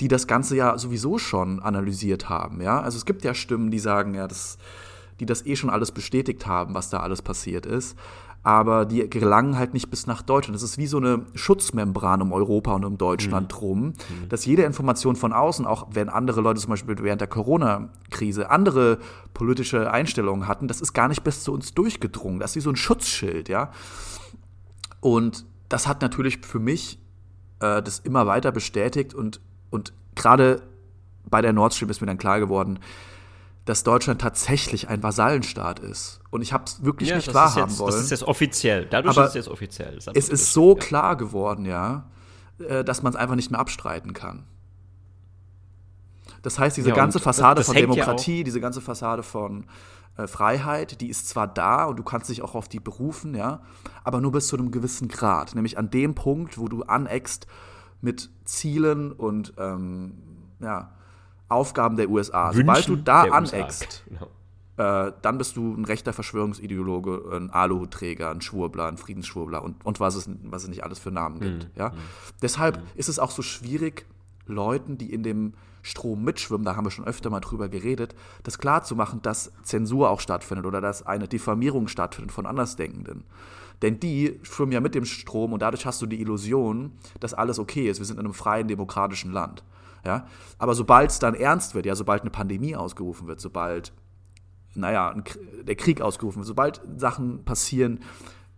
die 0.00 0.07
das 0.07 0.28
Ganze 0.28 0.54
ja 0.57 0.78
sowieso 0.78 1.18
schon 1.18 1.61
analysiert 1.61 2.28
haben. 2.28 2.61
Ja? 2.61 2.81
Also 2.81 2.98
es 2.98 3.04
gibt 3.04 3.24
ja 3.24 3.35
Stimmen, 3.35 3.72
die 3.72 3.81
sagen, 3.81 4.14
ja, 4.14 4.28
das, 4.28 4.59
die 5.20 5.26
das 5.26 5.46
eh 5.46 5.57
schon 5.57 5.70
alles 5.70 5.92
bestätigt 5.92 6.46
haben, 6.46 6.74
was 6.74 6.90
da 6.90 7.00
alles 7.00 7.22
passiert 7.22 7.66
ist 7.66 7.96
aber 8.42 8.87
die 8.87 9.11
gelangen 9.11 9.59
halt 9.59 9.74
nicht 9.74 9.90
bis 9.90 10.07
nach 10.07 10.22
Deutschland. 10.22 10.54
Das 10.54 10.62
ist 10.62 10.78
wie 10.78 10.87
so 10.87 10.98
eine 10.98 11.26
Schutzmembran 11.35 12.22
um 12.22 12.33
Europa 12.33 12.72
und 12.72 12.85
um 12.85 12.96
Deutschland 12.96 13.52
mhm. 13.52 13.57
drum, 13.57 13.81
mhm. 13.81 13.94
dass 14.28 14.46
jede 14.46 14.62
Information 14.62 15.16
von 15.16 15.33
außen, 15.33 15.66
auch 15.66 15.88
wenn 15.90 16.09
andere 16.09 16.40
Leute 16.40 16.61
zum 16.61 16.70
Beispiel 16.70 16.96
während 17.00 17.20
der 17.20 17.28
Corona-Krise 17.28 18.50
andere 18.50 18.98
politische 19.35 19.90
Einstellungen 19.90 20.46
hatten, 20.46 20.68
das 20.68 20.81
ist 20.81 20.92
gar 20.92 21.09
nicht 21.09 21.24
bis 21.24 21.42
zu 21.42 21.52
uns 21.52 21.74
durchgedrungen. 21.74 22.38
Das 22.38 22.52
ist 22.52 22.57
wie 22.57 22.61
so 22.61 22.70
ein 22.70 22.76
Schutzschild, 22.76 23.48
ja. 23.48 23.70
Und 25.00 25.44
das 25.68 25.87
hat 25.87 26.00
natürlich 26.00 26.38
für 26.38 26.59
mich 26.59 26.98
äh, 27.61 27.83
das 27.83 27.98
immer 27.98 28.26
weiter 28.26 28.52
bestätigt 28.52 29.14
und, 29.14 29.40
und 29.70 29.92
gerade 30.14 30.62
bei 31.28 31.42
der 31.42 31.52
Nord 31.52 31.74
Stream 31.74 31.90
ist 31.90 32.00
mir 32.00 32.07
dann 32.07 32.18
klar 32.18 32.40
geworden, 32.40 32.78
dass 33.68 33.83
Deutschland 33.83 34.18
tatsächlich 34.18 34.88
ein 34.88 35.02
Vasallenstaat 35.02 35.78
ist. 35.78 36.20
Und 36.31 36.40
ich 36.40 36.54
habe 36.54 36.64
es 36.64 36.83
wirklich 36.83 37.11
ja, 37.11 37.16
nicht 37.16 37.35
wahrhaben 37.35 37.68
jetzt, 37.68 37.78
wollen. 37.78 37.92
Das 37.92 38.00
ist 38.00 38.11
jetzt 38.11 38.22
offiziell. 38.22 38.87
Dadurch 38.87 39.14
Aber 39.14 39.26
ist 39.26 39.31
es 39.31 39.35
jetzt 39.35 39.48
offiziell. 39.48 39.98
Es 39.98 40.07
ist, 40.07 40.31
ist 40.31 40.52
so 40.54 40.72
ja. 40.72 40.78
klar 40.78 41.16
geworden, 41.16 41.66
ja, 41.66 42.07
äh, 42.66 42.83
dass 42.83 43.02
man 43.02 43.12
es 43.12 43.18
einfach 43.18 43.35
nicht 43.35 43.50
mehr 43.50 43.61
abstreiten 43.61 44.14
kann. 44.14 44.44
Das 46.40 46.59
heißt, 46.59 46.78
diese 46.78 46.88
ja, 46.88 46.94
ganze 46.94 47.20
Fassade 47.20 47.57
das, 47.57 47.66
das 47.66 47.74
von 47.74 47.83
Demokratie, 47.83 48.42
diese 48.42 48.59
ganze 48.59 48.81
Fassade 48.81 49.22
von 49.22 49.66
äh, 50.16 50.26
Freiheit, 50.26 51.02
die 51.02 51.11
ist 51.11 51.28
zwar 51.28 51.46
da 51.46 51.85
und 51.85 51.98
du 51.98 52.02
kannst 52.02 52.31
dich 52.31 52.40
auch 52.40 52.54
auf 52.54 52.68
die 52.68 52.81
berufen, 52.81 53.35
ja, 53.35 53.61
aber 54.02 54.22
nur 54.22 54.33
bis 54.33 54.48
zu 54.48 54.57
einem 54.57 54.70
gewissen 54.70 55.09
Grad. 55.09 55.54
Nämlich 55.54 55.76
an 55.76 55.90
dem 55.90 56.14
Punkt, 56.14 56.57
wo 56.57 56.68
du 56.68 56.85
aneckst 56.85 57.46
mit 58.00 58.31
Zielen 58.46 59.12
und 59.12 59.52
ähm, 59.59 60.14
ja, 60.61 60.92
Aufgaben 61.49 61.97
der 61.97 62.11
USA. 62.11 62.49
Wünschen 62.55 62.67
Sobald 62.67 62.89
du 62.89 62.97
da 62.97 63.23
aneckst, 63.23 64.05
genau. 64.09 65.07
äh, 65.09 65.13
dann 65.23 65.39
bist 65.39 65.57
du 65.57 65.75
ein 65.75 65.85
rechter 65.85 66.13
Verschwörungsideologe, 66.13 67.25
ein 67.33 67.51
Aluhutträger, 67.51 68.31
ein 68.31 68.41
Schwurbler, 68.41 68.87
ein 68.87 68.99
Friedensschwurbler 68.99 69.63
und, 69.63 69.85
und 69.85 70.01
was, 70.01 70.15
es, 70.15 70.29
was 70.45 70.65
es 70.65 70.69
nicht 70.69 70.85
alles 70.85 70.99
für 70.99 71.11
Namen 71.11 71.41
gibt. 71.41 71.65
Mhm. 71.65 71.71
Ja? 71.75 71.91
Mhm. 71.91 71.95
Deshalb 72.43 72.79
mhm. 72.79 72.87
ist 72.97 73.09
es 73.09 73.19
auch 73.19 73.31
so 73.31 73.43
schwierig, 73.43 74.07
Leuten, 74.47 74.99
die 74.99 75.13
in 75.13 75.23
dem 75.23 75.55
Strom 75.83 76.25
mitschwimmen, 76.25 76.65
da 76.65 76.77
haben 76.77 76.85
wir 76.85 76.91
schon 76.91 77.07
öfter 77.07 77.31
mal 77.31 77.41
drüber 77.41 77.69
geredet, 77.69 78.15
das 78.43 78.59
klarzumachen, 78.59 79.23
dass 79.23 79.53
Zensur 79.63 80.11
auch 80.11 80.21
stattfindet 80.21 80.67
oder 80.67 80.81
dass 80.81 81.07
eine 81.07 81.29
Diffamierung 81.29 81.89
stattfindet 81.89 82.33
von 82.33 82.47
Andersdenkenden. 82.47 83.25
Denn 83.83 84.01
die 84.01 84.41
schwimmen 84.43 84.73
ja 84.73 84.81
mit 84.81 84.95
dem 84.95 85.05
Strom 85.05 85.53
und 85.53 85.63
dadurch 85.63 85.87
hast 85.87 86.03
du 86.03 86.07
die 86.07 86.21
Illusion, 86.21 86.93
dass 87.21 87.33
alles 87.33 87.59
okay 87.59 87.89
ist. 87.89 87.99
Wir 87.99 88.07
sind 88.07 88.19
in 88.19 88.27
einem 88.27 88.35
freien, 88.35 88.67
demokratischen 88.67 89.33
Land. 89.33 89.63
Ja? 90.09 90.27
Aber 90.57 90.75
sobald 90.75 91.11
es 91.11 91.18
dann 91.18 91.35
ernst 91.35 91.75
wird, 91.75 91.85
ja, 91.85 91.94
sobald 91.94 92.23
eine 92.23 92.31
Pandemie 92.31 92.75
ausgerufen 92.75 93.29
wird, 93.29 93.40
sobald, 93.40 93.92
naja, 94.75 95.14
der 95.62 95.77
Krieg 95.77 96.01
ausgerufen 96.01 96.38
wird, 96.38 96.47
sobald 96.47 96.81
Sachen 96.97 97.44
passieren, 97.44 98.01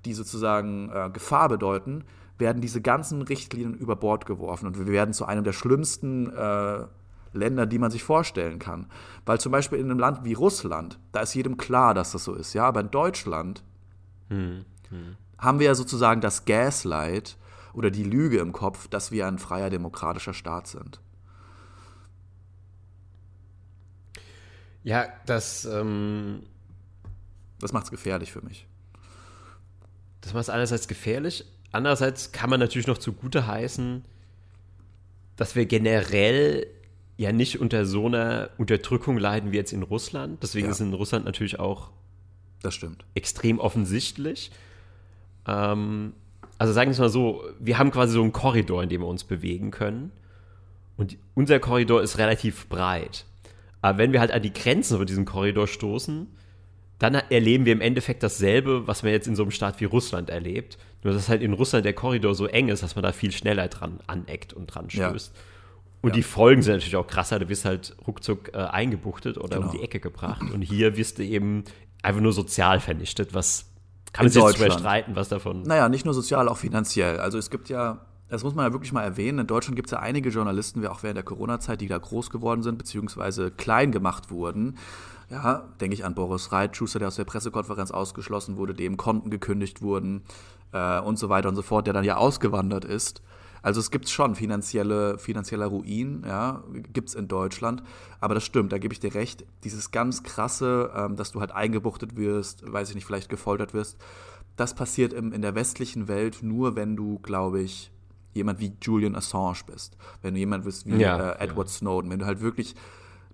die 0.05 0.15
sozusagen 0.15 0.91
äh, 0.91 1.11
Gefahr 1.13 1.49
bedeuten, 1.49 2.05
werden 2.39 2.63
diese 2.63 2.81
ganzen 2.81 3.23
Richtlinien 3.23 3.75
über 3.75 3.97
Bord 3.97 4.27
geworfen 4.27 4.67
und 4.69 4.79
wir 4.79 4.87
werden 4.87 5.13
zu 5.13 5.27
einem 5.27 5.43
der 5.43 5.53
schlimmsten 5.53 6.33
äh, 6.33 6.85
Länder, 7.33 7.67
die 7.67 7.81
man 7.81 7.91
sich 7.91 8.05
vorstellen 8.05 8.61
kann. 8.61 8.87
Weil 9.27 9.41
zum 9.41 9.51
Beispiel 9.51 9.81
in 9.81 9.91
einem 9.91 9.99
Land 9.99 10.23
wie 10.23 10.35
Russland, 10.35 11.01
da 11.11 11.21
ist 11.21 11.35
jedem 11.35 11.57
klar, 11.57 11.95
dass 11.95 12.13
das 12.13 12.23
so 12.23 12.33
ist, 12.33 12.55
ja, 12.55 12.65
aber 12.65 12.81
in 12.81 12.93
Deutschland 12.93 13.65
hm, 14.29 14.65
hm. 14.89 15.17
haben 15.37 15.59
wir 15.59 15.67
ja 15.67 15.75
sozusagen 15.75 16.21
das 16.21 16.45
Gaslight 16.45 17.37
oder 17.73 17.91
die 17.91 18.05
Lüge 18.05 18.39
im 18.39 18.53
Kopf, 18.53 18.87
dass 18.87 19.11
wir 19.11 19.27
ein 19.27 19.41
freier 19.41 19.69
demokratischer 19.69 20.33
Staat 20.33 20.69
sind. 20.69 21.01
Ja, 24.83 25.09
das. 25.27 25.65
Ähm, 25.65 26.43
das 27.61 27.73
macht 27.73 27.85
es 27.85 27.91
gefährlich 27.91 28.33
für 28.33 28.43
mich. 28.43 28.67
Das 30.23 30.33
macht 30.33 30.43
es 30.43 30.51
einerseits 30.51 30.89
gefährlich. 30.89 31.45
Andererseits 31.73 32.33
kann 32.33 32.51
man 32.51 32.59
natürlich 32.61 32.87
noch 32.87 32.99
zugute 32.99 33.47
heißen, 33.47 34.05
dass 35.37 35.55
wir 35.55 35.67
generell 35.67 36.67
ja 37.17 37.33
nicht 37.33 37.61
unter 37.61 37.85
so 37.85 38.07
einer 38.07 38.51
Unterdrückung 38.57 39.19
leiden 39.19 39.53
wie 39.53 39.57
jetzt 39.57 39.73
in 39.73 39.83
Russland. 39.83 40.43
Deswegen 40.43 40.67
ja. 40.67 40.73
ist 40.73 40.81
in 40.81 40.95
Russland 40.95 41.27
natürlich 41.27 41.61
auch 41.61 41.91
das 42.63 42.75
stimmt. 42.75 43.05
extrem 43.15 43.59
offensichtlich. 43.59 44.51
Ähm, 45.47 46.15
also 46.59 46.73
sagen 46.73 46.89
wir 46.89 46.93
es 46.93 46.99
mal 46.99 47.09
so, 47.09 47.45
wir 47.59 47.79
haben 47.79 47.91
quasi 47.91 48.15
so 48.15 48.23
einen 48.23 48.33
Korridor, 48.33 48.83
in 48.83 48.89
dem 48.89 49.03
wir 49.03 49.07
uns 49.07 49.25
bewegen 49.25 49.71
können. 49.71 50.13
Und 50.97 51.17
unser 51.35 51.59
Korridor 51.61 52.03
ist 52.03 52.19
relativ 52.19 52.69
breit. 52.69 53.25
Aber 53.83 53.99
wenn 53.99 54.13
wir 54.13 54.21
halt 54.21 54.31
an 54.31 54.43
die 54.43 54.53
Grenzen 54.53 54.99
von 54.99 55.07
diesem 55.07 55.25
Korridor 55.25 55.67
stoßen, 55.67 56.27
dann 56.99 57.15
erleben 57.15 57.65
wir 57.65 57.73
im 57.73 57.81
Endeffekt 57.81 58.23
dasselbe, 58.23 58.87
was 58.87 59.03
man 59.03 59.13
jetzt 59.13 59.27
in 59.27 59.35
so 59.35 59.43
einem 59.43 59.51
Staat 59.51 59.81
wie 59.81 59.87
Russland 59.87 60.29
erlebt. 60.29 60.77
Nur 61.03 61.15
dass 61.15 61.31
halt 61.31 61.41
in 61.41 61.55
Russland 61.55 61.87
der 61.87 61.95
Korridor 61.95 62.35
so 62.35 62.47
eng 62.47 62.69
ist, 62.69 62.83
dass 62.83 62.95
man 62.95 63.03
da 63.03 63.13
viel 63.13 63.33
schneller 63.33 63.69
dran 63.69 64.01
aneckt 64.07 64.53
und 64.53 64.67
dran 64.67 64.91
stößt. 64.91 65.35
Ja. 65.35 65.43
Und 66.03 66.11
ja. 66.11 66.15
die 66.15 66.23
Folgen 66.23 66.63
sind 66.63 66.75
natürlich 66.75 66.97
auch 66.97 67.07
krasser. 67.07 67.39
Du 67.39 67.49
wirst 67.49 67.65
halt 67.65 67.97
ruckzuck 68.07 68.53
äh, 68.55 68.59
eingebuchtet 68.59 69.39
oder 69.39 69.57
genau. 69.57 69.71
um 69.71 69.77
die 69.77 69.83
Ecke 69.83 69.99
gebracht. 70.01 70.43
Und 70.53 70.63
hier 70.63 70.97
wirst 70.97 71.19
du 71.19 71.25
eben 71.25 71.65
einfach 72.03 72.21
nur 72.21 72.33
sozial 72.33 72.81
vernichtet, 72.81 73.35
was 73.35 73.71
kann 74.13 74.27
man 74.27 74.33
sich 74.33 74.43
jetzt 74.43 74.79
streiten, 74.79 75.15
was 75.15 75.29
davon. 75.29 75.63
Naja, 75.63 75.89
nicht 75.89 76.05
nur 76.05 76.15
sozial, 76.15 76.49
auch 76.49 76.57
finanziell. 76.57 77.19
Also 77.19 77.39
es 77.39 77.51
gibt 77.51 77.69
ja, 77.69 78.05
das 78.31 78.45
muss 78.45 78.55
man 78.55 78.65
ja 78.65 78.73
wirklich 78.73 78.93
mal 78.93 79.03
erwähnen, 79.03 79.41
in 79.41 79.47
Deutschland 79.47 79.77
gibt 79.77 79.89
es 79.89 79.93
ja 79.93 79.99
einige 79.99 80.31
Journalisten, 80.31 80.87
auch 80.87 81.03
während 81.03 81.17
der 81.17 81.25
Corona-Zeit, 81.25 81.81
die 81.81 81.89
da 81.89 81.99
groß 81.99 82.31
geworden 82.31 82.63
sind, 82.63 82.79
beziehungsweise 82.79 83.51
klein 83.51 83.93
gemacht 83.93 84.31
wurden 84.31 84.77
ja, 85.31 85.69
denke 85.81 85.95
ich 85.95 86.05
an 86.05 86.15
Boris 86.15 86.53
Reitschuster, 86.53 86.99
der 86.99 87.09
aus 87.09 87.17
der 87.17 87.25
Pressekonferenz 87.25 87.91
ausgeschlossen 87.91 88.57
wurde, 88.57 88.75
dem 88.75 88.97
Konten 88.97 89.31
gekündigt 89.31 89.81
wurden 89.81 90.23
äh, 90.73 91.01
und 91.01 91.19
so 91.19 91.29
weiter 91.29 91.49
und 91.49 91.55
so 91.55 91.63
fort, 91.63 91.87
der 91.87 91.95
dann 91.95 92.05
ja 92.05 92.17
ausgewandert 92.17 92.85
ist. 92.85 93.23
Also 93.63 93.79
es 93.79 93.91
gibt 93.91 94.09
schon 94.09 94.35
finanzielle, 94.35 95.19
finanzieller 95.19 95.67
Ruin, 95.67 96.25
ja, 96.27 96.65
gibt 96.93 97.11
es 97.11 97.15
in 97.15 97.29
Deutschland. 97.29 97.83
Aber 98.19 98.35
das 98.35 98.43
stimmt, 98.43 98.73
da 98.73 98.79
gebe 98.79 98.93
ich 98.93 99.01
dir 99.01 99.15
recht. 99.15 99.45
Dieses 99.65 99.91
ganz 99.91 100.23
krasse, 100.23 100.91
ähm, 100.97 101.15
dass 101.15 101.31
du 101.33 101.41
halt 101.41 101.53
eingebuchtet 101.53 102.17
wirst, 102.17 102.71
weiß 102.71 102.89
ich 102.89 102.95
nicht, 102.95 103.05
vielleicht 103.05 103.29
gefoltert 103.29 103.73
wirst, 103.73 103.99
das 104.57 104.75
passiert 104.75 105.13
im, 105.13 105.33
in 105.33 105.43
der 105.43 105.55
westlichen 105.55 106.09
Welt 106.09 106.39
nur, 106.43 106.75
wenn 106.75 106.97
du, 106.97 107.19
glaube 107.21 107.61
ich, 107.61 107.93
jemand 108.33 108.61
wie 108.61 108.73
Julian 108.81 109.17
Assange 109.17 109.61
bist. 109.67 109.97
Wenn 110.23 110.35
du 110.35 110.41
jemand 110.41 110.65
bist 110.65 110.87
wie 110.87 110.97
ja, 110.97 111.33
äh, 111.33 111.45
Edward 111.45 111.69
ja. 111.69 111.75
Snowden. 111.75 112.11
Wenn 112.11 112.21
du 112.21 112.27
halt 112.27 112.41
wirklich 112.41 112.75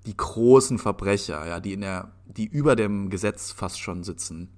die 0.06 0.16
großen 0.16 0.78
Verbrecher, 0.78 1.46
ja, 1.46 1.60
die 1.60 1.72
in 1.72 1.80
der, 1.80 2.12
die 2.26 2.46
über 2.46 2.76
dem 2.76 3.10
Gesetz 3.10 3.52
fast 3.52 3.80
schon 3.80 4.04
sitzen, 4.04 4.48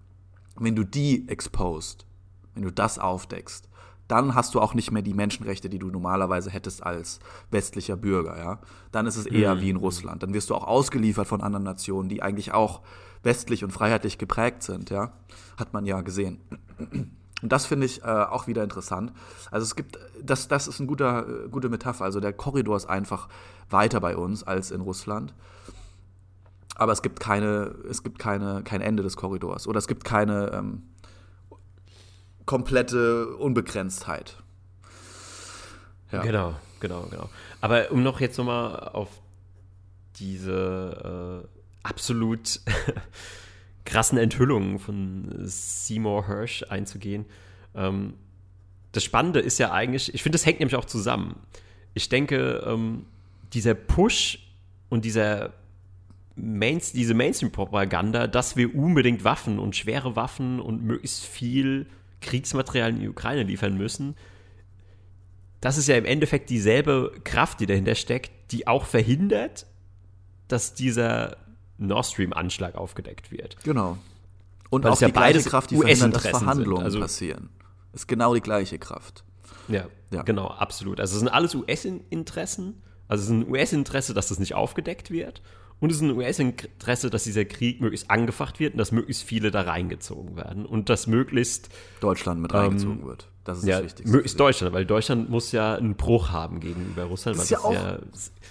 wenn 0.57 0.77
du 0.77 0.85
die 0.85 1.29
exposed, 1.29 2.07
wenn 2.55 2.63
du 2.63 2.73
das 2.73 2.99
aufdeckst, 2.99 3.69
dann 4.09 4.35
hast 4.35 4.55
du 4.55 4.61
auch 4.61 4.75
nicht 4.75 4.91
mehr 4.91 5.03
die 5.03 5.13
Menschenrechte, 5.13 5.69
die 5.69 5.79
du 5.79 5.91
normalerweise 5.91 6.51
hättest 6.51 6.83
als 6.83 7.21
westlicher 7.51 7.97
Bürger, 7.97 8.39
ja. 8.39 8.61
Dann 8.91 9.07
ist 9.07 9.17
es 9.17 9.27
eher 9.27 9.55
mhm. 9.55 9.61
wie 9.61 9.71
in 9.71 9.77
Russland. 9.77 10.23
Dann 10.23 10.33
wirst 10.33 10.49
du 10.49 10.55
auch 10.55 10.67
ausgeliefert 10.67 11.29
von 11.29 11.43
anderen 11.43 11.65
Nationen, 11.65 12.09
die 12.09 12.23
eigentlich 12.23 12.53
auch 12.53 12.81
westlich 13.23 13.65
und 13.65 13.71
freiheitlich 13.71 14.17
geprägt 14.17 14.63
sind, 14.63 14.89
ja. 14.91 15.13
Hat 15.59 15.75
man 15.75 15.85
ja 15.85 16.01
gesehen. 16.01 16.41
Und 17.43 17.53
das 17.53 17.67
finde 17.67 17.87
ich 17.87 18.03
äh, 18.03 18.07
auch 18.07 18.47
wieder 18.47 18.65
interessant. 18.65 19.13
Also 19.51 19.65
es 19.65 19.77
gibt, 19.77 19.99
das, 20.23 20.49
das 20.49 20.67
ist 20.67 20.81
eine 20.81 20.89
gute, 20.89 21.05
äh, 21.05 21.49
gute 21.49 21.69
Metapher. 21.69 22.05
Also 22.05 22.21
der 22.21 22.33
Korridor 22.33 22.77
ist 22.77 22.87
einfach 22.87 23.29
weiter 23.71 24.01
bei 24.01 24.17
uns 24.17 24.43
als 24.43 24.71
in 24.71 24.81
Russland. 24.81 25.35
Aber 26.75 26.93
es 26.93 27.03
gibt 27.03 27.21
keine, 27.21 27.75
es 27.89 28.03
gibt 28.03 28.19
keine, 28.19 28.63
kein 28.63 28.81
Ende 28.81 29.03
des 29.03 29.17
Korridors. 29.17 29.67
Oder 29.67 29.79
es 29.79 29.87
gibt 29.87 30.05
keine 30.05 30.53
ähm, 30.53 30.83
komplette 32.47 33.37
Unbegrenztheit. 33.37 34.37
Ja. 36.11 36.23
Genau, 36.23 36.55
genau, 36.81 37.03
genau. 37.11 37.29
Aber 37.61 37.91
um 37.91 38.03
noch 38.03 38.21
jetzt 38.21 38.39
nochmal 38.39 38.91
auf 38.93 39.09
diese 40.17 41.45
äh, 41.45 41.49
absolut 41.83 42.61
krassen 43.89 44.19
Enthüllungen 44.19 44.79
von 44.79 45.35
Seymour 45.45 46.27
Hirsch 46.27 46.63
einzugehen. 46.69 47.25
Ähm, 47.75 48.15
das 48.93 49.03
Spannende 49.03 49.41
ist 49.41 49.59
ja 49.59 49.73
eigentlich, 49.73 50.15
ich 50.15 50.23
finde, 50.23 50.37
das 50.37 50.45
hängt 50.45 50.61
nämlich 50.61 50.77
auch 50.77 50.85
zusammen. 50.85 51.41
Ich 51.95 52.09
denke, 52.09 52.63
ähm, 52.67 53.07
dieser 53.55 53.75
Push 53.75 54.41
und 54.91 55.05
dieser 55.05 55.55
Main, 56.37 56.81
diese 56.93 57.15
Mainstream-Propaganda, 57.15 58.27
dass 58.27 58.57
wir 58.57 58.75
unbedingt 58.75 59.25
Waffen 59.25 59.59
und 59.59 59.75
schwere 59.75 60.15
Waffen 60.17 60.61
und 60.61 60.85
möglichst 60.85 61.25
viel 61.25 61.87
Kriegsmaterial 62.21 62.91
in 62.91 63.01
die 63.01 63.09
Ukraine 63.09 63.43
liefern 63.43 63.77
müssen, 63.77 64.17
das 65.61 65.79
ist 65.79 65.89
ja 65.89 65.97
im 65.97 66.05
Endeffekt 66.05 66.51
dieselbe 66.51 67.13
Kraft, 67.25 67.61
die 67.61 67.67
dahinter 67.67 67.95
steckt, 67.95 68.53
die 68.53 68.67
auch 68.67 68.85
verhindert, 68.85 69.67
dass 70.47 70.75
dieser 70.75 71.37
Nord 71.79 72.07
Stream-Anschlag 72.07 72.75
aufgedeckt 72.75 73.31
wird. 73.31 73.57
Genau. 73.63 73.99
Und 74.71 74.85
Weil 74.85 74.93
auch 74.93 75.01
ja 75.01 75.09
die 75.09 75.13
gleiche 75.13 75.43
Kraft, 75.43 75.71
die 75.71 75.77
verhindert, 75.77 76.17
dass 76.17 76.27
Verhandlungen 76.27 76.85
also, 76.85 77.01
passieren. 77.01 77.49
Ist 77.93 78.07
genau 78.07 78.35
die 78.35 78.41
gleiche 78.41 78.79
Kraft. 78.79 79.25
Ja, 79.69 79.87
ja. 80.11 80.23
genau, 80.23 80.49
absolut. 80.49 81.01
Also 81.01 81.15
es 81.15 81.21
sind 81.21 81.29
alles 81.29 81.55
US-Interessen. 81.55 82.83
Also 83.07 83.23
es 83.23 83.31
ist 83.31 83.35
ein 83.35 83.51
US-Interesse, 83.51 84.13
dass 84.13 84.29
das 84.29 84.39
nicht 84.39 84.55
aufgedeckt 84.55 85.11
wird. 85.11 85.43
Und 85.81 85.91
es 85.91 85.99
ist 85.99 86.03
ein 86.03 86.11
US-Interesse, 86.11 87.09
dass 87.09 87.25
dieser 87.25 87.45
Krieg 87.45 87.81
möglichst 87.81 88.11
angefacht 88.11 88.59
wird 88.59 88.75
und 88.75 88.79
dass 88.79 88.91
möglichst 88.91 89.23
viele 89.23 89.51
da 89.51 89.63
reingezogen 89.63 90.37
werden. 90.37 90.67
Und 90.67 90.89
dass 90.89 91.07
möglichst 91.07 91.69
Deutschland 92.01 92.41
mit 92.41 92.53
reingezogen 92.53 93.01
ähm, 93.01 93.07
wird. 93.07 93.29
Das 93.45 93.59
ist 93.59 93.65
ja, 93.65 93.77
das 93.77 93.85
Wichtigste. 93.85 94.15
Möglichst 94.15 94.41
Deutschland, 94.41 94.75
weil 94.75 94.85
Deutschland 94.85 95.31
muss 95.31 95.53
ja 95.53 95.77
einen 95.77 95.95
Bruch 95.95 96.31
haben 96.31 96.61
gegenüber 96.61 97.05
Russland. 97.05 97.39
Das 97.39 97.45
ist 97.45 97.51
ja 97.51 97.61
auch 97.61 97.73
ja, 97.73 97.99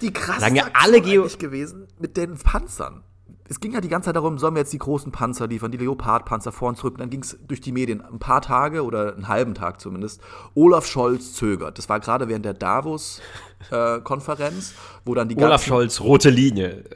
die 0.00 0.12
krasse 0.12 0.52
ja 0.54 0.70
alle 0.72 1.00
Geo 1.00 1.28
gewesen 1.38 1.86
mit 1.98 2.16
den 2.16 2.36
Panzern 2.36 3.04
es 3.48 3.58
ging 3.60 3.72
ja 3.72 3.80
die 3.80 3.88
ganze 3.88 4.06
Zeit 4.06 4.16
darum, 4.16 4.38
sollen 4.38 4.54
wir 4.54 4.60
jetzt 4.60 4.74
die 4.74 4.78
großen 4.78 5.10
Panzer 5.10 5.46
liefern, 5.46 5.70
die 5.70 5.78
Leopard-Panzer 5.78 6.52
vor 6.52 6.68
und 6.68 6.76
zurück. 6.76 6.98
dann 6.98 7.08
ging 7.08 7.22
es 7.22 7.38
durch 7.46 7.62
die 7.62 7.72
Medien 7.72 8.02
ein 8.02 8.18
paar 8.18 8.42
Tage 8.42 8.84
oder 8.84 9.14
einen 9.14 9.28
halben 9.28 9.54
Tag 9.54 9.80
zumindest. 9.80 10.20
Olaf 10.54 10.84
Scholz 10.86 11.32
zögert. 11.32 11.78
Das 11.78 11.88
war 11.88 12.00
gerade 12.00 12.28
während 12.28 12.44
der 12.44 12.52
Davos-Konferenz, 12.52 14.72
äh, 14.72 14.74
wo 15.06 15.14
dann 15.14 15.28
die 15.28 15.36
Olaf 15.36 15.64
Scholz, 15.64 16.00
rote 16.00 16.30
Linie. 16.30 16.84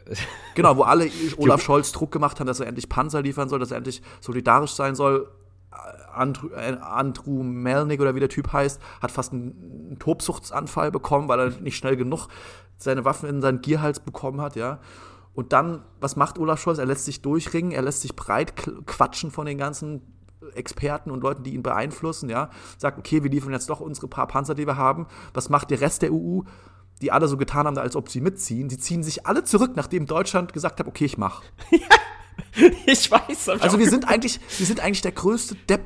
Genau, 0.55 0.77
wo 0.77 0.83
alle 0.83 1.09
Olaf 1.39 1.63
Scholz 1.63 1.93
Druck 1.93 2.13
gemacht 2.13 2.39
haben, 2.39 2.47
dass 2.47 2.61
er 2.61 2.67
endlich 2.67 2.91
Panzer 2.91 3.23
liefern 3.23 3.49
soll, 3.49 3.59
dass 3.59 3.71
er 3.71 3.79
endlich 3.79 4.03
solidarisch 4.21 4.73
sein 4.73 4.95
soll. 4.95 5.31
Andrew, 6.13 6.49
äh, 6.49 6.77
Andrew 6.79 7.43
Melnick 7.43 8.03
oder 8.03 8.15
wie 8.15 8.21
der 8.21 8.29
Typ 8.29 8.53
heißt, 8.53 8.79
hat 9.01 9.11
fast 9.11 9.33
einen, 9.33 9.87
einen 9.89 9.99
Tobsuchtsanfall 9.99 10.91
bekommen, 10.91 11.29
weil 11.29 11.41
er 11.41 11.49
nicht 11.61 11.79
schnell 11.79 11.97
genug 11.97 12.29
seine 12.77 13.07
Waffen 13.07 13.31
in 13.31 13.41
seinen 13.41 13.63
Gierhals 13.63 14.01
bekommen 14.01 14.43
hat, 14.43 14.57
ja. 14.57 14.79
Und 15.35 15.53
dann, 15.53 15.83
was 16.01 16.17
macht 16.17 16.39
Olaf 16.39 16.61
Scholz? 16.61 16.79
Er 16.79 16.87
lässt 16.87 17.05
sich 17.05 17.23
durchringen, 17.23 17.73
er 17.73 17.83
lässt 17.83 18.03
sich 18.03 18.15
breit 18.15 18.55
quatschen 18.87 19.31
von 19.31 19.47
den 19.47 19.59
ganzen 19.59 20.03
Experten 20.55 21.11
und 21.11 21.23
Leuten, 21.23 21.43
die 21.43 21.55
ihn 21.55 21.63
beeinflussen, 21.63 22.29
ja. 22.29 22.51
Sagt, 22.77 22.99
okay, 22.99 23.23
wir 23.23 23.31
liefern 23.31 23.53
jetzt 23.53 23.71
doch 23.71 23.81
unsere 23.81 24.09
paar 24.09 24.27
Panzer, 24.27 24.55
die 24.55 24.67
wir 24.67 24.77
haben. 24.77 25.07
Was 25.33 25.49
macht 25.49 25.71
der 25.71 25.81
Rest 25.81 26.03
der 26.03 26.13
EU? 26.13 26.41
Die 27.01 27.11
alle 27.11 27.29
so 27.29 27.37
getan 27.37 27.67
haben, 27.67 27.79
als 27.79 27.97
ob 27.97 28.09
sie 28.09 28.21
mitziehen. 28.21 28.69
Sie 28.69 28.79
ziehen 28.79 29.03
sich 29.03 29.27
alle 29.27 29.45
zurück, 29.45 29.73
nachdem 29.75 30.07
Deutschland 30.07 30.53
gesagt 30.53 30.81
hat, 30.81 30.87
okay, 30.87 31.05
ich 31.05 31.19
mach. 31.19 31.43
ich 32.87 33.11
weiß. 33.11 33.49
Also 33.49 33.79
wir 33.79 33.89
sind 33.89 34.09
eigentlich, 34.09 34.41
wir 34.59 34.67
sind 34.67 34.81
eigentlich 34.81 35.03
der 35.03 35.13
größte 35.13 35.57
Depp 35.69 35.83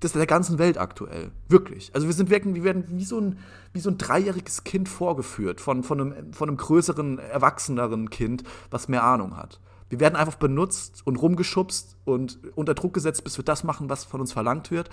das 0.00 0.12
der 0.12 0.26
ganzen 0.26 0.58
Welt 0.58 0.78
aktuell. 0.78 1.30
Wirklich. 1.48 1.90
Also 1.94 2.06
wir 2.06 2.14
sind 2.14 2.30
wirklich, 2.30 2.54
wir 2.54 2.64
werden 2.64 2.84
wie 2.88 3.04
so 3.04 3.20
ein, 3.20 3.38
wie 3.72 3.80
so 3.80 3.90
ein 3.90 3.98
dreijähriges 3.98 4.64
Kind 4.64 4.88
vorgeführt 4.88 5.60
von, 5.60 5.82
von, 5.82 6.00
einem, 6.00 6.32
von 6.32 6.48
einem 6.48 6.56
größeren, 6.56 7.18
erwachseneren 7.18 8.10
Kind, 8.10 8.42
was 8.70 8.88
mehr 8.88 9.04
Ahnung 9.04 9.36
hat. 9.36 9.60
Wir 9.90 10.00
werden 10.00 10.16
einfach 10.16 10.36
benutzt 10.36 11.02
und 11.04 11.16
rumgeschubst 11.16 11.96
und 12.04 12.38
unter 12.54 12.74
Druck 12.74 12.94
gesetzt, 12.94 13.24
bis 13.24 13.36
wir 13.36 13.44
das 13.44 13.64
machen, 13.64 13.90
was 13.90 14.04
von 14.04 14.20
uns 14.20 14.32
verlangt 14.32 14.70
wird. 14.70 14.88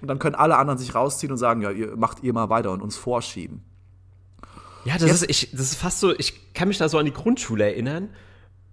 Und 0.00 0.08
dann 0.08 0.18
können 0.18 0.34
alle 0.34 0.58
anderen 0.58 0.78
sich 0.78 0.94
rausziehen 0.94 1.30
und 1.32 1.38
sagen, 1.38 1.62
ja, 1.62 1.70
ihr 1.70 1.96
macht 1.96 2.22
ihr 2.22 2.32
mal 2.32 2.50
weiter 2.50 2.72
und 2.72 2.82
uns 2.82 2.96
vorschieben. 2.96 3.62
Ja, 4.84 4.98
das 4.98 5.22
ist, 5.22 5.30
ich, 5.30 5.50
das 5.52 5.60
ist 5.60 5.76
fast 5.76 6.00
so, 6.00 6.12
ich 6.12 6.54
kann 6.54 6.68
mich 6.68 6.78
da 6.78 6.88
so 6.88 6.98
an 6.98 7.04
die 7.04 7.12
Grundschule 7.12 7.64
erinnern, 7.64 8.10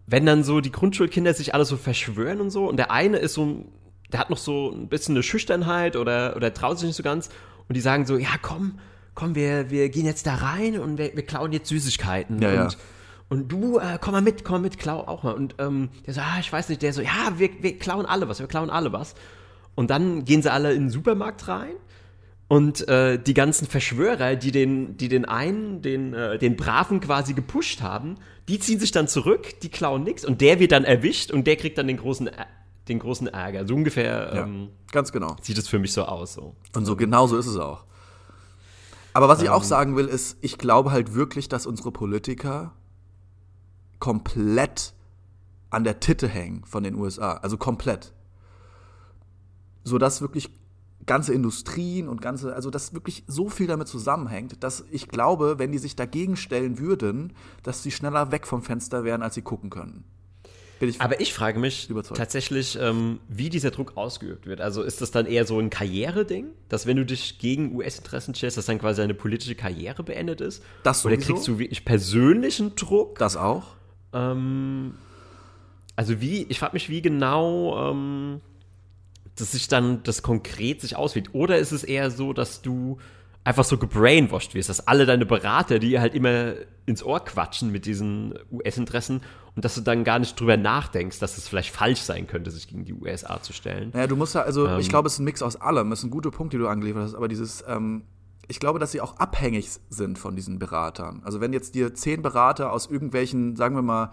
wenn 0.07 0.25
dann 0.25 0.43
so 0.43 0.59
die 0.59 0.71
Grundschulkinder 0.71 1.35
sich 1.35 1.53
alle 1.53 1.65
so 1.65 1.77
verschwören 1.77 2.41
und 2.41 2.49
so 2.49 2.67
und 2.67 2.77
der 2.77 2.89
eine 2.89 3.17
ist 3.17 3.35
so 3.35 3.71
der 4.11 4.19
hat 4.19 4.29
noch 4.29 4.37
so 4.37 4.71
ein 4.71 4.87
bisschen 4.87 5.15
eine 5.15 5.23
Schüchternheit 5.23 5.95
oder, 5.95 6.35
oder 6.35 6.53
traut 6.53 6.79
sich 6.79 6.87
nicht 6.87 6.95
so 6.95 7.03
ganz. 7.03 7.29
Und 7.67 7.75
die 7.75 7.81
sagen 7.81 8.05
so, 8.05 8.17
ja, 8.17 8.29
komm, 8.41 8.79
komm, 9.15 9.35
wir, 9.35 9.69
wir 9.69 9.89
gehen 9.89 10.05
jetzt 10.05 10.25
da 10.25 10.35
rein 10.35 10.79
und 10.79 10.97
wir, 10.97 11.15
wir 11.15 11.25
klauen 11.25 11.51
jetzt 11.51 11.69
Süßigkeiten. 11.69 12.41
Ja, 12.41 12.49
und, 12.49 12.71
ja. 12.73 12.77
und 13.29 13.51
du, 13.51 13.77
äh, 13.77 13.97
komm 14.01 14.13
mal 14.13 14.21
mit, 14.21 14.43
komm 14.43 14.55
mal 14.55 14.61
mit, 14.61 14.79
klau 14.79 14.99
auch 14.99 15.23
mal. 15.23 15.33
Und 15.33 15.55
ähm, 15.59 15.89
der 16.05 16.13
so, 16.13 16.21
ah, 16.21 16.37
ich 16.39 16.51
weiß 16.51 16.69
nicht, 16.69 16.81
der 16.81 16.93
so, 16.93 17.01
ja, 17.01 17.33
wir, 17.37 17.49
wir 17.61 17.77
klauen 17.77 18.05
alle 18.05 18.27
was, 18.27 18.39
wir 18.39 18.47
klauen 18.47 18.69
alle 18.69 18.91
was. 18.91 19.13
Und 19.75 19.89
dann 19.91 20.25
gehen 20.25 20.41
sie 20.41 20.51
alle 20.51 20.73
in 20.73 20.83
den 20.83 20.89
Supermarkt 20.89 21.47
rein 21.47 21.75
und 22.49 22.87
äh, 22.87 23.19
die 23.19 23.35
ganzen 23.35 23.67
Verschwörer, 23.67 24.35
die 24.35 24.51
den, 24.51 24.97
die 24.97 25.07
den 25.07 25.25
einen, 25.25 25.83
den, 25.83 26.13
äh, 26.15 26.39
den 26.39 26.55
Braven 26.55 26.99
quasi 26.99 27.33
gepusht 27.33 27.81
haben, 27.81 28.15
die 28.49 28.59
ziehen 28.59 28.79
sich 28.79 28.91
dann 28.91 29.07
zurück, 29.07 29.59
die 29.61 29.69
klauen 29.69 30.03
nichts 30.03 30.25
und 30.25 30.41
der 30.41 30.59
wird 30.59 30.71
dann 30.71 30.83
erwischt 30.83 31.31
und 31.31 31.45
der 31.45 31.55
kriegt 31.57 31.77
dann 31.77 31.85
den 31.85 31.97
großen 31.97 32.29
den 32.89 32.99
großen 32.99 33.27
Ärger. 33.27 33.65
So 33.67 33.75
ungefähr 33.75 34.33
ja, 34.33 34.43
ähm, 34.43 34.69
ganz 34.91 35.11
genau. 35.11 35.35
sieht 35.41 35.57
es 35.57 35.67
für 35.67 35.79
mich 35.79 35.93
so 35.93 36.03
aus. 36.03 36.33
So. 36.33 36.55
Und 36.75 36.85
so 36.85 36.95
genau 36.95 37.27
so 37.27 37.37
ist 37.37 37.47
es 37.47 37.57
auch. 37.57 37.85
Aber 39.13 39.27
was 39.27 39.41
ich 39.41 39.49
auch 39.49 39.63
ähm. 39.63 39.67
sagen 39.67 39.95
will, 39.95 40.07
ist, 40.07 40.37
ich 40.41 40.57
glaube 40.57 40.91
halt 40.91 41.13
wirklich, 41.13 41.49
dass 41.49 41.65
unsere 41.65 41.91
Politiker 41.91 42.73
komplett 43.99 44.93
an 45.69 45.83
der 45.83 45.99
Titte 45.99 46.27
hängen 46.27 46.63
von 46.65 46.83
den 46.83 46.95
USA. 46.95 47.33
Also 47.33 47.57
komplett. 47.57 48.13
Sodass 49.83 50.21
wirklich 50.21 50.51
ganze 51.05 51.33
Industrien 51.33 52.07
und 52.07 52.21
ganze, 52.21 52.53
also 52.53 52.69
dass 52.69 52.93
wirklich 52.93 53.23
so 53.27 53.49
viel 53.49 53.67
damit 53.67 53.87
zusammenhängt, 53.87 54.63
dass 54.63 54.85
ich 54.91 55.07
glaube, 55.07 55.57
wenn 55.57 55.71
die 55.71 55.79
sich 55.79 55.95
dagegen 55.95 56.35
stellen 56.35 56.77
würden, 56.77 57.33
dass 57.63 57.81
sie 57.81 57.91
schneller 57.91 58.31
weg 58.31 58.45
vom 58.45 58.61
Fenster 58.61 59.03
wären, 59.03 59.23
als 59.23 59.35
sie 59.35 59.41
gucken 59.41 59.69
können. 59.69 60.03
Ich 60.79 61.01
Aber 61.01 61.19
ich 61.19 61.33
frage 61.33 61.59
mich 61.59 61.89
überzeugt. 61.89 62.17
tatsächlich, 62.17 62.77
ähm, 62.79 63.19
wie 63.27 63.49
dieser 63.49 63.71
Druck 63.71 63.97
ausgeübt 63.97 64.45
wird. 64.45 64.61
Also 64.61 64.81
ist 64.83 65.01
das 65.01 65.11
dann 65.11 65.25
eher 65.25 65.45
so 65.45 65.59
ein 65.59 65.69
Karriereding, 65.69 66.47
dass 66.69 66.85
wenn 66.85 66.97
du 66.97 67.05
dich 67.05 67.39
gegen 67.39 67.75
US-Interessen 67.75 68.33
stellst, 68.33 68.57
dass 68.57 68.65
dann 68.65 68.79
quasi 68.79 69.01
deine 69.01 69.13
politische 69.13 69.55
Karriere 69.55 70.03
beendet 70.03 70.41
ist? 70.41 70.63
Das 70.83 71.01
sowieso? 71.01 71.17
Oder 71.17 71.25
kriegst 71.25 71.47
du 71.47 71.59
wirklich 71.59 71.85
persönlichen 71.85 72.75
Druck? 72.75 73.19
Das 73.19 73.35
auch. 73.35 73.75
Ähm, 74.13 74.95
also 75.95 76.21
wie, 76.21 76.43
ich 76.43 76.59
frage 76.59 76.73
mich, 76.73 76.89
wie 76.89 77.01
genau 77.01 77.91
ähm, 77.91 78.41
dass 79.39 79.53
sich 79.53 79.67
dann 79.67 80.03
das 80.03 80.21
konkret 80.21 80.81
sich 80.81 80.95
auswirkt. 80.95 81.33
Oder 81.33 81.57
ist 81.57 81.71
es 81.71 81.83
eher 81.83 82.11
so, 82.11 82.33
dass 82.33 82.61
du 82.61 82.97
einfach 83.43 83.63
so 83.63 83.77
gebrainwashed 83.77 84.53
wirst, 84.53 84.69
dass 84.69 84.87
alle 84.87 85.05
deine 85.05 85.25
Berater, 85.25 85.79
die 85.79 85.99
halt 85.99 86.13
immer 86.13 86.53
ins 86.85 87.03
Ohr 87.03 87.23
quatschen 87.23 87.71
mit 87.71 87.85
diesen 87.85 88.33
US-Interessen 88.51 89.21
und 89.55 89.65
dass 89.65 89.75
du 89.75 89.81
dann 89.81 90.03
gar 90.03 90.19
nicht 90.19 90.39
drüber 90.39 90.57
nachdenkst, 90.57 91.19
dass 91.19 91.37
es 91.37 91.47
vielleicht 91.47 91.73
falsch 91.73 92.01
sein 92.01 92.27
könnte, 92.27 92.51
sich 92.51 92.67
gegen 92.67 92.85
die 92.85 92.93
USA 92.93 93.41
zu 93.41 93.53
stellen. 93.53 93.91
Naja, 93.93 94.07
du 94.07 94.15
musst 94.15 94.35
ja, 94.35 94.41
also 94.41 94.67
ähm, 94.67 94.79
ich 94.79 94.89
glaube, 94.89 95.07
es 95.07 95.13
ist 95.13 95.19
ein 95.19 95.25
Mix 95.25 95.41
aus 95.41 95.55
allem. 95.55 95.89
Das 95.89 95.99
ist 95.99 96.05
ein 96.05 96.11
guter 96.11 96.31
Punkt, 96.31 96.53
den 96.53 96.59
du 96.59 96.67
angeliefert 96.67 97.03
hast, 97.03 97.15
aber 97.15 97.27
dieses, 97.27 97.63
ähm, 97.67 98.03
ich 98.47 98.59
glaube, 98.59 98.79
dass 98.79 98.91
sie 98.91 99.01
auch 99.01 99.17
abhängig 99.17 99.69
sind 99.89 100.17
von 100.17 100.35
diesen 100.35 100.59
Beratern. 100.59 101.21
Also 101.23 101.39
wenn 101.39 101.53
jetzt 101.53 101.75
dir 101.75 101.93
zehn 101.93 102.21
Berater 102.21 102.73
aus 102.73 102.87
irgendwelchen, 102.87 103.55
sagen 103.55 103.75
wir 103.75 103.81
mal, 103.83 104.11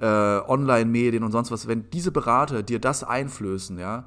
äh, 0.00 0.06
Online-Medien 0.48 1.22
und 1.22 1.32
sonst 1.32 1.50
was, 1.50 1.68
wenn 1.68 1.90
diese 1.90 2.10
Berater 2.10 2.62
dir 2.62 2.80
das 2.80 3.04
einflößen, 3.04 3.78
ja, 3.78 4.04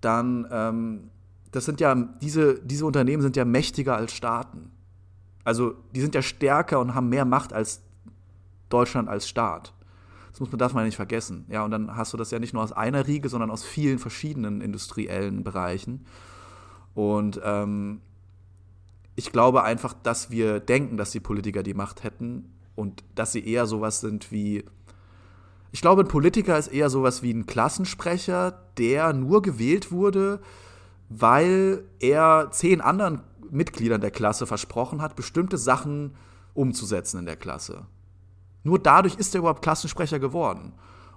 dann 0.00 0.46
ähm, 0.50 1.10
das 1.54 1.64
sind 1.64 1.80
ja, 1.80 1.94
diese, 1.94 2.60
diese 2.64 2.84
Unternehmen 2.84 3.22
sind 3.22 3.36
ja 3.36 3.44
mächtiger 3.44 3.94
als 3.96 4.12
Staaten. 4.12 4.72
Also 5.44 5.76
die 5.94 6.00
sind 6.00 6.16
ja 6.16 6.22
stärker 6.22 6.80
und 6.80 6.96
haben 6.96 7.08
mehr 7.08 7.24
Macht 7.24 7.52
als 7.52 7.80
Deutschland 8.70 9.08
als 9.08 9.28
Staat. 9.28 9.72
Das 10.32 10.40
muss 10.40 10.50
man, 10.50 10.58
darf 10.58 10.74
man 10.74 10.84
nicht 10.84 10.96
vergessen. 10.96 11.44
Ja, 11.48 11.64
und 11.64 11.70
dann 11.70 11.94
hast 11.94 12.12
du 12.12 12.16
das 12.16 12.32
ja 12.32 12.40
nicht 12.40 12.54
nur 12.54 12.62
aus 12.64 12.72
einer 12.72 13.06
Riege, 13.06 13.28
sondern 13.28 13.52
aus 13.52 13.62
vielen 13.62 14.00
verschiedenen 14.00 14.60
industriellen 14.60 15.44
Bereichen. 15.44 16.06
Und 16.92 17.40
ähm, 17.44 18.00
ich 19.14 19.30
glaube 19.30 19.62
einfach, 19.62 19.92
dass 19.92 20.32
wir 20.32 20.58
denken, 20.58 20.96
dass 20.96 21.12
die 21.12 21.20
Politiker 21.20 21.62
die 21.62 21.74
Macht 21.74 22.02
hätten 22.02 22.52
und 22.74 23.04
dass 23.14 23.30
sie 23.30 23.46
eher 23.46 23.66
sowas 23.66 24.00
sind 24.00 24.32
wie. 24.32 24.64
Ich 25.70 25.82
glaube, 25.82 26.02
ein 26.02 26.08
Politiker 26.08 26.58
ist 26.58 26.66
eher 26.66 26.90
sowas 26.90 27.22
wie 27.22 27.32
ein 27.32 27.46
Klassensprecher, 27.46 28.60
der 28.76 29.12
nur 29.12 29.40
gewählt 29.40 29.92
wurde, 29.92 30.40
weil 31.16 31.84
er 32.00 32.48
zehn 32.50 32.80
anderen 32.80 33.20
Mitgliedern 33.50 34.00
der 34.00 34.10
Klasse 34.10 34.46
versprochen 34.46 35.00
hat, 35.00 35.14
bestimmte 35.14 35.58
Sachen 35.58 36.16
umzusetzen 36.54 37.20
in 37.20 37.26
der 37.26 37.36
Klasse. 37.36 37.86
Nur 38.64 38.78
dadurch 38.78 39.14
ist 39.16 39.34
er 39.34 39.40
überhaupt 39.40 39.62
Klassensprecher 39.62 40.18
geworden. 40.18 40.72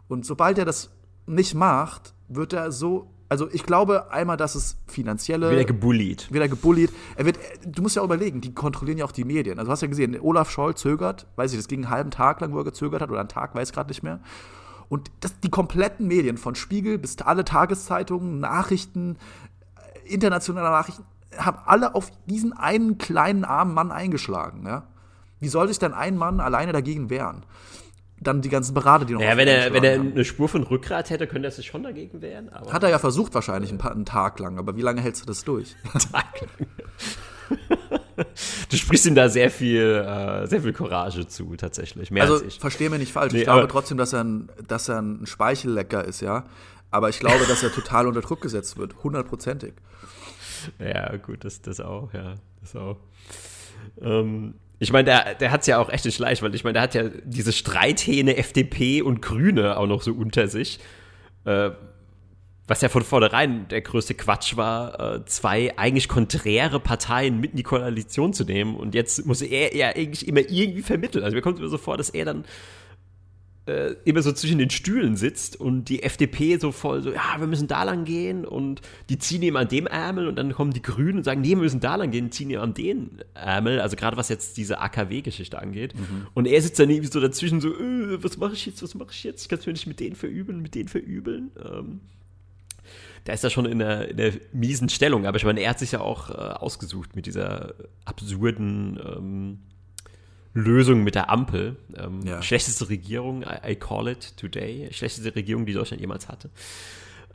Und 0.07 0.25
sobald 0.25 0.59
er 0.59 0.65
das 0.65 0.91
nicht 1.25 1.55
macht, 1.55 2.13
wird 2.27 2.53
er 2.53 2.71
so. 2.71 3.11
Also 3.29 3.49
ich 3.51 3.63
glaube 3.63 4.11
einmal, 4.11 4.37
dass 4.37 4.55
es 4.55 4.77
finanzielle. 4.87 5.51
Wieder 5.51 5.65
gebullied. 5.65 6.31
Wieder 6.31 6.47
gebullied. 6.47 6.91
Er 7.15 7.25
wird, 7.25 7.39
du 7.65 7.81
musst 7.81 7.95
ja 7.95 8.01
auch 8.01 8.05
überlegen, 8.05 8.39
die 8.39 8.53
kontrollieren 8.53 8.99
ja 8.99 9.05
auch 9.05 9.11
die 9.11 9.25
Medien. 9.25 9.57
Also 9.57 9.67
du 9.67 9.71
hast 9.71 9.81
ja 9.81 9.87
gesehen, 9.87 10.17
Olaf 10.21 10.49
Scholl 10.51 10.75
zögert, 10.75 11.25
weiß 11.35 11.51
ich, 11.51 11.57
das 11.57 11.67
ging 11.67 11.83
einen 11.83 11.89
halben 11.89 12.11
Tag 12.11 12.39
lang, 12.39 12.53
wo 12.53 12.59
er 12.59 12.63
gezögert 12.63 13.01
hat, 13.01 13.09
oder 13.09 13.19
einen 13.19 13.29
Tag, 13.29 13.55
weiß 13.55 13.69
ich 13.69 13.73
gerade 13.73 13.89
nicht 13.89 14.03
mehr. 14.03 14.19
Und 14.89 15.11
das, 15.19 15.39
die 15.41 15.49
kompletten 15.49 16.07
Medien, 16.07 16.37
von 16.37 16.55
Spiegel 16.55 16.97
bis 16.97 17.17
alle 17.17 17.43
Tageszeitungen, 17.43 18.39
Nachrichten, 18.39 19.17
internationale 20.07 20.69
Nachrichten 20.69 21.05
haben 21.37 21.59
alle 21.65 21.95
auf 21.95 22.11
diesen 22.25 22.53
einen 22.53 22.97
kleinen 22.97 23.45
armen 23.45 23.73
Mann 23.73 23.91
eingeschlagen. 23.91 24.65
Ja? 24.65 24.87
Wie 25.39 25.49
soll 25.49 25.67
sich 25.67 25.79
denn 25.79 25.93
ein 25.93 26.17
Mann 26.17 26.39
alleine 26.39 26.71
dagegen 26.71 27.09
wehren? 27.09 27.45
Dann 28.19 28.41
die 28.41 28.49
ganzen 28.49 28.73
Berater, 28.73 29.05
die 29.05 29.13
noch. 29.13 29.21
Ja, 29.21 29.37
wenn 29.37 29.47
er, 29.47 29.73
wenn 29.73 29.83
er 29.83 29.99
eine 29.99 30.25
Spur 30.25 30.49
von 30.49 30.63
Rückgrat 30.63 31.11
hätte, 31.11 31.27
könnte 31.27 31.49
er 31.49 31.51
sich 31.51 31.67
schon 31.67 31.83
dagegen 31.83 32.21
wehren. 32.21 32.49
Hat 32.51 32.81
er 32.81 32.89
ja 32.89 32.97
versucht, 32.97 33.35
wahrscheinlich 33.35 33.71
ein 33.71 33.77
paar, 33.77 33.91
einen 33.91 34.05
Tag 34.05 34.39
lang. 34.39 34.57
Aber 34.57 34.75
wie 34.75 34.81
lange 34.81 35.01
hältst 35.01 35.21
du 35.21 35.27
das 35.27 35.43
durch? 35.43 35.75
Tag 36.11 36.41
lang. 36.41 36.67
du 38.69 38.75
sprichst 38.75 39.05
ihm 39.05 39.13
da 39.13 39.29
sehr 39.29 39.51
viel, 39.51 39.83
äh, 39.83 40.47
sehr 40.47 40.61
viel 40.61 40.73
Courage 40.73 41.27
zu, 41.27 41.55
tatsächlich. 41.55 42.09
Mehr 42.09 42.23
also, 42.23 42.35
als 42.35 42.43
ich. 42.43 42.59
verstehe 42.59 42.89
mir 42.89 42.97
nicht 42.97 43.13
falsch. 43.13 43.33
Nee, 43.33 43.39
ich 43.39 43.45
glaube 43.45 43.67
trotzdem, 43.67 43.99
dass 43.99 44.13
er, 44.13 44.23
ein, 44.23 44.49
dass 44.67 44.89
er 44.89 44.99
ein 44.99 45.27
Speichellecker 45.27 46.03
ist, 46.03 46.21
ja. 46.21 46.45
Aber 46.91 47.09
ich 47.09 47.19
glaube, 47.19 47.45
dass 47.47 47.63
er 47.63 47.71
total 47.71 48.07
unter 48.07 48.21
Druck 48.21 48.41
gesetzt 48.41 48.77
wird. 48.77 49.03
Hundertprozentig. 49.03 49.73
Ja, 50.79 51.15
gut, 51.17 51.43
das, 51.43 51.61
das 51.61 51.79
auch, 51.79 52.13
ja. 52.13 52.35
Das 52.61 52.75
auch. 52.75 52.97
Ähm, 54.01 54.55
ich 54.79 54.91
meine, 54.91 55.05
der, 55.05 55.35
der 55.35 55.51
hat 55.51 55.61
es 55.61 55.67
ja 55.67 55.79
auch 55.79 55.89
echt 55.89 56.05
nicht 56.05 56.19
leicht, 56.19 56.41
weil 56.41 56.53
ich 56.53 56.63
meine, 56.63 56.73
der 56.73 56.81
hat 56.81 56.95
ja 56.95 57.09
diese 57.23 57.51
Streithähne 57.51 58.37
FDP 58.37 59.01
und 59.01 59.21
Grüne 59.21 59.77
auch 59.77 59.87
noch 59.87 60.01
so 60.01 60.13
unter 60.13 60.47
sich. 60.47 60.79
Äh, 61.45 61.71
was 62.67 62.81
ja 62.81 62.89
von 62.89 63.03
vornherein 63.03 63.67
der 63.69 63.81
größte 63.81 64.13
Quatsch 64.13 64.57
war, 64.57 65.15
äh, 65.15 65.25
zwei 65.25 65.77
eigentlich 65.77 66.09
konträre 66.09 66.81
Parteien 66.81 67.39
mit 67.39 67.51
in 67.51 67.57
die 67.57 67.63
Koalition 67.63 68.33
zu 68.33 68.43
nehmen. 68.43 68.75
Und 68.75 68.93
jetzt 68.93 69.25
muss 69.25 69.41
er 69.41 69.75
ja 69.75 69.87
eigentlich 69.87 70.27
immer 70.27 70.41
irgendwie 70.41 70.81
vermitteln. 70.81 71.23
Also 71.23 71.35
mir 71.35 71.41
kommt 71.41 71.55
es 71.55 71.61
immer 71.61 71.69
so 71.69 71.77
vor, 71.77 71.97
dass 71.97 72.09
er 72.09 72.25
dann 72.25 72.43
äh, 73.67 73.95
immer 74.05 74.21
so 74.21 74.31
zwischen 74.31 74.57
den 74.57 74.69
Stühlen 74.69 75.17
sitzt 75.17 75.59
und 75.59 75.85
die 75.85 76.03
FDP 76.03 76.57
so 76.57 76.71
voll 76.71 77.01
so, 77.03 77.11
ja, 77.11 77.35
wir 77.37 77.47
müssen 77.47 77.67
da 77.67 77.83
lang 77.83 78.05
gehen 78.05 78.45
und 78.45 78.81
die 79.09 79.19
ziehen 79.19 79.41
ihm 79.41 79.55
an 79.55 79.67
dem 79.67 79.87
Ärmel 79.87 80.27
und 80.27 80.37
dann 80.37 80.53
kommen 80.53 80.71
die 80.71 80.81
Grünen 80.81 81.17
und 81.17 81.23
sagen, 81.23 81.41
nee, 81.41 81.49
wir 81.49 81.57
müssen 81.57 81.79
da 81.79 81.95
lang 81.95 82.11
gehen, 82.11 82.31
ziehen 82.31 82.49
ihm 82.49 82.59
an 82.59 82.73
den 82.73 83.19
Ärmel, 83.33 83.81
also 83.81 83.95
gerade 83.95 84.15
was 84.17 84.29
jetzt 84.29 84.57
diese 84.57 84.79
AKW-Geschichte 84.79 85.59
angeht. 85.59 85.95
Mhm. 85.95 86.27
Und 86.33 86.47
er 86.47 86.61
sitzt 86.61 86.79
dann 86.79 86.89
irgendwie 86.89 87.11
so 87.11 87.19
dazwischen 87.19 87.59
so, 87.59 87.69
äh, 87.73 88.23
was 88.23 88.37
mache 88.37 88.53
ich 88.53 88.65
jetzt, 88.65 88.81
was 88.81 88.95
mache 88.95 89.09
ich 89.11 89.23
jetzt? 89.23 89.43
Ich 89.43 89.49
kann 89.49 89.59
es 89.59 89.65
mir 89.65 89.73
nicht 89.73 89.87
mit 89.87 89.99
denen 89.99 90.15
verübeln, 90.15 90.61
mit 90.61 90.73
denen 90.73 90.87
verübeln. 90.87 91.51
Ähm, 91.63 91.99
da 93.25 93.33
ist 93.33 93.43
er 93.43 93.49
schon 93.49 93.65
in 93.65 93.81
einer, 93.81 94.07
in 94.07 94.19
einer, 94.19 94.33
miesen 94.53 94.87
Stellung, 94.87 95.25
aber 95.25 95.35
ich 95.35 95.43
meine, 95.43 95.59
er 95.59 95.71
hat 95.71 95.79
sich 95.79 95.91
ja 95.91 95.99
auch 95.99 96.29
äh, 96.29 96.33
ausgesucht 96.33 97.17
mit 97.17 97.25
dieser 97.25 97.73
absurden 98.05 98.97
ähm, 99.05 99.59
Lösung 100.53 101.03
mit 101.03 101.15
der 101.15 101.29
Ampel. 101.29 101.75
Ähm, 101.95 102.21
ja. 102.25 102.41
Schlechteste 102.41 102.89
Regierung, 102.89 103.43
I, 103.43 103.71
I, 103.71 103.75
call 103.75 104.07
it 104.07 104.35
today. 104.37 104.89
Schlechteste 104.91 105.35
Regierung, 105.35 105.65
die 105.65 105.73
Deutschland 105.73 106.01
jemals 106.01 106.27
hatte. 106.27 106.49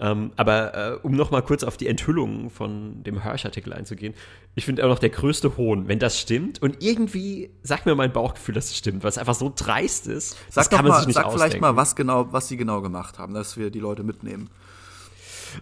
Ähm, 0.01 0.33
aber 0.37 0.75
äh, 0.75 0.99
um 1.03 1.13
noch 1.13 1.31
mal 1.31 1.43
kurz 1.43 1.63
auf 1.63 1.77
die 1.77 1.87
Enthüllung 1.87 2.51
von 2.51 3.05
dem 3.05 3.23
Hirsch-Artikel 3.23 3.73
einzugehen, 3.73 4.15
ich 4.55 4.65
finde 4.65 4.85
auch 4.85 4.89
noch 4.89 4.99
der 4.99 5.11
größte 5.11 5.57
Hohn, 5.57 5.87
wenn 5.87 5.99
das 5.99 6.19
stimmt. 6.19 6.61
Und 6.61 6.83
irgendwie 6.83 7.51
sagt 7.63 7.87
mir 7.87 7.95
mein 7.95 8.13
Bauchgefühl, 8.13 8.55
dass 8.55 8.71
es 8.71 8.77
stimmt, 8.77 9.05
weil 9.05 9.11
es 9.11 9.19
einfach 9.19 9.35
so 9.35 9.53
dreist 9.55 10.07
ist. 10.09 10.37
Sag 10.49 10.65
das 10.65 10.71
kann 10.71 10.85
man 10.85 10.93
mal, 10.93 10.99
sich 10.99 11.07
nicht 11.07 11.15
sag 11.15 11.27
ausdenken. 11.27 11.49
vielleicht 11.51 11.61
mal, 11.61 11.77
was 11.77 11.95
genau, 11.95 12.33
was 12.33 12.49
sie 12.49 12.57
genau 12.57 12.81
gemacht 12.81 13.19
haben, 13.19 13.35
dass 13.35 13.57
wir 13.57 13.71
die 13.71 13.79
Leute 13.79 14.03
mitnehmen. 14.03 14.51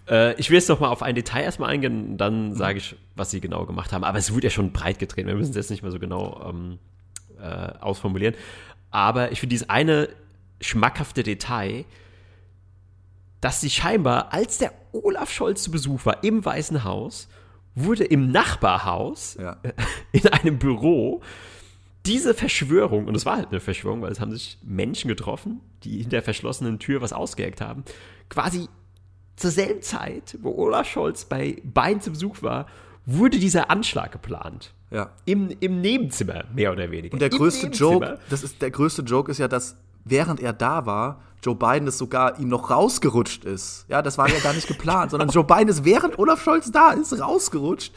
Äh, 0.08 0.34
ich 0.40 0.50
will 0.50 0.56
jetzt 0.56 0.68
noch 0.68 0.80
mal 0.80 0.88
auf 0.88 1.02
ein 1.02 1.14
Detail 1.14 1.42
erstmal 1.42 1.70
eingehen, 1.70 2.16
dann 2.16 2.54
sage 2.54 2.78
ich, 2.78 2.96
was 3.16 3.30
sie 3.30 3.40
genau 3.40 3.66
gemacht 3.66 3.92
haben. 3.92 4.04
Aber 4.04 4.18
es 4.18 4.32
wurde 4.32 4.46
ja 4.46 4.50
schon 4.50 4.72
breit 4.72 4.98
gedreht. 4.98 5.26
Wir 5.26 5.34
müssen 5.34 5.50
es 5.50 5.56
jetzt 5.56 5.70
nicht 5.70 5.82
mehr 5.82 5.92
so 5.92 5.98
genau 5.98 6.48
ähm, 6.48 6.78
äh, 7.40 7.78
ausformulieren. 7.80 8.34
Aber 8.90 9.32
ich 9.32 9.40
finde 9.40 9.54
dieses 9.54 9.70
eine 9.70 10.08
schmackhafte 10.60 11.22
Detail, 11.22 11.84
dass 13.40 13.60
sie 13.60 13.70
scheinbar, 13.70 14.32
als 14.32 14.58
der 14.58 14.72
Olaf 14.92 15.30
Scholz 15.30 15.62
zu 15.62 15.70
Besuch 15.70 16.04
war 16.04 16.22
im 16.24 16.44
Weißen 16.44 16.84
Haus, 16.84 17.28
wurde 17.74 18.04
im 18.04 18.30
Nachbarhaus 18.30 19.36
ja. 19.40 19.56
in 20.12 20.26
einem 20.28 20.58
Büro 20.58 21.22
diese 22.06 22.34
Verschwörung, 22.34 23.06
und 23.06 23.14
es 23.14 23.26
war 23.26 23.36
halt 23.36 23.50
eine 23.50 23.60
Verschwörung, 23.60 24.02
weil 24.02 24.12
es 24.12 24.20
haben 24.20 24.32
sich 24.32 24.58
Menschen 24.62 25.08
getroffen, 25.08 25.60
die 25.84 25.98
hinter 25.98 26.10
der 26.10 26.22
verschlossenen 26.22 26.78
Tür 26.78 27.02
was 27.02 27.12
ausgeheckt 27.12 27.60
haben, 27.60 27.84
quasi 28.28 28.68
zur 29.36 29.50
selben 29.50 29.82
Zeit, 29.82 30.38
wo 30.40 30.54
Olaf 30.54 30.88
Scholz 30.88 31.24
bei 31.24 31.56
Bein 31.64 32.00
zu 32.00 32.10
Besuch 32.10 32.42
war, 32.42 32.66
wurde 33.06 33.38
dieser 33.38 33.70
Anschlag 33.70 34.12
geplant. 34.12 34.72
Ja. 34.90 35.10
Im, 35.24 35.50
Im 35.60 35.80
Nebenzimmer, 35.80 36.44
mehr 36.54 36.72
oder 36.72 36.90
weniger. 36.90 37.12
Und 37.12 37.20
der 37.20 37.30
größte 37.30 37.68
Joke, 37.68 38.18
das 38.28 38.42
ist, 38.42 38.60
der 38.60 38.70
größte 38.70 39.02
Joke 39.02 39.30
ist 39.30 39.38
ja, 39.38 39.48
dass 39.48 39.76
während 40.04 40.40
er 40.40 40.52
da 40.52 40.86
war, 40.86 41.22
Joe 41.42 41.54
Biden 41.54 41.88
es 41.88 41.96
sogar 41.96 42.38
ihm 42.38 42.48
noch 42.48 42.70
rausgerutscht 42.70 43.44
ist. 43.44 43.86
Ja, 43.88 44.02
das 44.02 44.18
war 44.18 44.28
ja 44.28 44.38
gar 44.40 44.52
nicht 44.52 44.66
geplant, 44.66 45.10
sondern 45.12 45.30
Joe 45.30 45.44
Biden 45.44 45.68
ist 45.68 45.84
während 45.84 46.18
Olaf 46.18 46.42
Scholz 46.42 46.70
da 46.70 46.92
ist 46.92 47.18
rausgerutscht. 47.18 47.94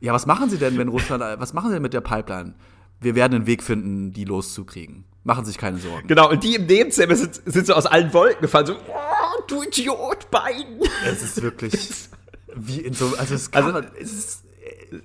Ja, 0.00 0.12
was 0.12 0.26
machen 0.26 0.50
Sie 0.50 0.58
denn, 0.58 0.76
wenn 0.76 0.88
Russland, 0.88 1.22
was 1.40 1.54
machen 1.54 1.68
Sie 1.68 1.74
denn 1.74 1.82
mit 1.82 1.94
der 1.94 2.02
Pipeline? 2.02 2.54
Wir 3.00 3.14
werden 3.14 3.34
einen 3.34 3.46
Weg 3.46 3.62
finden, 3.62 4.12
die 4.12 4.24
loszukriegen. 4.24 5.04
Machen 5.22 5.44
Sie 5.44 5.52
sich 5.52 5.58
keine 5.58 5.78
Sorgen. 5.78 6.06
Genau, 6.06 6.30
und 6.30 6.44
die 6.44 6.56
im 6.56 6.66
Nebenzimmer 6.66 7.16
sind, 7.16 7.40
sind 7.46 7.66
so 7.66 7.74
aus 7.74 7.86
allen 7.86 8.12
Wolken 8.12 8.42
gefallen, 8.42 8.66
so, 8.66 8.74
oh, 8.74 9.42
du 9.46 9.62
Idiot, 9.62 10.28
Biden. 10.30 10.80
Es 11.06 11.22
ist 11.22 11.40
wirklich 11.40 11.90
wie 12.54 12.80
in 12.80 12.92
so, 12.92 13.14
also 13.16 13.34
es, 13.34 13.50
kann, 13.50 13.74
also, 13.74 13.88
es 13.98 14.12
ist 14.12 14.43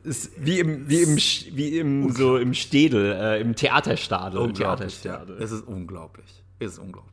ist 0.03 0.31
wie 0.37 0.59
im, 0.59 0.89
wie 0.89 1.01
im, 1.01 1.17
wie 1.17 1.77
im, 1.79 2.11
so 2.11 2.37
im 2.37 2.53
Städel, 2.53 3.11
äh, 3.11 3.41
im 3.41 3.55
Theaterstadel. 3.55 4.41
Im 4.41 4.53
Theaterstadel. 4.53 5.37
Ja. 5.37 5.43
Es 5.43 5.51
ist 5.51 5.67
unglaublich. 5.67 6.43
Es 6.59 6.73
ist 6.73 6.79
unglaublich. 6.79 7.09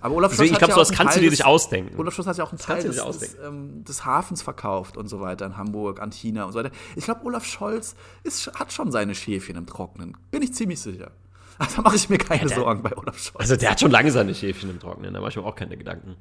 Aber 0.00 0.14
Olaf 0.16 0.32
Deswegen, 0.32 0.52
ich 0.52 0.58
glaube, 0.58 0.74
sowas 0.74 0.92
kannst 0.92 1.16
du 1.16 1.20
dir 1.20 1.30
nicht 1.30 1.44
ausdenken. 1.44 1.98
Olaf 1.98 2.14
Scholz 2.14 2.26
hat 2.26 2.36
ja 2.36 2.44
auch 2.44 2.50
einen 2.50 2.58
Teil 2.58 2.82
des, 2.82 2.96
des, 2.96 3.36
ähm, 3.44 3.84
des, 3.84 4.04
Hafens 4.04 4.42
verkauft 4.42 4.96
und 4.96 5.08
so 5.08 5.20
weiter 5.20 5.46
in 5.46 5.56
Hamburg, 5.56 6.00
an 6.00 6.12
China 6.12 6.44
und 6.44 6.52
so 6.52 6.58
weiter. 6.58 6.70
Ich 6.96 7.04
glaube, 7.04 7.24
Olaf 7.24 7.44
Scholz 7.44 7.94
ist, 8.22 8.52
hat 8.54 8.72
schon 8.72 8.90
seine 8.90 9.14
Schäfchen 9.14 9.56
im 9.56 9.66
Trocknen. 9.66 10.16
Bin 10.30 10.42
ich 10.42 10.52
ziemlich 10.54 10.80
sicher. 10.80 11.12
Also 11.58 11.82
mache 11.82 11.96
ich 11.96 12.08
mir 12.08 12.18
keine 12.18 12.42
ja, 12.42 12.48
der, 12.48 12.56
Sorgen 12.56 12.82
bei 12.82 12.96
Olaf 12.96 13.18
Scholz. 13.18 13.40
Also 13.40 13.56
der 13.56 13.70
hat 13.70 13.80
schon 13.80 13.90
lange 13.90 14.10
seine 14.10 14.34
Schäfchen 14.34 14.70
im 14.70 14.78
Trocknen, 14.78 15.14
da 15.14 15.20
mache 15.20 15.30
ich 15.30 15.36
mir 15.36 15.44
auch 15.44 15.56
keine 15.56 15.76
Gedanken. 15.76 16.16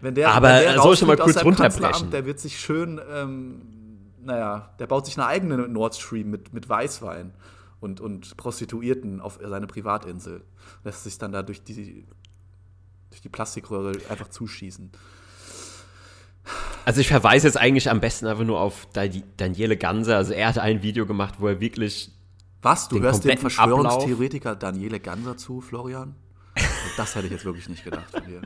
Wenn 0.00 0.14
der, 0.14 0.30
Aber 0.30 0.48
wenn 0.48 0.62
der 0.62 0.80
soll 0.80 0.94
ich 0.94 1.02
mal 1.02 1.16
kurz 1.16 1.42
runterbrechen? 1.42 2.10
Der 2.10 2.26
wird 2.26 2.38
sich 2.38 2.58
schön, 2.58 3.00
ähm, 3.12 3.62
naja, 4.26 4.74
der 4.78 4.86
baut 4.86 5.06
sich 5.06 5.16
eine 5.16 5.26
eigene 5.26 5.56
Nord 5.68 5.94
Stream 5.94 6.30
mit, 6.30 6.52
mit 6.52 6.68
Weißwein 6.68 7.32
und, 7.80 8.00
und 8.00 8.36
Prostituierten 8.36 9.20
auf 9.20 9.38
seine 9.40 9.66
Privatinsel. 9.66 10.44
Lässt 10.84 11.04
sich 11.04 11.18
dann 11.18 11.32
da 11.32 11.42
durch 11.42 11.62
die, 11.62 12.06
durch 13.10 13.22
die 13.22 13.28
Plastikröhre 13.28 13.92
einfach 14.10 14.28
zuschießen. 14.28 14.90
Also 16.84 17.00
ich 17.00 17.08
verweise 17.08 17.46
jetzt 17.48 17.56
eigentlich 17.56 17.90
am 17.90 18.00
besten 18.00 18.26
einfach 18.26 18.44
nur 18.44 18.60
auf 18.60 18.86
Daniele 18.92 19.76
Ganser. 19.76 20.16
Also 20.16 20.32
er 20.32 20.48
hat 20.48 20.58
ein 20.58 20.82
Video 20.82 21.06
gemacht, 21.06 21.36
wo 21.38 21.48
er 21.48 21.60
wirklich. 21.60 22.12
Was? 22.62 22.88
Du 22.88 23.00
hörst 23.00 23.24
den 23.24 23.38
Verschwörungstheoretiker 23.38 24.52
Ablauf 24.52 24.72
Daniele 24.72 25.00
Ganser 25.00 25.36
zu, 25.36 25.60
Florian? 25.60 26.14
Das 26.96 27.14
hätte 27.14 27.26
ich 27.26 27.32
jetzt 27.32 27.44
wirklich 27.44 27.68
nicht 27.68 27.84
gedacht 27.84 28.10
von 28.10 28.24
dir. 28.24 28.42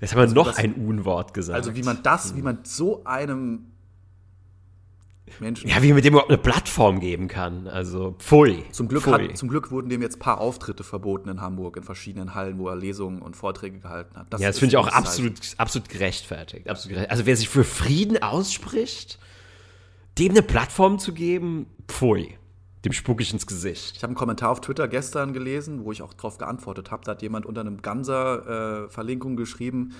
Jetzt 0.00 0.12
haben 0.12 0.18
wir 0.18 0.22
also 0.22 0.34
noch 0.34 0.48
das, 0.48 0.58
ein 0.58 0.74
Unwort 0.74 1.32
gesagt. 1.32 1.56
Also 1.56 1.74
wie 1.74 1.82
man 1.82 2.02
das, 2.02 2.34
wie 2.36 2.42
man 2.42 2.58
so 2.64 3.04
einem 3.04 3.72
Menschen. 5.40 5.68
Ja, 5.68 5.82
wie 5.82 5.92
man 5.92 6.02
dem 6.02 6.14
überhaupt 6.14 6.30
eine 6.30 6.38
Plattform 6.38 7.00
geben 7.00 7.28
kann. 7.28 7.66
Also, 7.66 8.14
pfui. 8.18 8.64
Zum 8.72 8.88
Glück, 8.88 9.02
pfui. 9.02 9.28
Hat, 9.28 9.36
zum 9.36 9.48
Glück 9.48 9.70
wurden 9.70 9.88
dem 9.88 10.02
jetzt 10.02 10.16
ein 10.16 10.20
paar 10.20 10.40
Auftritte 10.40 10.84
verboten 10.84 11.28
in 11.28 11.40
Hamburg, 11.40 11.76
in 11.76 11.82
verschiedenen 11.82 12.34
Hallen, 12.34 12.58
wo 12.58 12.68
er 12.68 12.76
Lesungen 12.76 13.22
und 13.22 13.36
Vorträge 13.36 13.80
gehalten 13.80 14.16
hat. 14.16 14.32
Das 14.32 14.40
ja, 14.40 14.48
das 14.48 14.58
finde 14.58 14.74
ich 14.74 14.76
auch 14.76 14.88
absolut, 14.88 15.34
absolut 15.56 15.88
gerechtfertigt. 15.88 16.68
Absolut 16.68 16.96
gerechtfertigt. 16.96 17.10
Also, 17.10 17.26
wer 17.26 17.36
sich 17.36 17.48
für 17.48 17.64
Frieden 17.64 18.22
ausspricht, 18.22 19.18
dem 20.18 20.32
eine 20.32 20.42
Plattform 20.42 20.98
zu 20.98 21.12
geben, 21.12 21.66
pfui. 21.88 22.38
Dem 22.84 22.92
spuck 22.92 23.20
ich 23.20 23.32
ins 23.32 23.48
Gesicht. 23.48 23.96
Ich 23.96 24.02
habe 24.02 24.10
einen 24.10 24.16
Kommentar 24.16 24.50
auf 24.50 24.60
Twitter 24.60 24.86
gestern 24.86 25.32
gelesen, 25.32 25.84
wo 25.84 25.90
ich 25.90 26.02
auch 26.02 26.14
darauf 26.14 26.38
geantwortet 26.38 26.92
habe. 26.92 27.04
Da 27.04 27.12
hat 27.12 27.22
jemand 27.22 27.44
unter 27.44 27.62
einem 27.62 27.82
Ganser-Verlinkung 27.82 29.32
äh, 29.32 29.36
geschrieben: 29.36 29.92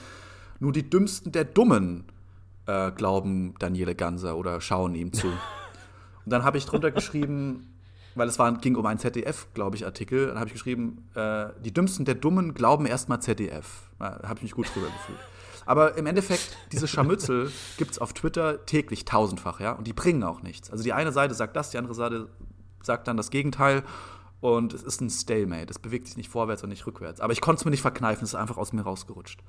Nur 0.60 0.72
die 0.72 0.88
Dümmsten 0.88 1.32
der 1.32 1.44
Dummen 1.44 2.04
äh, 2.66 2.90
glauben 2.92 3.54
Daniele 3.58 3.94
Ganser 3.94 4.36
oder 4.36 4.60
schauen 4.60 4.94
ihm 4.94 5.12
zu. 5.12 5.26
Und 6.24 6.32
dann 6.32 6.42
habe 6.44 6.58
ich 6.58 6.66
drunter 6.66 6.90
geschrieben, 6.90 7.72
weil 8.16 8.28
es 8.28 8.38
war, 8.38 8.52
ging 8.58 8.74
um 8.76 8.84
einen 8.86 8.98
ZDF, 8.98 9.46
glaube 9.54 9.76
ich, 9.76 9.84
Artikel, 9.84 10.28
dann 10.28 10.38
habe 10.38 10.48
ich 10.48 10.54
geschrieben, 10.54 11.08
äh, 11.14 11.46
die 11.64 11.72
Dümmsten 11.72 12.04
der 12.04 12.16
Dummen 12.16 12.54
glauben 12.54 12.86
erstmal 12.86 13.20
ZDF. 13.20 13.90
Da 13.98 14.20
habe 14.24 14.34
ich 14.36 14.42
mich 14.42 14.52
gut 14.52 14.74
drüber 14.74 14.86
gefühlt. 14.86 15.18
Aber 15.66 15.96
im 15.96 16.06
Endeffekt, 16.06 16.56
diese 16.72 16.88
Scharmützel 16.88 17.50
gibt 17.76 17.90
es 17.90 17.98
auf 17.98 18.12
Twitter 18.12 18.64
täglich 18.66 19.04
tausendfach, 19.04 19.60
ja, 19.60 19.72
und 19.72 19.86
die 19.86 19.92
bringen 19.92 20.22
auch 20.22 20.42
nichts. 20.42 20.70
Also 20.70 20.82
die 20.82 20.92
eine 20.92 21.12
Seite 21.12 21.34
sagt 21.34 21.56
das, 21.56 21.70
die 21.70 21.78
andere 21.78 21.94
Seite 21.94 22.28
sagt 22.82 23.08
dann 23.08 23.16
das 23.16 23.30
Gegenteil 23.30 23.82
und 24.40 24.74
es 24.74 24.82
ist 24.82 25.00
ein 25.00 25.10
Stalemate. 25.10 25.70
Es 25.70 25.78
bewegt 25.78 26.06
sich 26.06 26.16
nicht 26.16 26.28
vorwärts 26.28 26.62
und 26.62 26.68
nicht 26.68 26.86
rückwärts. 26.86 27.20
Aber 27.20 27.32
ich 27.32 27.40
konnte 27.40 27.60
es 27.60 27.64
mir 27.64 27.70
nicht 27.70 27.82
verkneifen, 27.82 28.24
es 28.24 28.30
ist 28.30 28.34
einfach 28.34 28.56
aus 28.56 28.72
mir 28.72 28.82
rausgerutscht. 28.82 29.40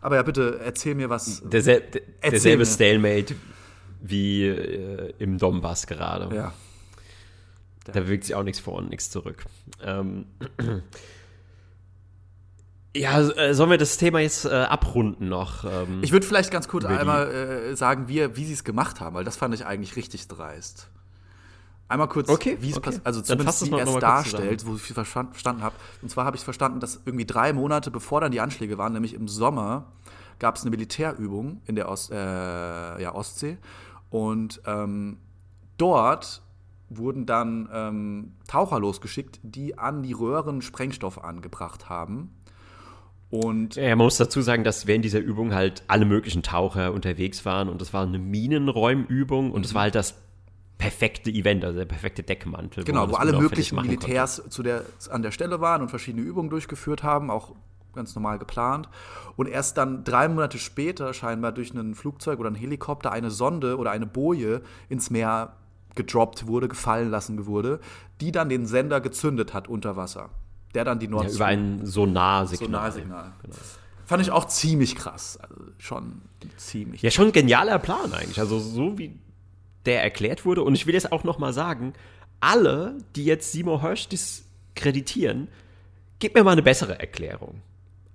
Aber 0.00 0.16
ja, 0.16 0.22
bitte 0.22 0.60
erzähl 0.64 0.94
mir 0.94 1.10
was. 1.10 1.42
Dersel 1.44 1.82
derselbe 2.22 2.58
mir. 2.58 2.66
Stalemate 2.66 3.34
wie 4.00 4.46
äh, 4.46 5.12
im 5.18 5.38
Donbass 5.38 5.86
gerade. 5.86 6.34
Ja. 6.34 6.52
Da 7.84 8.00
bewegt 8.00 8.24
sich 8.24 8.34
auch 8.34 8.42
nichts 8.42 8.60
vor 8.60 8.74
und 8.74 8.90
nichts 8.90 9.10
zurück. 9.10 9.44
Ähm. 9.82 10.26
Ja, 12.96 13.20
äh, 13.20 13.54
sollen 13.54 13.70
wir 13.70 13.78
das 13.78 13.96
Thema 13.96 14.18
jetzt 14.20 14.44
äh, 14.44 14.48
abrunden 14.48 15.28
noch? 15.28 15.64
Ähm, 15.64 16.00
ich 16.02 16.10
würde 16.10 16.26
vielleicht 16.26 16.50
ganz 16.50 16.68
kurz 16.68 16.84
einmal 16.84 17.30
äh, 17.30 17.76
sagen, 17.76 18.08
wie, 18.08 18.34
wie 18.34 18.44
sie 18.44 18.54
es 18.54 18.64
gemacht 18.64 19.00
haben, 19.00 19.14
weil 19.14 19.24
das 19.24 19.36
fand 19.36 19.54
ich 19.54 19.66
eigentlich 19.66 19.94
richtig 19.94 20.26
dreist. 20.26 20.90
Einmal 21.88 22.08
kurz, 22.08 22.28
okay, 22.28 22.58
wie 22.60 22.70
es 22.70 22.76
okay. 22.76 23.00
also 23.02 23.22
zumindest 23.22 23.66
wie 23.66 23.74
er 23.74 23.86
es 23.86 23.94
darstellt, 23.94 24.66
wo 24.66 24.74
ich 24.74 24.82
viel 24.82 24.94
verstanden 24.94 25.62
habe. 25.62 25.74
Und 26.02 26.10
zwar 26.10 26.26
habe 26.26 26.36
ich 26.36 26.42
verstanden, 26.42 26.80
dass 26.80 27.00
irgendwie 27.06 27.24
drei 27.24 27.54
Monate 27.54 27.90
bevor 27.90 28.20
dann 28.20 28.30
die 28.30 28.40
Anschläge 28.40 28.76
waren, 28.76 28.92
nämlich 28.92 29.14
im 29.14 29.26
Sommer, 29.26 29.86
gab 30.38 30.56
es 30.56 30.62
eine 30.62 30.70
Militärübung 30.70 31.62
in 31.64 31.76
der 31.76 31.88
Ost, 31.88 32.10
äh, 32.12 32.14
ja, 33.02 33.14
Ostsee. 33.14 33.56
Und 34.10 34.60
ähm, 34.66 35.16
dort 35.78 36.42
wurden 36.90 37.26
dann 37.26 37.68
ähm, 37.72 38.32
Taucher 38.46 38.80
losgeschickt, 38.80 39.40
die 39.42 39.78
an 39.78 40.02
die 40.02 40.12
Röhren 40.12 40.62
Sprengstoff 40.62 41.22
angebracht 41.22 41.88
haben. 41.88 42.34
Und 43.30 43.76
ja, 43.76 43.88
man 43.90 44.06
muss 44.06 44.16
dazu 44.16 44.40
sagen, 44.40 44.64
dass 44.64 44.86
während 44.86 45.04
dieser 45.04 45.20
Übung 45.20 45.54
halt 45.54 45.82
alle 45.86 46.06
möglichen 46.06 46.42
Taucher 46.42 46.92
unterwegs 46.94 47.44
waren 47.44 47.68
und 47.68 47.80
das 47.80 47.92
war 47.92 48.06
eine 48.06 48.18
Minenräumübung 48.18 49.52
und 49.52 49.66
es 49.66 49.72
mhm. 49.72 49.74
war 49.74 49.82
halt 49.82 49.94
das 49.94 50.14
perfekte 50.78 51.30
Event, 51.30 51.64
also 51.64 51.78
der 51.78 51.86
perfekte 51.86 52.22
Deckmantel. 52.22 52.84
Genau, 52.84 53.08
wo, 53.08 53.12
wo 53.12 53.16
alle 53.16 53.38
möglichen 53.38 53.76
Militärs 53.76 54.42
zu 54.48 54.62
der, 54.62 54.84
an 55.10 55.22
der 55.22 55.32
Stelle 55.32 55.60
waren 55.60 55.82
und 55.82 55.88
verschiedene 55.88 56.24
Übungen 56.24 56.50
durchgeführt 56.50 57.02
haben, 57.02 57.30
auch 57.30 57.54
ganz 57.94 58.14
normal 58.14 58.38
geplant. 58.38 58.88
Und 59.36 59.48
erst 59.48 59.76
dann 59.76 60.04
drei 60.04 60.28
Monate 60.28 60.58
später 60.58 61.12
scheinbar 61.12 61.52
durch 61.52 61.74
ein 61.74 61.94
Flugzeug 61.94 62.38
oder 62.38 62.50
ein 62.50 62.54
Helikopter 62.54 63.10
eine 63.10 63.30
Sonde 63.30 63.76
oder 63.76 63.90
eine 63.90 64.06
Boje 64.06 64.62
ins 64.88 65.10
Meer 65.10 65.54
gedroppt 65.96 66.46
wurde, 66.46 66.68
gefallen 66.68 67.10
lassen 67.10 67.46
wurde, 67.46 67.80
die 68.20 68.30
dann 68.30 68.48
den 68.48 68.66
Sender 68.66 69.00
gezündet 69.00 69.52
hat 69.52 69.66
unter 69.66 69.96
Wasser. 69.96 70.30
Der 70.74 70.84
dann 70.84 71.00
die 71.00 71.08
Nord 71.08 71.24
ja, 71.24 71.34
Über 71.34 71.46
ein 71.46 71.84
Sonarsignal. 71.84 72.68
Sonarsignal. 72.68 73.32
Genau. 73.42 73.56
Fand 74.06 74.22
ich 74.22 74.30
auch 74.30 74.46
ziemlich 74.46 74.94
krass. 74.94 75.38
Also 75.42 75.56
schon 75.78 76.22
ziemlich. 76.56 77.02
Ja, 77.02 77.10
schon 77.10 77.26
ein 77.26 77.32
genialer 77.32 77.78
Plan 77.78 78.12
eigentlich. 78.12 78.38
Also 78.38 78.58
so 78.60 78.96
wie 78.96 79.18
der 79.86 80.02
erklärt 80.02 80.44
wurde. 80.44 80.62
Und 80.62 80.74
ich 80.74 80.86
will 80.86 80.94
jetzt 80.94 81.12
auch 81.12 81.24
noch 81.24 81.38
mal 81.38 81.52
sagen, 81.52 81.94
alle, 82.40 82.96
die 83.16 83.24
jetzt 83.24 83.52
Seymour 83.52 83.82
Hirsch 83.82 84.08
diskreditieren, 84.08 85.48
gebt 86.18 86.34
mir 86.34 86.44
mal 86.44 86.52
eine 86.52 86.62
bessere 86.62 86.98
Erklärung. 86.98 87.62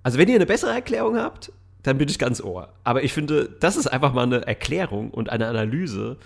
Also 0.02 0.18
wenn 0.18 0.28
ihr 0.28 0.34
eine 0.36 0.46
bessere 0.46 0.72
Erklärung 0.72 1.16
habt, 1.16 1.52
dann 1.82 1.98
bin 1.98 2.08
ich 2.08 2.18
ganz 2.18 2.40
ohr. 2.40 2.72
Aber 2.82 3.02
ich 3.04 3.12
finde, 3.12 3.48
das 3.60 3.76
ist 3.76 3.86
einfach 3.86 4.12
mal 4.12 4.22
eine 4.22 4.46
Erklärung 4.46 5.10
und 5.10 5.30
eine 5.30 5.46
Analyse, 5.46 6.16